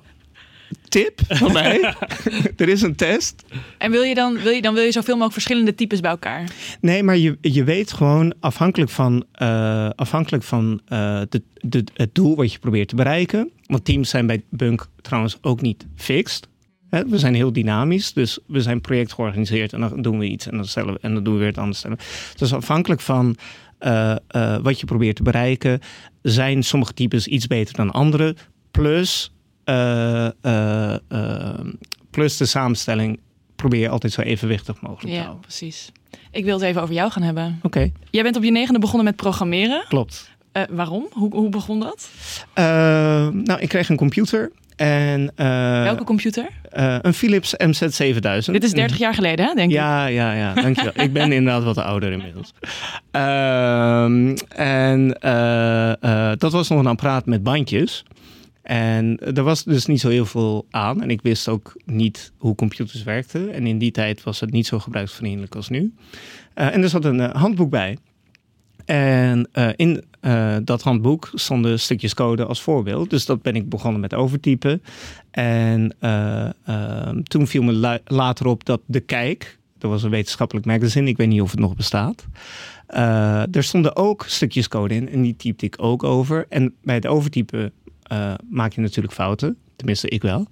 tip 0.89 1.19
van 1.27 1.51
mij. 1.53 1.93
er 2.58 2.69
is 2.69 2.82
een 2.82 2.95
test. 2.95 3.43
En 3.77 3.91
wil 3.91 4.01
je 4.01 4.15
dan, 4.15 4.38
wil 4.43 4.51
je, 4.51 4.62
dan 4.62 4.73
wil 4.73 4.84
je 4.84 4.91
zoveel 4.91 5.13
mogelijk 5.13 5.34
verschillende 5.34 5.75
types 5.75 5.99
bij 5.99 6.12
elkaar. 6.12 6.43
Nee, 6.82 7.03
maar 7.03 7.17
je, 7.17 7.38
je 7.41 7.63
weet 7.63 7.93
gewoon 7.93 8.34
afhankelijk 8.39 8.91
van, 8.91 9.25
eh, 9.32 9.89
afhankelijk 9.95 10.43
van 10.43 10.82
eh, 10.86 11.21
de, 11.30 11.41
de, 11.53 11.84
het 11.93 12.15
doel 12.15 12.36
wat 12.36 12.51
je 12.53 12.60
probeert 12.60 12.88
te 12.88 12.95
bereiken. 12.95 13.49
Want 13.65 13.86
teams 13.86 14.10
zijn 14.10 14.25
bij 14.27 14.43
Bunk 14.49 14.88
trouwens 15.01 15.38
ook 15.41 15.62
niet 15.62 15.86
fixed. 15.95 16.47
We 16.89 17.17
zijn 17.19 17.36
heel 17.36 17.54
dynamisch, 17.54 18.13
dus 18.13 18.39
we 18.47 18.62
zijn 18.62 18.82
project 18.82 19.13
georganiseerd 19.13 19.73
en 19.73 19.80
dan 19.80 20.02
doen 20.02 20.19
we 20.19 20.26
iets 20.28 20.47
en 20.47 20.56
dan, 20.56 20.65
stellen 20.65 20.93
we, 20.93 21.00
en 21.02 21.13
dan 21.13 21.23
doen 21.23 21.34
we 21.34 21.39
weer 21.39 21.47
het 21.47 21.58
anders 21.58 21.78
stellen. 21.78 21.97
Dus 22.38 22.54
afhankelijk 22.54 23.02
van 23.02 23.36
eh, 23.78 24.15
eh, 24.28 24.58
wat 24.62 24.80
je 24.80 24.86
probeert 24.86 25.15
te 25.15 25.23
bereiken, 25.23 25.80
zijn 26.21 26.63
sommige 26.63 26.93
types 26.93 27.28
iets 27.28 27.47
beter 27.47 27.76
dan 27.76 27.91
andere. 27.91 28.36
Plus, 28.71 29.32
eh, 29.63 30.28
plus 32.10 32.38
de 32.38 32.45
samenstelling 32.45 33.19
probeer 33.56 33.80
je 33.80 33.89
altijd 33.89 34.13
zo 34.13 34.21
evenwichtig 34.21 34.82
mogelijk 34.82 35.08
te 35.08 35.12
Ja, 35.12 35.21
houden. 35.21 35.41
precies. 35.41 35.91
Ik 36.32 36.43
wil 36.43 36.54
het 36.54 36.63
even 36.63 36.82
over 36.82 36.93
jou 36.93 37.12
gaan 37.12 37.23
hebben. 37.23 37.60
Oké, 37.63 37.91
Jij 38.12 38.23
bent 38.23 38.36
op 38.36 38.43
je 38.43 38.52
negende 38.52 38.80
begonnen 38.80 39.06
met 39.06 39.15
programmeren. 39.15 39.86
klopt. 39.88 40.36
Waarom? 40.69 41.08
Hoe, 41.12 41.36
hoe 41.36 41.50
begon 41.50 41.80
dat? 41.80 42.10
Nou, 43.34 43.60
ik 43.60 43.69
kreeg 43.69 43.89
een 43.89 43.95
computer 43.97 44.52
en 44.78 45.32
eh, 45.36 45.84
Welke 45.84 46.04
computer? 46.04 46.48
eh, 46.70 46.98
een 47.02 47.13
Philips 47.13 47.54
MZ7000. 47.54 48.52
Dit 48.52 48.63
is 48.63 48.72
30 48.72 48.98
jaar 48.98 49.13
geleden, 49.13 49.46
hè, 49.46 49.54
denk 49.54 49.70
ik. 49.70 49.76
Ja, 49.76 50.06
ja, 50.06 50.34
ja, 50.34 50.54
dankjewel. 50.54 50.92
ik 51.06 51.13
ben 51.13 51.32
inderdaad 51.32 51.63
wat 51.63 51.78
ouder 51.78 52.12
inmiddels. 52.12 52.54
Ehm, 53.12 54.36
en 54.56 55.20
eh, 55.22 56.32
dat 56.38 56.52
was 56.52 56.70
nog 56.70 56.80
een 56.80 56.88
apparaat 56.88 57.26
met 57.26 57.44
bandjes. 57.44 58.04
En 58.62 59.20
er 59.36 59.44
was 59.44 59.63
dus 59.63 59.86
niet 59.86 60.00
zo 60.00 60.10
heel 60.10 60.26
veel 60.26 60.66
aan. 60.72 61.02
En 61.02 61.10
ik 61.10 61.22
wist 61.22 61.48
ook 61.48 61.82
niet 61.86 62.32
hoe 62.38 62.56
computers 62.56 63.04
werkten. 63.04 63.54
En 63.54 63.68
in 63.68 63.78
die 63.78 63.92
tijd 63.92 64.24
was 64.24 64.40
het 64.40 64.52
niet 64.52 64.68
zo 64.68 64.80
gebruiksvriendelijk 64.80 65.56
als 65.56 65.70
nu. 65.70 65.94
En 66.54 66.84
er 66.84 66.90
zat 66.90 67.06
een 67.06 67.20
handboek 67.20 67.70
bij. 67.70 67.98
En 68.88 69.50
uh, 69.54 69.69
in 69.76 70.04
uh, 70.21 70.56
dat 70.63 70.82
handboek 70.82 71.32
stonden 71.34 71.80
stukjes 71.80 72.13
code 72.13 72.45
als 72.45 72.62
voorbeeld. 72.62 73.10
Dus 73.10 73.26
dat 73.26 73.41
ben 73.41 73.56
ik 73.56 73.69
begonnen 73.69 74.02
met 74.02 74.13
overtypen. 74.13 74.82
En 75.32 75.95
uh, 76.02 77.10
toen 77.23 77.47
viel 77.47 77.63
me 77.63 77.73
la 77.73 78.00
later 78.06 78.45
op 78.45 78.65
dat 78.65 78.82
De 78.86 79.00
Kijk, 79.00 79.60
dat 79.78 79.91
was 79.91 80.04
een 80.04 80.10
wetenschappelijk 80.10 80.65
magazine, 80.65 81.10
ik 81.10 81.17
weet 81.17 81.28
niet 81.28 81.41
of 81.41 81.52
het 81.52 81.60
nog 81.60 81.76
bestaat. 81.76 82.26
er 83.52 83.63
stonden 83.63 83.95
ook 83.95 84.26
stukjes 84.28 84.67
code 84.67 84.95
in 84.95 85.10
en 85.10 85.21
die 85.21 85.36
typte 85.36 85.65
ik 85.65 85.76
ook 85.78 86.04
over. 86.04 86.45
En 86.50 86.73
bij 86.84 86.95
het 86.95 87.08
overtypen 87.08 87.71
maak 88.50 88.73
je 88.73 88.82
natuurlijk 88.82 89.13
fouten. 89.13 89.58
Tenminste, 89.76 90.10
ik 90.10 90.21
wel. 90.21 90.47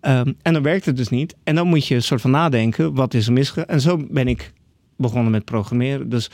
Um, 0.00 0.36
en 0.42 0.52
dan 0.52 0.62
werkt 0.62 0.84
het 0.84 0.96
dus 0.96 1.08
niet. 1.08 1.36
En 1.44 1.54
dan 1.54 1.66
moet 1.66 1.86
je 1.86 1.94
een 1.94 2.02
soort 2.02 2.20
van 2.20 2.30
nadenken, 2.30 2.94
wat 2.94 3.14
is 3.14 3.26
er 3.26 3.32
misgegaan? 3.32 3.66
En 3.66 3.80
zo 3.80 4.06
ben 4.10 4.28
ik 4.28 4.52
begonnen 4.96 5.30
met 5.30 5.44
programmeren. 5.44 6.08
Dus 6.08 6.30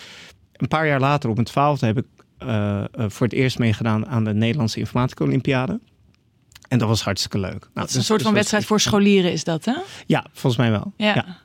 een 0.62 0.68
paar 0.68 0.86
jaar 0.86 1.00
later, 1.00 1.28
op 1.28 1.34
mijn 1.34 1.46
twaalfde, 1.46 1.86
heb 1.86 1.98
ik 1.98 2.06
uh, 2.42 2.84
voor 2.94 3.26
het 3.26 3.34
eerst 3.34 3.58
meegedaan 3.58 4.06
aan 4.06 4.24
de 4.24 4.34
Nederlandse 4.34 4.78
Informatica 4.78 5.24
Olympiade. 5.24 5.80
En 6.68 6.78
dat 6.78 6.88
was 6.88 7.02
hartstikke 7.02 7.38
leuk. 7.38 7.50
Nou, 7.50 7.70
dat 7.74 7.88
is 7.88 7.92
een 7.92 7.98
dus, 7.98 8.06
soort 8.06 8.18
dus 8.18 8.28
van 8.28 8.36
wedstrijd 8.36 8.64
voor 8.64 8.80
scholieren, 8.80 9.32
is 9.32 9.44
dat 9.44 9.64
hè? 9.64 9.74
Ja, 10.06 10.26
volgens 10.32 10.56
mij 10.56 10.70
wel. 10.70 10.92
Ja. 10.96 11.14
ja. 11.14 11.40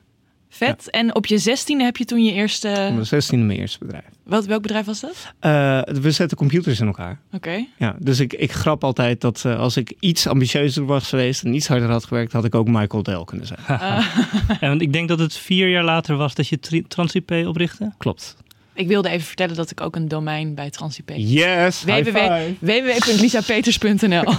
Vet. 0.48 0.90
En 0.90 1.14
op 1.14 1.26
je 1.26 1.38
zestiende 1.38 1.84
heb 1.84 1.96
je 1.96 2.04
toen 2.04 2.24
je 2.24 2.32
eerste... 2.32 2.68
Op 2.68 2.92
mijn 2.92 3.06
zestiende 3.06 3.44
mijn 3.44 3.58
eerste 3.58 3.78
bedrijf. 3.78 4.04
Wat, 4.24 4.46
welk 4.46 4.62
bedrijf 4.62 4.86
was 4.86 5.00
dat? 5.00 5.32
Uh, 5.40 5.80
we 5.82 6.10
zetten 6.10 6.36
computers 6.36 6.80
in 6.80 6.86
elkaar. 6.86 7.20
Oké. 7.32 7.66
Ja, 7.76 7.96
dus 7.98 8.20
ik, 8.20 8.32
ik 8.32 8.52
grap 8.52 8.84
altijd 8.84 9.20
dat 9.20 9.42
uh, 9.46 9.58
als 9.58 9.76
ik 9.76 9.94
iets 10.00 10.26
ambitieuzer 10.26 10.86
was 10.86 11.08
geweest 11.08 11.44
en 11.44 11.54
iets 11.54 11.68
harder 11.68 11.90
had 11.90 12.04
gewerkt, 12.04 12.32
had 12.32 12.44
ik 12.44 12.54
ook 12.54 12.68
Michael 12.68 13.02
Dell 13.02 13.24
kunnen 13.24 13.46
zijn. 13.46 13.60
Uh. 13.70 14.16
ja, 14.60 14.68
want 14.68 14.80
ik 14.80 14.92
denk 14.92 15.08
dat 15.08 15.18
het 15.18 15.34
vier 15.34 15.68
jaar 15.68 15.84
later 15.84 16.16
was 16.16 16.34
dat 16.34 16.48
je 16.48 16.84
TransIP 16.88 17.30
oprichtte. 17.30 17.92
Klopt. 17.98 18.36
Ik 18.78 18.88
wilde 18.88 19.08
even 19.08 19.26
vertellen 19.26 19.56
dat 19.56 19.70
ik 19.70 19.80
ook 19.80 19.96
een 19.96 20.08
domein 20.08 20.54
bij 20.54 20.70
TransIP 20.70 21.10
Yes, 21.14 21.84
www.lisapeters.nl 21.84 24.32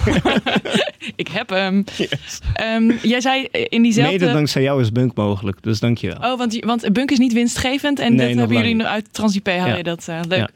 Ik 1.16 1.28
heb 1.28 1.48
hem. 1.48 1.84
Yes. 1.96 2.40
Um, 2.76 2.98
jij 3.02 3.20
zei 3.20 3.48
in 3.50 3.82
diezelfde... 3.82 4.18
Mede 4.18 4.32
dankzij 4.32 4.62
jou 4.62 4.80
is 4.80 4.92
Bunk 4.92 5.14
mogelijk, 5.14 5.62
dus 5.62 5.80
dankjewel. 5.80 6.16
Oh, 6.16 6.38
want, 6.38 6.64
want 6.64 6.92
Bunk 6.92 7.10
is 7.10 7.18
niet 7.18 7.32
winstgevend 7.32 7.98
en 7.98 8.14
nee, 8.14 8.28
dat 8.28 8.36
hebben 8.36 8.56
jullie 8.56 8.74
nog 8.74 8.86
uit 8.86 9.06
TransIP. 9.10 9.46
Haal 9.46 9.66
ja. 9.66 9.76
je 9.76 9.82
dat 9.82 10.06
uh, 10.10 10.20
leuk. 10.28 10.38
Ja. 10.38 10.48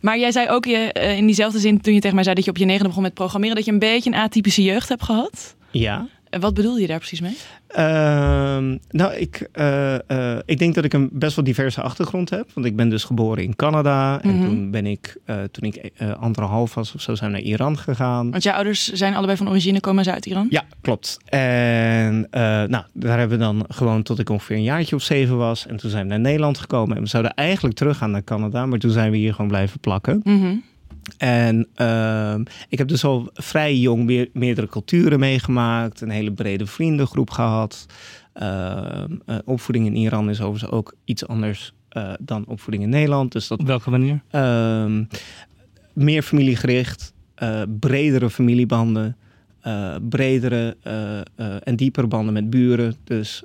Maar 0.00 0.18
jij 0.18 0.32
zei 0.32 0.48
ook 0.48 0.64
je, 0.64 0.94
uh, 0.96 1.16
in 1.16 1.26
diezelfde 1.26 1.58
zin 1.58 1.80
toen 1.80 1.94
je 1.94 2.00
tegen 2.00 2.14
mij 2.14 2.24
zei 2.24 2.36
dat 2.36 2.44
je 2.44 2.50
op 2.50 2.56
je 2.56 2.64
negende 2.64 2.88
begon 2.88 3.02
met 3.02 3.14
programmeren, 3.14 3.56
dat 3.56 3.64
je 3.64 3.72
een 3.72 3.78
beetje 3.78 4.10
een 4.10 4.18
atypische 4.18 4.62
jeugd 4.62 4.88
hebt 4.88 5.02
gehad. 5.02 5.56
Ja. 5.70 6.08
En 6.30 6.40
wat 6.40 6.54
bedoel 6.54 6.76
je 6.76 6.86
daar 6.86 6.98
precies 6.98 7.20
mee? 7.20 7.36
Uh, 7.70 7.76
nou, 8.90 9.14
ik, 9.14 9.48
uh, 9.54 9.94
uh, 10.08 10.38
ik 10.44 10.58
denk 10.58 10.74
dat 10.74 10.84
ik 10.84 10.92
een 10.92 11.08
best 11.12 11.36
wel 11.36 11.44
diverse 11.44 11.82
achtergrond 11.82 12.30
heb. 12.30 12.50
Want 12.54 12.66
ik 12.66 12.76
ben 12.76 12.88
dus 12.88 13.04
geboren 13.04 13.42
in 13.42 13.56
Canada. 13.56 14.22
En 14.22 14.30
mm 14.30 14.38
-hmm. 14.38 14.48
toen 14.48 14.70
ben 14.70 14.86
ik, 14.86 15.16
uh, 15.26 15.36
toen 15.42 15.64
ik 15.64 15.92
anderhalf 16.20 16.74
was 16.74 16.94
of 16.94 17.00
zo, 17.00 17.14
zijn 17.14 17.30
naar 17.30 17.40
Iran 17.40 17.78
gegaan. 17.78 18.30
Want 18.30 18.42
jouw 18.42 18.54
ouders 18.54 18.92
zijn 18.92 19.14
allebei 19.14 19.38
van 19.38 19.48
origine, 19.48 19.80
komen 19.80 20.04
ze 20.04 20.12
uit 20.12 20.26
Iran? 20.26 20.46
Ja, 20.50 20.64
klopt. 20.80 21.18
En 21.24 22.28
nou, 22.30 22.84
daar 22.92 23.18
hebben 23.18 23.38
we 23.38 23.44
dan 23.44 23.64
gewoon 23.68 24.02
tot 24.02 24.18
ik 24.18 24.30
ongeveer 24.30 24.56
een 24.56 24.62
jaartje 24.62 24.96
of 24.96 25.02
zeven 25.02 25.36
was. 25.36 25.66
En 25.66 25.76
toen 25.76 25.90
zijn 25.90 26.02
we 26.02 26.08
naar 26.08 26.20
Nederland 26.20 26.58
gekomen. 26.58 26.96
En 26.96 27.02
we 27.02 27.08
zouden 27.08 27.34
eigenlijk 27.34 27.76
teruggaan 27.76 28.10
naar 28.10 28.24
Canada. 28.24 28.66
Maar 28.66 28.78
toen 28.78 28.90
zijn 28.90 29.10
we 29.10 29.16
hier 29.16 29.34
gewoon 29.34 29.50
blijven 29.50 29.80
plakken. 29.80 30.20
Mm 30.24 30.40
-hmm. 30.40 30.62
En 31.16 31.68
uh, 31.76 32.34
ik 32.68 32.78
heb 32.78 32.88
dus 32.88 33.04
al 33.04 33.30
vrij 33.34 33.76
jong 33.76 34.04
meer, 34.04 34.28
meerdere 34.32 34.68
culturen 34.68 35.18
meegemaakt, 35.18 36.00
een 36.00 36.10
hele 36.10 36.32
brede 36.32 36.66
vriendengroep 36.66 37.30
gehad. 37.30 37.86
Uh, 38.42 39.04
opvoeding 39.44 39.86
in 39.86 39.96
Iran 39.96 40.30
is 40.30 40.40
overigens 40.40 40.70
ook 40.70 40.94
iets 41.04 41.26
anders 41.26 41.72
uh, 41.92 42.12
dan 42.20 42.46
opvoeding 42.46 42.82
in 42.82 42.90
Nederland. 42.90 43.32
Dus 43.32 43.48
dat, 43.48 43.58
Op 43.58 43.66
welke 43.66 43.90
manier? 43.90 44.20
Ehm, 44.30 45.04
meer 45.92 46.22
familiegericht, 46.22 47.12
eh, 47.34 47.62
bredere 47.78 48.30
familiebanden. 48.30 49.16
bredere 50.08 50.76
en 51.62 51.76
diepere 51.76 52.06
banden 52.06 52.32
met 52.32 52.50
buren. 52.50 52.94
Dus 53.04 53.42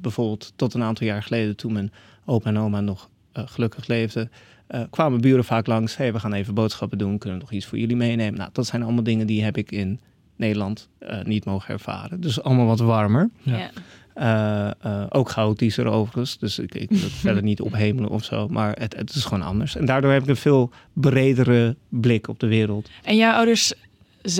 bijvoorbeeld 0.00 0.52
tot 0.56 0.74
een 0.74 0.82
aantal 0.82 1.06
jaar 1.06 1.22
geleden, 1.22 1.56
toen 1.56 1.72
mijn 1.72 1.92
opa 2.24 2.48
en 2.48 2.58
oma 2.58 2.80
nog 2.80 3.10
gelukkig 3.32 3.86
leefden, 3.86 4.30
uh, 4.70 4.80
kwamen 4.90 5.20
buren 5.20 5.44
vaak 5.44 5.66
langs. 5.66 5.96
hey, 5.96 6.12
we 6.12 6.20
gaan 6.20 6.32
even 6.32 6.54
boodschappen 6.54 6.98
doen. 6.98 7.18
Kunnen 7.18 7.38
we 7.38 7.44
nog 7.44 7.54
iets 7.54 7.66
voor 7.66 7.78
jullie 7.78 7.96
meenemen? 7.96 8.38
Nou, 8.38 8.50
dat 8.52 8.66
zijn 8.66 8.82
allemaal 8.82 9.02
dingen 9.02 9.26
die 9.26 9.44
heb 9.44 9.56
ik 9.56 9.72
in 9.72 10.00
Nederland 10.36 10.88
uh, 11.00 11.22
niet 11.22 11.44
mogen 11.44 11.74
ervaren. 11.74 12.20
Dus 12.20 12.42
allemaal 12.42 12.66
wat 12.66 12.80
warmer. 12.80 13.30
Ja. 13.42 13.70
Uh, 14.84 15.04
ook 15.08 15.30
chaotischer 15.30 15.86
overigens. 15.86 16.38
Dus 16.38 16.58
ik, 16.58 16.74
ik 16.74 16.88
wil 16.88 17.00
het 17.00 17.12
verder 17.26 17.42
niet 17.42 17.60
ophemelen 17.60 18.10
of 18.10 18.24
zo. 18.24 18.48
Maar 18.48 18.76
het, 18.78 18.96
het 18.96 19.14
is 19.14 19.24
gewoon 19.24 19.42
anders. 19.42 19.76
En 19.76 19.84
daardoor 19.84 20.12
heb 20.12 20.22
ik 20.22 20.28
een 20.28 20.36
veel 20.36 20.70
bredere 20.92 21.76
blik 21.88 22.28
op 22.28 22.40
de 22.40 22.46
wereld. 22.46 22.90
En 23.02 23.16
jouw 23.16 23.32
ouders 23.32 23.72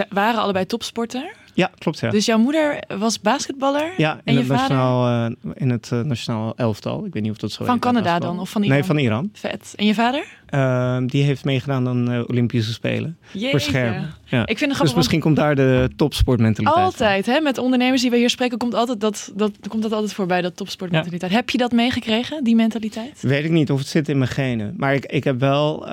waren 0.09 0.41
allebei 0.41 0.67
topsporter? 0.67 1.37
Ja, 1.57 1.71
klopt. 1.79 1.99
Ja. 1.99 2.11
Dus 2.11 2.27
jouw 2.27 2.39
moeder 2.39 2.83
was 2.99 3.21
basketballer? 3.21 3.93
Ja, 3.97 4.13
in, 4.13 4.21
en 4.25 4.37
het, 4.37 4.47
nationaal, 4.49 5.27
uh, 5.27 5.37
in 5.55 5.71
het 5.71 5.91
uh, 5.93 6.01
nationaal 6.01 6.57
elftal. 6.57 7.05
Ik 7.05 7.13
weet 7.13 7.23
niet 7.23 7.33
of 7.33 7.39
dat 7.39 7.53
zo 7.53 7.65
Van 7.65 7.79
Canada 7.79 8.19
dan? 8.19 8.41
Of 8.41 8.51
van 8.51 8.63
Iran? 8.63 8.77
Nee, 8.77 8.85
van 8.85 8.99
Iran. 8.99 9.31
Vet. 9.33 9.73
En 9.77 9.87
je 9.87 9.95
vader? 9.95 10.25
Uh, 10.51 10.99
die 11.07 11.23
heeft 11.23 11.45
meegedaan 11.45 11.89
aan 11.89 12.13
uh, 12.13 12.23
Olympische 12.27 12.73
Spelen. 12.73 13.19
Jeetje. 13.33 13.51
Voor 13.51 13.61
schermen. 13.61 14.15
Ja. 14.25 14.47
Ik 14.47 14.59
vind 14.59 14.73
het 14.73 14.81
dus 14.81 14.95
misschien 14.95 15.21
komt 15.21 15.37
daar 15.37 15.55
de 15.55 15.91
topsportmentaliteit 15.97 16.85
Altijd, 16.85 17.27
hè? 17.27 17.41
Met 17.41 17.59
ondernemers 17.59 18.03
die 18.03 18.11
we 18.11 18.17
hier 18.17 18.31
spreken, 18.31 18.59
komt, 18.59 18.75
altijd 18.75 19.01
dat, 19.01 19.33
dat, 19.35 19.53
komt 19.69 19.83
dat 19.83 19.93
altijd 19.93 20.13
voorbij, 20.13 20.43
dat 20.43 20.57
topsportmentaliteit. 20.57 21.31
Ja. 21.31 21.37
Heb 21.37 21.51
je 21.51 21.59
dat 21.59 21.73
meegekregen, 21.73 22.45
die 22.45 22.55
mentaliteit? 22.55 23.21
Weet 23.21 23.45
ik 23.45 23.51
niet 23.51 23.71
of 23.71 23.79
het 23.79 23.89
zit 23.89 24.09
in 24.09 24.19
mijn 24.19 24.31
genen. 24.31 24.75
Maar 24.77 24.95
ik, 24.95 25.07
ik, 25.07 25.25
heb, 25.25 25.41
wel, 25.41 25.87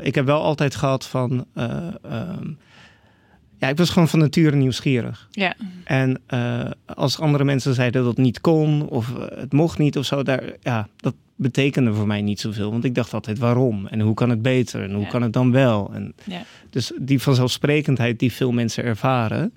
ik 0.00 0.14
heb 0.14 0.26
wel 0.26 0.42
altijd 0.42 0.74
gehad 0.74 1.06
van... 1.06 1.44
Um, 1.56 2.58
ja, 3.64 3.70
ik 3.70 3.76
was 3.76 3.90
gewoon 3.90 4.08
van 4.08 4.18
nature 4.18 4.56
nieuwsgierig. 4.56 5.28
Ja. 5.30 5.54
En 5.84 6.20
uh, 6.34 6.70
als 6.86 7.20
andere 7.20 7.44
mensen 7.44 7.74
zeiden 7.74 8.02
dat 8.02 8.16
het 8.16 8.24
niet 8.24 8.40
kon 8.40 8.88
of 8.88 9.10
uh, 9.10 9.24
het 9.34 9.52
mocht 9.52 9.78
niet 9.78 9.98
of 9.98 10.04
zo, 10.04 10.22
daar, 10.22 10.42
ja, 10.62 10.88
dat 10.96 11.14
betekende 11.36 11.94
voor 11.94 12.06
mij 12.06 12.22
niet 12.22 12.40
zoveel. 12.40 12.70
Want 12.70 12.84
ik 12.84 12.94
dacht 12.94 13.14
altijd 13.14 13.38
waarom 13.38 13.86
en 13.86 14.00
hoe 14.00 14.14
kan 14.14 14.30
het 14.30 14.42
beter 14.42 14.82
en 14.82 14.92
hoe 14.92 15.02
ja. 15.02 15.08
kan 15.08 15.22
het 15.22 15.32
dan 15.32 15.52
wel. 15.52 15.90
En 15.94 16.14
ja. 16.24 16.42
Dus 16.70 16.92
die 17.00 17.22
vanzelfsprekendheid 17.22 18.18
die 18.18 18.32
veel 18.32 18.52
mensen 18.52 18.84
ervaren, 18.84 19.52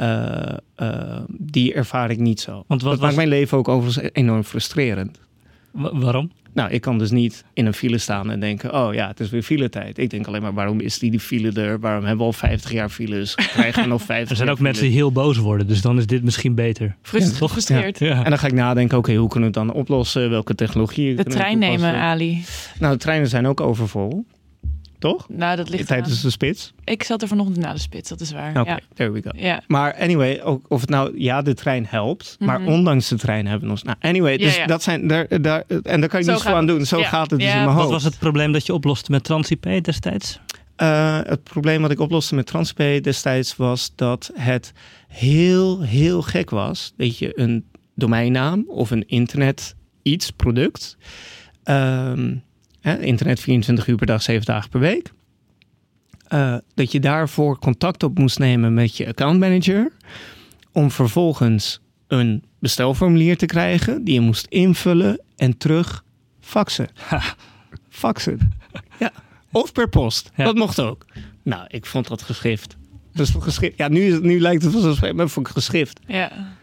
uh, 0.00 0.56
die 1.28 1.74
ervaar 1.74 2.10
ik 2.10 2.18
niet 2.18 2.40
zo. 2.40 2.64
Want 2.66 2.82
wat 2.82 2.90
dat 2.90 2.90
was... 2.90 3.00
maakt 3.00 3.16
mijn 3.16 3.28
leven 3.28 3.58
ook 3.58 3.68
overigens 3.68 4.10
enorm 4.12 4.44
frustrerend. 4.44 5.18
Waarom? 5.76 6.30
Nou, 6.56 6.70
ik 6.70 6.80
kan 6.80 6.98
dus 6.98 7.10
niet 7.10 7.44
in 7.52 7.66
een 7.66 7.74
file 7.74 7.98
staan 7.98 8.30
en 8.30 8.40
denken: 8.40 8.74
oh 8.74 8.94
ja, 8.94 9.06
het 9.08 9.20
is 9.20 9.30
weer 9.30 9.42
filetijd. 9.42 9.98
Ik 9.98 10.10
denk 10.10 10.26
alleen 10.26 10.42
maar: 10.42 10.54
waarom 10.54 10.80
is 10.80 10.98
die, 10.98 11.10
die 11.10 11.20
file 11.20 11.60
er? 11.60 11.80
Waarom 11.80 12.04
hebben 12.04 12.18
we 12.18 12.24
al 12.24 12.32
50 12.32 12.72
jaar 12.72 12.88
files? 12.88 13.34
Krijgen 13.56 13.82
we 13.82 13.88
nog 13.88 14.02
50 14.02 14.30
Er 14.30 14.36
zijn 14.36 14.48
ook 14.48 14.58
mensen 14.58 14.84
die 14.84 14.92
heel 14.92 15.12
boos 15.12 15.36
worden, 15.36 15.66
dus 15.66 15.80
dan 15.80 15.98
is 15.98 16.06
dit 16.06 16.22
misschien 16.22 16.54
beter. 16.54 16.96
Frust 17.02 17.40
ja, 17.40 17.48
frustreerd. 17.48 17.98
Ja. 17.98 18.06
Ja. 18.06 18.24
En 18.24 18.30
dan 18.30 18.38
ga 18.38 18.46
ik 18.46 18.52
nadenken: 18.52 18.98
oké, 18.98 19.08
okay, 19.08 19.20
hoe 19.20 19.28
kunnen 19.28 19.52
we 19.52 19.58
het 19.58 19.66
dan 19.66 19.76
oplossen? 19.76 20.30
Welke 20.30 20.54
technologie? 20.54 21.14
De 21.14 21.24
trein 21.24 21.58
nemen, 21.58 21.94
Ali. 21.94 22.44
Nou, 22.78 22.92
de 22.92 22.98
treinen 22.98 23.28
zijn 23.28 23.46
ook 23.46 23.60
overvol. 23.60 24.24
Toch? 25.10 25.28
Nou, 25.28 25.56
dat 25.56 25.68
ligt 25.68 25.86
Tijdens 25.86 26.22
de 26.22 26.30
spits? 26.30 26.72
Ik 26.84 27.02
zat 27.02 27.22
er 27.22 27.28
vanochtend 27.28 27.56
na 27.56 27.72
de 27.72 27.78
spits, 27.78 28.08
dat 28.08 28.20
is 28.20 28.32
waar. 28.32 28.50
Oké, 28.50 28.60
okay, 28.60 28.74
ja. 28.74 28.80
there 28.94 29.10
we 29.10 29.22
go. 29.22 29.30
Ja. 29.34 29.62
Maar 29.66 29.94
anyway, 29.94 30.42
ook 30.42 30.64
of 30.68 30.80
het 30.80 30.90
nou, 30.90 31.20
ja, 31.20 31.42
de 31.42 31.54
trein 31.54 31.86
helpt, 31.88 32.36
maar 32.38 32.58
mm 32.58 32.66
-hmm. 32.66 32.74
ondanks 32.74 33.08
de 33.08 33.16
trein 33.16 33.46
hebben 33.46 33.68
we 33.68 33.74
nog... 33.74 33.82
Nou, 33.82 33.96
anyway, 34.00 34.36
dus 34.36 34.62
dat 34.66 34.82
zijn, 34.82 35.06
daar, 35.06 35.42
daar, 35.42 35.64
en 35.82 36.00
daar 36.00 36.08
kan 36.08 36.18
ik 36.18 36.24
Zo 36.24 36.32
niets 36.32 36.42
voor 36.42 36.54
aan 36.54 36.66
doen. 36.66 36.86
Zo 36.86 37.02
gaat 37.02 37.30
het 37.30 37.40
dus 37.40 37.48
in 37.48 37.54
mijn 37.54 37.66
hoofd. 37.68 37.80
Wat 37.80 37.90
was 37.90 38.04
het 38.04 38.18
probleem 38.18 38.52
dat 38.52 38.66
je 38.66 38.74
oploste 38.74 39.10
met 39.10 39.24
TransIP 39.24 39.84
destijds? 39.84 40.40
Uh, 40.82 41.18
het 41.22 41.42
probleem 41.42 41.82
wat 41.82 41.90
ik 41.90 42.00
oploste 42.00 42.34
met 42.34 42.46
TransIP 42.46 43.02
destijds 43.02 43.56
was 43.56 43.92
dat 43.94 44.30
het 44.34 44.72
heel, 45.08 45.80
heel 45.80 46.22
gek 46.22 46.50
was 46.50 46.92
dat 46.96 47.18
je 47.18 47.38
een 47.38 47.64
domeinnaam 47.94 48.64
of 48.68 48.90
een 48.90 49.08
internet 49.08 49.74
iets, 50.02 50.30
product... 50.30 50.96
Um, 51.64 52.44
internet 52.94 53.40
24 53.40 53.86
uur 53.86 53.96
per 53.96 54.06
dag, 54.06 54.22
7 54.22 54.44
dagen 54.44 54.70
per 54.70 54.80
week. 54.80 55.12
Uh, 56.28 56.56
dat 56.74 56.92
je 56.92 57.00
daarvoor 57.00 57.58
contact 57.58 58.02
op 58.02 58.18
moest 58.18 58.38
nemen 58.38 58.74
met 58.74 58.96
je 58.96 59.06
accountmanager. 59.06 59.92
Om 60.72 60.90
vervolgens 60.90 61.80
een 62.06 62.44
bestelformulier 62.58 63.36
te 63.36 63.46
krijgen 63.46 64.04
die 64.04 64.14
je 64.14 64.20
moest 64.20 64.46
invullen 64.46 65.20
en 65.36 65.56
terug 65.56 66.04
faxen. 66.40 66.88
faxen. 67.88 68.38
Ja. 68.98 69.12
Of 69.52 69.72
per 69.72 69.88
post. 69.88 70.30
Ja. 70.36 70.44
Dat 70.44 70.54
mocht 70.54 70.80
ook. 70.80 71.06
Nou, 71.42 71.64
ik 71.68 71.86
vond 71.86 72.08
dat 72.08 72.22
geschrift. 72.22 72.76
Dus 73.12 73.30
geschrift. 73.38 73.76
Ja, 73.76 73.88
nu, 73.88 74.20
nu 74.20 74.40
lijkt 74.40 74.62
het 74.62 74.72
vanzelfsprekend, 74.72 75.18
maar 75.18 75.28
vond 75.28 75.46
ik 75.46 75.52
geschrift. 75.52 76.00
Ja. 76.06 76.55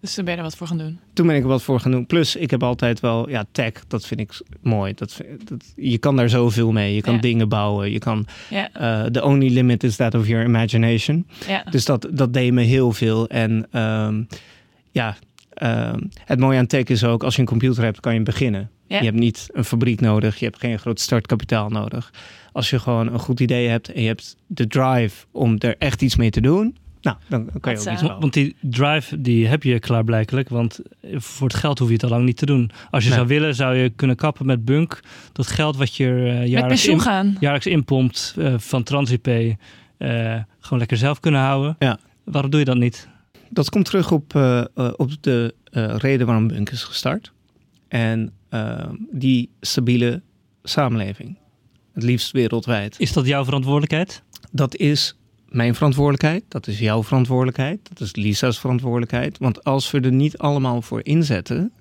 Dus 0.00 0.14
toen 0.14 0.24
ben 0.24 0.32
je 0.32 0.38
er 0.38 0.44
wat 0.44 0.56
voor 0.56 0.66
gaan 0.66 0.78
doen? 0.78 0.98
Toen 1.12 1.26
ben 1.26 1.36
ik 1.36 1.42
er 1.42 1.48
wat 1.48 1.62
voor 1.62 1.80
gaan 1.80 1.90
doen. 1.90 2.06
Plus, 2.06 2.36
ik 2.36 2.50
heb 2.50 2.62
altijd 2.62 3.00
wel, 3.00 3.28
ja, 3.28 3.44
tech, 3.52 3.72
dat 3.88 4.06
vind 4.06 4.20
ik 4.20 4.40
mooi. 4.62 4.94
Dat, 4.94 5.20
dat, 5.44 5.72
je 5.76 5.98
kan 5.98 6.16
daar 6.16 6.28
zoveel 6.28 6.72
mee. 6.72 6.94
Je 6.94 7.00
kan 7.00 7.14
ja. 7.14 7.20
dingen 7.20 7.48
bouwen. 7.48 7.90
Je 7.90 7.98
kan, 7.98 8.26
ja. 8.50 8.70
uh, 8.80 9.10
the 9.10 9.24
only 9.24 9.48
limit 9.48 9.84
is 9.84 9.96
that 9.96 10.14
of 10.14 10.26
your 10.26 10.44
imagination. 10.44 11.26
Ja. 11.48 11.64
Dus 11.70 11.84
dat, 11.84 12.08
dat 12.10 12.32
deed 12.32 12.52
me 12.52 12.62
heel 12.62 12.92
veel. 12.92 13.28
En 13.28 13.80
um, 13.80 14.26
ja, 14.90 15.16
um, 15.62 16.08
het 16.24 16.38
mooie 16.38 16.58
aan 16.58 16.66
tech 16.66 16.84
is 16.84 17.04
ook, 17.04 17.22
als 17.22 17.34
je 17.34 17.40
een 17.40 17.46
computer 17.46 17.84
hebt, 17.84 18.00
kan 18.00 18.14
je 18.14 18.22
beginnen. 18.22 18.70
Je 18.86 18.94
hebt 18.94 19.16
niet 19.16 19.48
een 19.52 19.64
fabriek 19.64 20.00
nodig, 20.00 20.38
je 20.38 20.44
hebt 20.44 20.58
geen 20.58 20.78
groot 20.78 21.00
startkapitaal 21.00 21.68
nodig. 21.68 22.12
Als 22.52 22.70
je 22.70 22.78
gewoon 22.78 23.12
een 23.12 23.18
goed 23.18 23.40
idee 23.40 23.68
hebt 23.68 23.92
en 23.92 24.00
je 24.00 24.06
hebt 24.06 24.36
de 24.46 24.66
drive 24.66 25.26
om 25.30 25.56
er 25.58 25.76
echt 25.78 26.02
iets 26.02 26.16
mee 26.16 26.30
te 26.30 26.40
doen, 26.40 26.76
nou, 27.28 27.44
dan 27.52 27.60
kan 27.60 27.72
je 27.72 27.78
ook 27.78 27.84
Hatsa. 27.84 27.92
iets 27.92 28.00
bouwen. 28.00 28.20
Want 28.20 28.32
die 28.32 28.56
drive 28.60 29.20
die 29.20 29.46
heb 29.46 29.62
je 29.62 29.78
klaarblijkelijk, 29.78 30.48
want 30.48 30.80
voor 31.14 31.48
het 31.48 31.56
geld 31.56 31.78
hoef 31.78 31.88
je 31.88 31.94
het 31.94 32.02
al 32.04 32.08
lang 32.10 32.24
niet 32.24 32.36
te 32.36 32.46
doen. 32.46 32.70
Als 32.90 33.02
je 33.02 33.08
Nee. 33.08 33.18
zou 33.18 33.28
willen, 33.30 33.54
zou 33.54 33.74
je 33.76 33.90
kunnen 33.90 34.16
kappen 34.16 34.46
met 34.46 34.64
bunk. 34.64 35.00
Dat 35.32 35.46
geld 35.46 35.76
wat 35.76 35.94
je 35.94 36.06
eh, 36.06 36.46
jaarlijks, 36.46 36.86
in, 36.86 37.00
gaan. 37.00 37.36
jaarlijks 37.40 37.66
inpompt 37.66 38.34
eh, 38.38 38.54
van 38.58 38.82
TransIP, 38.82 39.26
eh, 39.26 39.54
gewoon 40.60 40.78
lekker 40.78 40.96
zelf 40.96 41.20
kunnen 41.20 41.40
houden. 41.40 41.76
Ja. 41.78 41.98
Waarom 42.24 42.50
doe 42.50 42.60
je 42.60 42.66
dat 42.66 42.76
niet? 42.76 43.08
Dat 43.50 43.70
komt 43.70 43.84
terug 43.84 44.10
op, 44.12 44.34
op 44.96 45.10
de 45.20 45.54
eh, 45.72 45.94
reden 45.96 46.26
waarom 46.26 46.48
Bunk 46.48 46.70
is 46.70 46.82
gestart. 46.82 47.32
En 47.88 48.32
eh, 48.48 48.84
die 49.10 49.50
stabiele 49.60 50.22
samenleving. 50.62 51.38
Het 51.94 52.02
liefst 52.02 52.30
wereldwijd. 52.32 52.94
Is 52.98 53.12
dat 53.12 53.26
jouw 53.26 53.44
verantwoordelijkheid? 53.44 54.22
Dat 54.52 54.76
is 54.76 55.16
mijn 55.48 55.74
verantwoordelijkheid. 55.74 56.44
Dat 56.48 56.66
is 56.66 56.78
jouw 56.78 57.02
verantwoordelijkheid. 57.02 57.80
Dat 57.88 58.00
is 58.00 58.14
Lisa's 58.16 58.58
verantwoordelijkheid. 58.60 59.38
Want 59.38 59.64
als 59.64 59.90
we 59.90 60.00
er 60.00 60.12
niet 60.12 60.38
allemaal 60.38 60.82
voor 60.82 61.00
inzetten. 61.02 61.72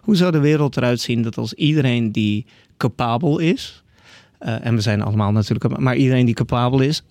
Hoe 0.00 0.16
zou 0.16 0.32
de 0.32 0.38
wereld 0.38 0.76
eruit 0.76 1.00
zien 1.00 1.22
dat 1.22 1.36
als 1.36 1.52
iedereen 1.52 2.12
die 2.12 2.46
capabel 2.76 3.38
is. 3.38 3.82
eh, 4.38 4.66
en 4.66 4.74
we 4.74 4.80
zijn 4.80 5.02
allemaal 5.02 5.32
natuurlijk, 5.32 5.78
maar 5.78 5.96
iedereen 5.96 6.26
die 6.26 6.34
capabel 6.34 6.80
is, 6.80 7.02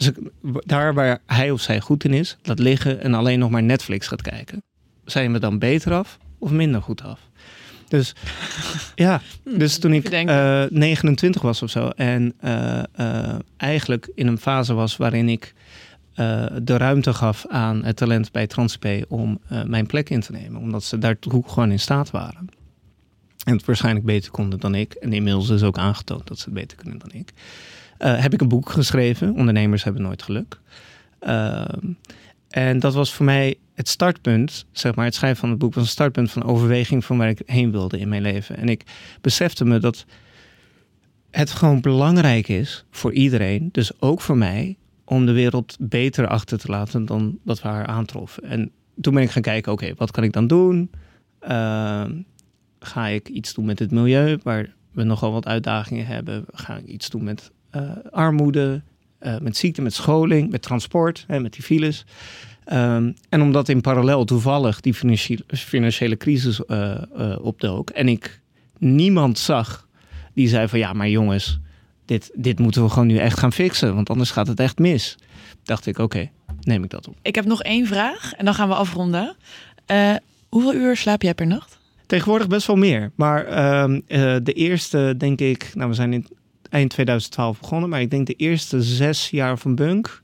daar 0.42 0.94
waar 0.94 1.20
hij 1.26 1.52
of 1.52 1.62
zij 1.62 1.80
goed 1.80 2.04
in 2.04 2.14
is, 2.14 2.38
laat 2.44 2.60
liggen 2.60 3.02
en 3.02 3.14
alleen 3.14 3.40
nog 3.40 3.50
maar 3.50 3.64
Netflix 3.64 4.08
gaat 4.08 4.22
kijken. 4.22 4.64
Zijn 5.06 5.32
we 5.32 5.40
dan 5.40 5.60
beter 5.60 5.94
af 5.94 6.18
of 6.40 6.52
minder 6.52 6.82
goed 6.82 7.04
af? 7.04 7.20
Dus 7.88 8.16
ja, 8.96 9.22
dus 9.44 9.78
toen 9.78 9.94
ik 9.94 9.98
even 9.98 10.12
denken. 10.12 10.64
eh, 10.64 10.78
29 10.78 11.42
was 11.42 11.62
of 11.62 11.70
zo 11.70 11.88
en 11.88 12.34
eh, 12.40 13.36
eigenlijk 13.58 14.12
in 14.16 14.28
een 14.28 14.38
fase 14.38 14.74
was 14.74 14.98
waarin 14.98 15.30
ik 15.30 15.54
eh, 16.16 16.46
de 16.62 16.78
ruimte 16.78 17.14
gaf 17.14 17.46
aan 17.48 17.84
het 17.84 17.96
talent 17.96 18.32
bij 18.32 18.48
TransP 18.48 18.86
om 19.08 19.40
eh, 19.48 19.64
mijn 19.64 19.86
plek 19.86 20.10
in 20.10 20.20
te 20.20 20.32
nemen, 20.32 20.62
omdat 20.62 20.84
ze 20.84 20.98
daartoe 20.98 21.44
gewoon 21.48 21.72
in 21.72 21.80
staat 21.80 22.12
waren. 22.12 22.50
En 23.44 23.56
het 23.56 23.66
waarschijnlijk 23.66 24.06
beter 24.06 24.32
konden 24.32 24.60
dan 24.60 24.76
ik. 24.76 24.94
En 24.94 25.14
inmiddels 25.14 25.50
is 25.50 25.64
ook 25.64 25.78
aangetoond 25.78 26.28
dat 26.28 26.38
ze 26.38 26.44
het 26.44 26.54
beter 26.54 26.78
kunnen 26.78 26.98
dan 26.98 27.12
ik. 27.12 27.34
Eh, 27.98 28.20
heb 28.20 28.34
ik 28.34 28.42
een 28.42 28.48
boek 28.48 28.70
geschreven, 28.70 29.34
Ondernemers 29.34 29.84
hebben 29.84 30.02
nooit 30.02 30.24
geluk. 30.24 30.60
En 32.50 32.80
dat 32.80 32.94
was 32.94 33.14
voor 33.14 33.26
mij 33.26 33.56
het 33.74 33.88
startpunt, 33.88 34.66
zeg 34.72 34.96
maar, 34.96 35.06
het 35.06 35.16
schrijven 35.16 35.40
van 35.40 35.50
het 35.50 35.58
boek 35.58 35.74
was 35.74 35.84
een 35.84 35.90
startpunt 35.90 36.32
van 36.32 36.44
overweging 36.44 37.06
van 37.06 37.18
waar 37.18 37.30
ik 37.30 37.42
heen 37.46 37.72
wilde 37.72 38.00
in 38.00 38.10
mijn 38.10 38.22
leven. 38.22 38.58
En 38.58 38.70
ik 38.70 38.84
besefte 39.22 39.66
me 39.66 39.80
dat 39.80 40.06
het 41.32 41.52
gewoon 41.52 41.82
belangrijk 41.82 42.48
is 42.48 42.86
voor 42.92 43.14
iedereen, 43.14 43.70
dus 43.72 44.02
ook 44.02 44.22
voor 44.22 44.38
mij, 44.38 44.78
om 45.06 45.26
de 45.26 45.32
wereld 45.32 45.78
beter 45.80 46.28
achter 46.28 46.58
te 46.58 46.68
laten 46.68 47.06
dan 47.06 47.38
dat 47.44 47.62
we 47.62 47.68
haar 47.68 47.86
aantroffen. 47.86 48.44
En 48.44 48.72
toen 49.02 49.14
ben 49.14 49.24
ik 49.24 49.32
gaan 49.32 49.42
kijken, 49.42 49.72
oké, 49.72 49.94
wat 49.98 50.12
kan 50.12 50.24
ik 50.24 50.34
dan 50.34 50.48
doen? 50.48 50.92
Ehm, 51.40 52.12
ga 52.80 53.08
ik 53.08 53.28
iets 53.28 53.54
doen 53.54 53.66
met 53.66 53.80
het 53.80 53.92
milieu, 53.92 54.40
waar 54.44 54.74
we 54.92 55.04
nogal 55.04 55.32
wat 55.32 55.46
uitdagingen 55.46 56.06
hebben? 56.06 56.46
Ga 56.54 56.78
ik 56.78 56.86
iets 56.86 57.10
doen 57.10 57.24
met 57.24 57.52
eh, 57.70 57.92
armoede, 58.12 58.84
eh, 59.20 59.38
met 59.40 59.58
ziekte, 59.58 59.82
met 59.82 59.94
scholing, 59.94 60.52
met 60.52 60.62
transport, 60.62 61.24
hè, 61.28 61.40
met 61.40 61.54
die 61.54 61.64
files? 61.64 62.06
Ehm, 62.64 63.12
en 63.30 63.42
omdat 63.42 63.70
in 63.70 63.82
parallel 63.82 64.26
toevallig 64.26 64.82
die 64.82 64.94
financiële, 64.94 65.44
financiële 65.48 66.18
crisis 66.18 66.66
eh, 66.66 67.02
opdook 67.42 67.90
en 67.90 68.08
ik 68.08 68.42
niemand 68.78 69.40
zag 69.40 69.88
die 70.34 70.48
zei 70.48 70.68
van 70.68 70.80
ja, 70.80 70.94
maar 70.94 71.10
jongens, 71.10 71.60
dit, 72.06 72.32
dit 72.34 72.60
moeten 72.60 72.84
we 72.84 72.90
gewoon 72.90 73.08
nu 73.08 73.18
echt 73.18 73.40
gaan 73.40 73.54
fixen, 73.54 73.96
want 73.96 74.10
anders 74.10 74.32
gaat 74.32 74.48
het 74.48 74.60
echt 74.60 74.80
mis. 74.80 75.16
Dacht 75.64 75.86
ik, 75.86 75.98
oké, 75.98 76.30
neem 76.62 76.84
ik 76.84 76.90
dat 76.90 77.08
op. 77.08 77.16
Ik 77.22 77.36
heb 77.36 77.46
nog 77.46 77.62
één 77.64 77.88
vraag 77.88 78.34
en 78.34 78.46
dan 78.46 78.54
gaan 78.54 78.68
we 78.68 78.76
afronden. 78.76 79.36
Eh, 79.86 80.16
hoeveel 80.50 80.74
uur 80.74 80.98
slaap 80.98 81.22
jij 81.22 81.34
per 81.34 81.48
nacht? 81.48 81.80
Tegenwoordig 82.06 82.48
best 82.48 82.68
wel 82.68 82.76
meer, 82.76 83.12
maar 83.16 83.46
ehm, 83.46 84.00
eh, 84.08 84.36
de 84.44 84.54
eerste, 84.54 85.14
denk 85.18 85.40
ik, 85.40 85.72
nou 85.74 85.90
we 85.90 85.96
zijn 85.96 86.14
in 86.14 86.28
eind 86.70 86.90
2012 86.90 87.60
begonnen, 87.60 87.90
maar 87.90 88.02
ik 88.02 88.10
denk 88.10 88.28
de 88.28 88.34
eerste 88.34 88.82
zes 88.82 89.30
jaar 89.30 89.58
van 89.58 89.76
Bunk, 89.76 90.22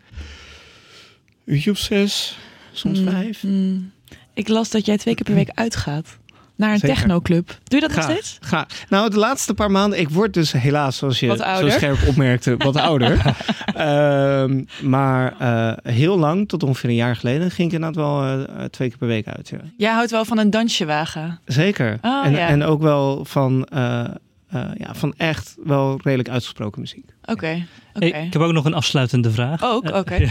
uurtje 1.46 1.74
zes, 1.76 2.38
soms 2.72 3.00
Mm, 3.00 3.10
vijf. 3.10 3.44
mm. 3.44 3.92
Ik 4.34 4.48
las 4.48 4.70
dat 4.70 4.86
jij 4.86 4.98
twee 4.98 5.16
keer 5.16 5.26
per 5.26 5.34
week 5.36 5.50
uitgaat 5.66 6.18
naar 6.62 6.74
een 6.74 6.80
Zeker. 6.80 6.96
technoclub. 6.96 7.48
Doe 7.48 7.80
je 7.80 7.88
dat 7.88 7.96
nog 7.96 8.04
steeds? 8.04 8.38
ga. 8.42 8.68
Nou, 8.90 9.10
de 9.10 9.18
laatste 9.18 9.54
paar 9.54 9.72
maanden, 9.72 10.00
ik 10.00 10.10
word 10.10 10.34
dus 10.34 10.52
helaas, 10.52 10.98
zoals 10.98 11.20
je 11.20 11.58
zo 11.60 11.70
scherp 11.70 12.08
opmerkte, 12.08 12.58
wat 12.58 12.76
ouder. 12.90 13.36
Ehm, 13.76 14.64
maar 14.82 15.36
eh, 15.40 15.94
heel 15.94 16.18
lang, 16.20 16.48
tot 16.48 16.64
ongeveer 16.64 16.90
een 16.90 16.96
jaar 16.96 17.16
geleden, 17.16 17.52
ging 17.52 17.68
ik 17.68 17.74
inderdaad 17.74 18.04
wel 18.04 18.24
eh, 18.24 18.64
twee 18.64 18.90
keer 18.90 18.98
per 18.98 19.08
week 19.08 19.28
uit. 19.28 19.50
Ja. 19.50 19.58
Jij 19.78 19.92
houdt 19.92 20.12
wel 20.12 20.26
van 20.26 20.38
een 20.38 20.50
dansjewagen. 20.50 21.40
Zeker. 21.46 21.98
Oh, 22.02 22.26
en, 22.26 22.32
ja. 22.32 22.48
en 22.48 22.64
ook 22.64 22.82
wel 22.82 23.26
van, 23.26 23.66
eh, 23.66 24.04
eh, 24.52 24.62
ja, 24.78 24.94
van 24.96 25.14
echt 25.18 25.56
wel 25.64 26.00
redelijk 26.04 26.30
uitgesproken 26.30 26.82
muziek. 26.82 27.06
Oké. 27.26 27.66
Hey, 27.94 28.08
ik 28.26 28.34
heb 28.34 28.42
ook 28.42 28.52
nog 28.52 28.66
een 28.66 28.74
afsluitende 28.74 29.32
vraag. 29.32 29.64
Ook, 29.64 29.92
oké. 29.96 30.18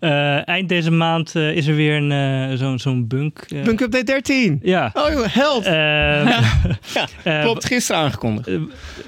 Eh, 0.00 0.48
eind 0.48 0.68
deze 0.68 0.90
maand 0.90 1.34
eh, 1.36 1.56
is 1.56 1.66
er 1.66 1.74
weer 1.74 1.96
een, 1.96 2.12
eh, 2.50 2.56
zo'n 2.58 2.78
zo'n 2.78 3.06
bunk. 3.06 3.38
eh, 3.48 3.62
Bunk 3.62 3.80
Update 3.80 4.04
13. 4.04 4.58
Ja. 4.62 4.90
Oh 4.94 5.10
joh, 5.12 5.26
held. 5.28 5.64
Eh, 5.64 5.72
ja, 5.74 6.42
eh, 7.24 7.42
klopt, 7.42 7.64
gisteren 7.64 8.00
aangekondigd. 8.02 8.48
eh, 8.48 8.58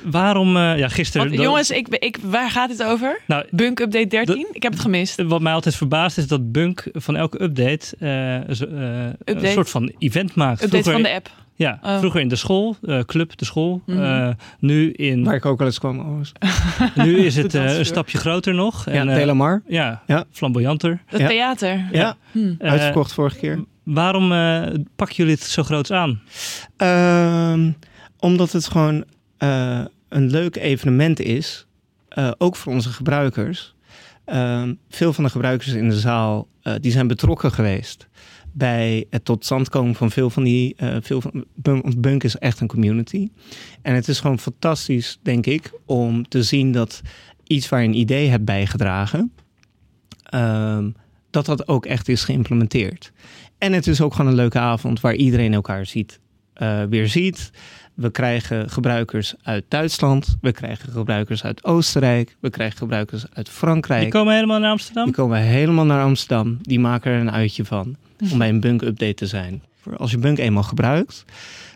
waarom, 0.05 0.57
eh, 0.57 0.79
ja, 0.79 0.89
gisteren. 0.89 1.29
Want, 1.29 1.41
jongens, 1.41 1.71
ik, 1.71 1.89
ik, 1.89 2.19
waar 2.23 2.51
gaat 2.51 2.69
dit 2.69 2.83
over? 2.85 3.21
Nou, 3.27 3.45
Bunk 3.51 3.81
Update 3.81 4.07
13? 4.07 4.47
ik 4.53 4.63
heb 4.63 4.73
het 4.73 4.81
gemist. 4.81 5.23
wat 5.23 5.41
mij 5.41 5.53
altijd 5.53 5.75
verbaast 5.75 6.19
is 6.19 6.27
dat 6.27 6.53
Bunk 6.53 6.85
van 6.93 7.17
elke 7.17 7.43
update 7.43 7.97
eh, 7.99 8.37
eh, 8.37 9.13
een 9.25 9.47
soort 9.53 9.71
van 9.71 9.93
event 9.99 10.35
maakt. 10.35 10.63
Update 10.63 10.83
Vroeger- 10.83 10.93
van 11.03 11.11
de 11.11 11.17
app. 11.17 11.31
Ja, 11.59 11.79
Oh. 11.83 11.99
vroeger 11.99 12.21
in 12.21 12.29
de 12.29 12.37
school, 12.37 12.77
eh, 12.83 12.99
club 13.01 13.37
de 13.39 13.45
school. 13.45 13.83
Eh, 13.87 14.29
nu, 14.59 14.91
in, 14.93 15.25
Waar 15.25 15.35
ik 15.35 15.45
ook 15.47 15.59
wel 15.59 15.67
eens 15.67 15.79
kwam. 15.79 15.99
Oh, 15.99 16.21
nu 17.05 17.19
is 17.19 17.37
het 17.37 17.55
eh, 17.61 17.79
een 17.79 17.85
stapje 17.87 18.19
groter 18.19 18.55
nog. 18.55 18.85
ja, 18.85 18.91
En, 18.93 19.09
eh, 19.09 19.15
Delamar. 19.15 19.63
ja, 19.67 20.03
Ja. 20.07 20.25
flamboyanter. 20.31 21.03
Het 21.07 21.21
Ja. 21.21 21.29
theater. 21.29 21.89
Ja, 21.93 22.17
Hm. 22.33 22.55
Eh, 22.59 22.71
uitverkocht 22.71 23.13
vorige 23.13 23.37
keer. 23.39 23.65
Waarom 23.83 24.33
eh 24.33 24.63
pakken 24.97 25.17
jullie 25.17 25.33
het 25.35 25.43
zo 25.43 25.63
groots 25.63 25.91
aan? 25.93 26.21
Ehm, 26.77 27.71
omdat 28.19 28.53
het 28.53 28.67
gewoon 28.69 29.05
eh, 29.39 29.81
een 30.09 30.31
leuk 30.31 30.57
evenement 30.57 31.21
is, 31.21 31.67
eh, 32.09 32.31
ook 32.39 32.57
voor 32.57 32.73
onze 32.73 32.89
gebruikers. 32.89 33.75
Ehm, 34.25 34.75
veel 34.89 35.13
van 35.13 35.25
de 35.25 35.31
gebruikers 35.31 35.73
in 35.73 35.89
de 35.89 35.99
zaal 35.99 36.47
eh, 36.63 36.75
die 36.81 36.93
zijn 36.93 37.07
betrokken 37.07 37.53
geweest 37.53 38.09
bij 38.53 39.05
het 39.11 39.25
tot 39.25 39.45
stand 39.45 39.69
komen 39.69 39.95
van 39.95 40.11
veel 40.11 40.31
van 40.31 40.45
die. 40.45 40.75
eh, 40.77 40.97
veel 41.01 41.21
van, 41.21 41.45
Bunk- 41.55 41.83
want 41.83 42.01
Bunk 42.01 42.25
is 42.25 42.37
echt 42.37 42.61
een 42.61 42.67
community. 42.67 43.29
En 43.83 43.95
het 43.95 44.09
is 44.09 44.21
gewoon 44.21 44.39
fantastisch, 44.39 45.19
denk 45.23 45.47
ik, 45.47 45.73
om 45.85 46.29
te 46.29 46.43
zien 46.43 46.73
dat 46.73 47.01
iets 47.47 47.69
waar 47.69 47.83
je 47.83 47.89
een 47.89 47.97
idee 47.99 48.29
hebt 48.29 48.45
bijgedragen, 48.45 49.33
ehm, 50.23 50.91
dat 51.31 51.47
dat 51.47 51.69
ook 51.69 51.87
echt 51.87 52.09
is 52.09 52.25
geïmplementeerd. 52.25 53.13
En 53.59 53.73
het 53.73 53.87
is 53.87 54.01
ook 54.01 54.15
gewoon 54.15 54.31
een 54.31 54.37
leuke 54.37 54.59
avond 54.59 55.01
waar 55.01 55.15
iedereen 55.15 55.55
elkaar 55.55 55.87
ziet, 55.87 56.21
eh, 56.53 56.83
weer 56.83 57.09
ziet. 57.09 57.51
We 57.95 58.11
krijgen 58.11 58.71
gebruikers 58.71 59.35
uit 59.43 59.65
Duitsland, 59.69 60.37
we 60.41 60.53
krijgen 60.53 60.93
gebruikers 60.93 61.45
uit 61.45 61.65
Oostenrijk, 61.65 62.37
we 62.41 62.51
krijgen 62.51 62.79
gebruikers 62.79 63.25
uit 63.33 63.49
Frankrijk. 63.49 64.03
Die 64.03 64.11
komen 64.11 64.35
helemaal 64.35 64.59
naar 64.61 64.71
Amsterdam? 64.71 65.05
Die 65.05 65.15
komen 65.15 65.39
helemaal 65.39 65.85
naar 65.85 66.03
Amsterdam. 66.03 66.59
Die 66.61 66.81
maken 66.81 67.13
er 67.13 67.21
een 67.21 67.31
uitje 67.31 67.65
van 67.65 67.97
om 68.33 68.39
bij 68.39 68.49
een 68.49 68.61
bunk 68.61 68.83
update 68.83 69.15
te 69.15 69.27
zijn. 69.27 69.63
Als 69.97 70.11
je 70.11 70.19
bunk 70.19 70.39
eenmaal 70.39 70.63
gebruikt, 70.63 71.25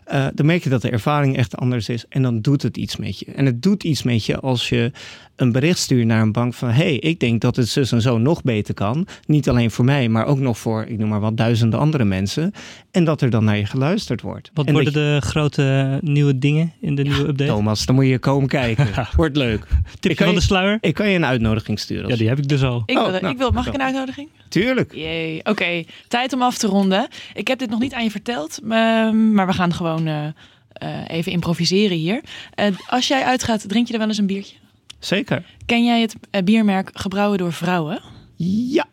eh, 0.05 0.27
dan 0.35 0.47
merk 0.47 0.63
je 0.65 0.71
dat 0.71 0.83
de 0.83 0.91
ervaring 0.91 1.37
echt 1.37 1.57
anders 1.57 1.89
is. 1.89 2.05
En 2.09 2.23
dan 2.23 2.41
doet 2.41 2.63
het 2.63 2.77
iets 2.77 2.97
met 2.97 3.19
je. 3.19 3.25
En 3.25 3.47
het 3.47 3.63
doet 3.63 3.85
iets 3.85 4.03
met 4.03 4.27
je 4.27 4.41
als 4.41 4.69
je 4.69 4.93
een 5.37 5.53
bericht 5.53 5.79
stuurt 5.79 6.07
naar 6.07 6.23
een 6.23 6.33
bank 6.33 6.55
van... 6.55 6.69
hey, 6.69 6.95
ik 6.97 7.21
denk 7.21 7.41
dat 7.41 7.57
het 7.57 7.69
zus 7.69 7.93
en 7.93 8.01
zo 8.03 8.19
nog 8.19 8.43
beter 8.43 8.75
kan. 8.75 9.07
Niet 9.27 9.49
alleen 9.49 9.71
voor 9.71 9.85
mij, 9.85 10.09
maar 10.09 10.27
ook 10.27 10.39
nog 10.39 10.59
voor, 10.59 10.85
ik 10.85 10.99
noem 10.99 11.09
maar 11.09 11.21
wat, 11.21 11.37
duizenden 11.37 11.79
andere 11.79 12.05
mensen. 12.05 12.53
En 12.91 13.05
dat 13.05 13.21
er 13.21 13.31
dan 13.31 13.45
naar 13.45 13.57
je 13.57 13.67
geluisterd 13.67 14.21
wordt. 14.21 14.51
Wat 14.55 14.67
en 14.67 14.73
worden 14.73 14.93
de 14.93 15.19
grote 15.21 15.99
nieuwe 16.03 16.39
dingen 16.39 16.73
in 16.81 16.95
de 16.95 17.03
nieuwe 17.03 17.29
update? 17.29 17.51
Thomas, 17.51 17.87
dan 17.87 17.95
moet 17.95 18.07
je 18.07 18.19
komen 18.19 18.49
kijken. 18.49 18.89
Wordt 19.17 19.37
leuk. 19.37 19.61
Ik 19.63 20.01
Tipje 20.01 20.17
kan 20.17 20.27
van 20.27 20.35
de 20.35 20.41
je- 20.41 20.47
sluier? 20.47 20.79
Ik 20.81 20.95
kan 20.95 21.09
je 21.09 21.17
een 21.17 21.27
uitnodiging 21.27 21.79
sturen. 21.79 22.09
Ja, 22.09 22.17
die 22.17 22.29
heb 22.29 22.39
ik 22.39 22.49
dus 22.49 22.63
al. 22.63 22.83
Ik, 22.87 22.99
Oh, 22.99 23.11
wil, 23.11 23.21
nou, 23.21 23.33
ik 23.33 23.39
wil, 23.39 23.51
mag 23.51 23.67
ik 23.67 23.75
een 23.75 23.83
uitnodiging? 23.83 24.29
Tuurlijk. 24.49 24.95
Jee. 24.95 25.41
Oké, 25.45 25.85
tijd 26.09 26.33
om 26.33 26.43
af 26.43 26.59
te 26.59 26.67
ronden. 26.67 27.09
Ik 27.35 27.49
heb 27.49 27.59
dit 27.59 27.71
nog 27.71 27.81
niet 27.81 27.93
aan 27.95 28.05
je 28.05 28.11
verteld, 28.11 28.59
ehm, 28.69 29.33
maar 29.33 29.47
we 29.47 29.53
gaan 29.53 29.73
gewoon 29.75 30.07
eh, 30.07 30.25
eh, 30.73 30.89
even 31.09 31.33
improviseren 31.33 31.97
hier. 31.97 32.21
Eh, 32.55 32.67
als 32.87 33.09
jij 33.09 33.23
uitgaat, 33.25 33.69
drink 33.69 33.87
je 33.87 33.93
er 33.93 33.99
wel 33.99 34.09
eens 34.09 34.19
een 34.19 34.27
biertje? 34.27 34.57
Zeker. 35.05 35.45
Ken 35.67 35.85
jij 35.85 36.01
het 36.01 36.15
eh, 36.31 36.43
biermerk 36.43 36.91
Gebrouwen 36.93 37.39
door 37.39 37.53
Vrouwen? 37.53 38.01
Ja. 38.37 38.87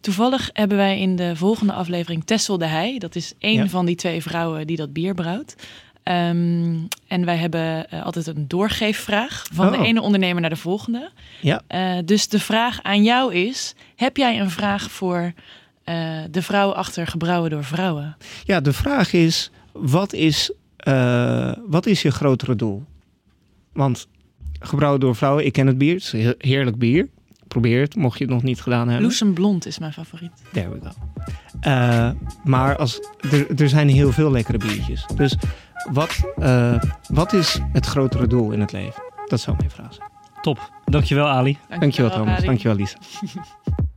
Toevallig 0.00 0.50
hebben 0.52 0.76
wij 0.76 1.00
in 1.00 1.16
de 1.16 1.36
volgende 1.36 1.72
aflevering 1.72 2.24
Tessel 2.24 2.58
de 2.58 2.66
Heij. 2.66 2.98
Dat 2.98 3.14
is 3.14 3.32
één 3.38 3.62
Ja. 3.62 3.68
van 3.68 3.86
die 3.86 3.94
twee 3.96 4.22
vrouwen 4.22 4.66
die 4.66 4.76
dat 4.76 4.92
bier 4.92 5.14
brouwt. 5.14 5.54
Ehm, 6.02 6.74
en 7.06 7.24
wij 7.24 7.36
hebben 7.36 7.90
eh, 7.90 8.02
altijd 8.04 8.26
een 8.26 8.48
doorgeefvraag 8.48 9.44
van 9.52 9.72
de 9.72 9.78
Oh. 9.78 9.86
ene 9.86 10.00
ondernemer 10.00 10.40
naar 10.40 10.50
de 10.50 10.56
volgende. 10.56 11.10
Ja. 11.40 11.62
Eh, 11.66 11.98
dus 12.04 12.28
de 12.28 12.38
vraag 12.40 12.82
aan 12.82 13.02
jou 13.02 13.34
is: 13.34 13.74
heb 13.96 14.16
jij 14.16 14.40
een 14.40 14.50
vraag 14.50 14.90
voor 14.90 15.32
de 16.30 16.42
vrouw 16.42 16.72
achter 16.72 17.06
gebrouwen 17.06 17.50
door 17.50 17.64
vrouwen? 17.64 18.16
Ja, 18.44 18.60
de 18.60 18.72
vraag 18.72 19.12
is, 19.12 19.50
wat 19.72 20.12
is, 20.12 20.52
wat 21.66 21.86
is 21.86 22.02
je 22.02 22.10
grotere 22.10 22.56
doel? 22.56 22.84
Want 23.72 24.06
gebrouwen 24.62 25.00
door 25.00 25.16
vrouwen, 25.16 25.46
ik 25.46 25.52
ken 25.52 25.66
het 25.66 25.78
bier, 25.78 25.94
het 25.94 26.02
is 26.02 26.12
een 26.12 26.34
heerlijk 26.38 26.78
bier. 26.78 27.08
Probeer 27.48 27.80
het, 27.80 27.96
mocht 27.96 28.18
je 28.18 28.24
het 28.24 28.32
nog 28.32 28.42
niet 28.42 28.60
gedaan 28.60 28.86
hebben. 28.86 29.02
Loesem 29.06 29.34
Blond 29.34 29.66
is 29.66 29.78
mijn 29.78 29.92
favoriet. 29.92 30.30
There 30.52 30.70
we 30.70 30.78
go. 30.82 30.90
Eh, 31.60 32.10
maar 32.44 32.76
als, 32.76 33.00
er, 33.30 33.60
er 33.60 33.68
zijn 33.68 33.88
heel 33.88 34.12
veel 34.12 34.30
lekkere 34.30 34.58
biertjes. 34.58 35.06
Dus 35.16 35.36
wat, 35.92 36.32
eh, 36.36 36.82
wat 37.08 37.32
is 37.32 37.60
het 37.72 37.86
grotere 37.86 38.26
doel 38.26 38.50
in 38.50 38.60
het 38.60 38.72
leven? 38.72 39.02
Dat 39.26 39.40
zou 39.40 39.56
mijn 39.56 39.70
vraag 39.70 39.94
zijn. 39.94 40.08
Top. 40.40 40.72
Dankjewel 40.84 41.26
Ali. 41.26 41.58
Dankjewel 41.78 42.10
Thomas, 42.10 42.44
dankjewel 42.44 42.76
Lisa. 42.76 42.98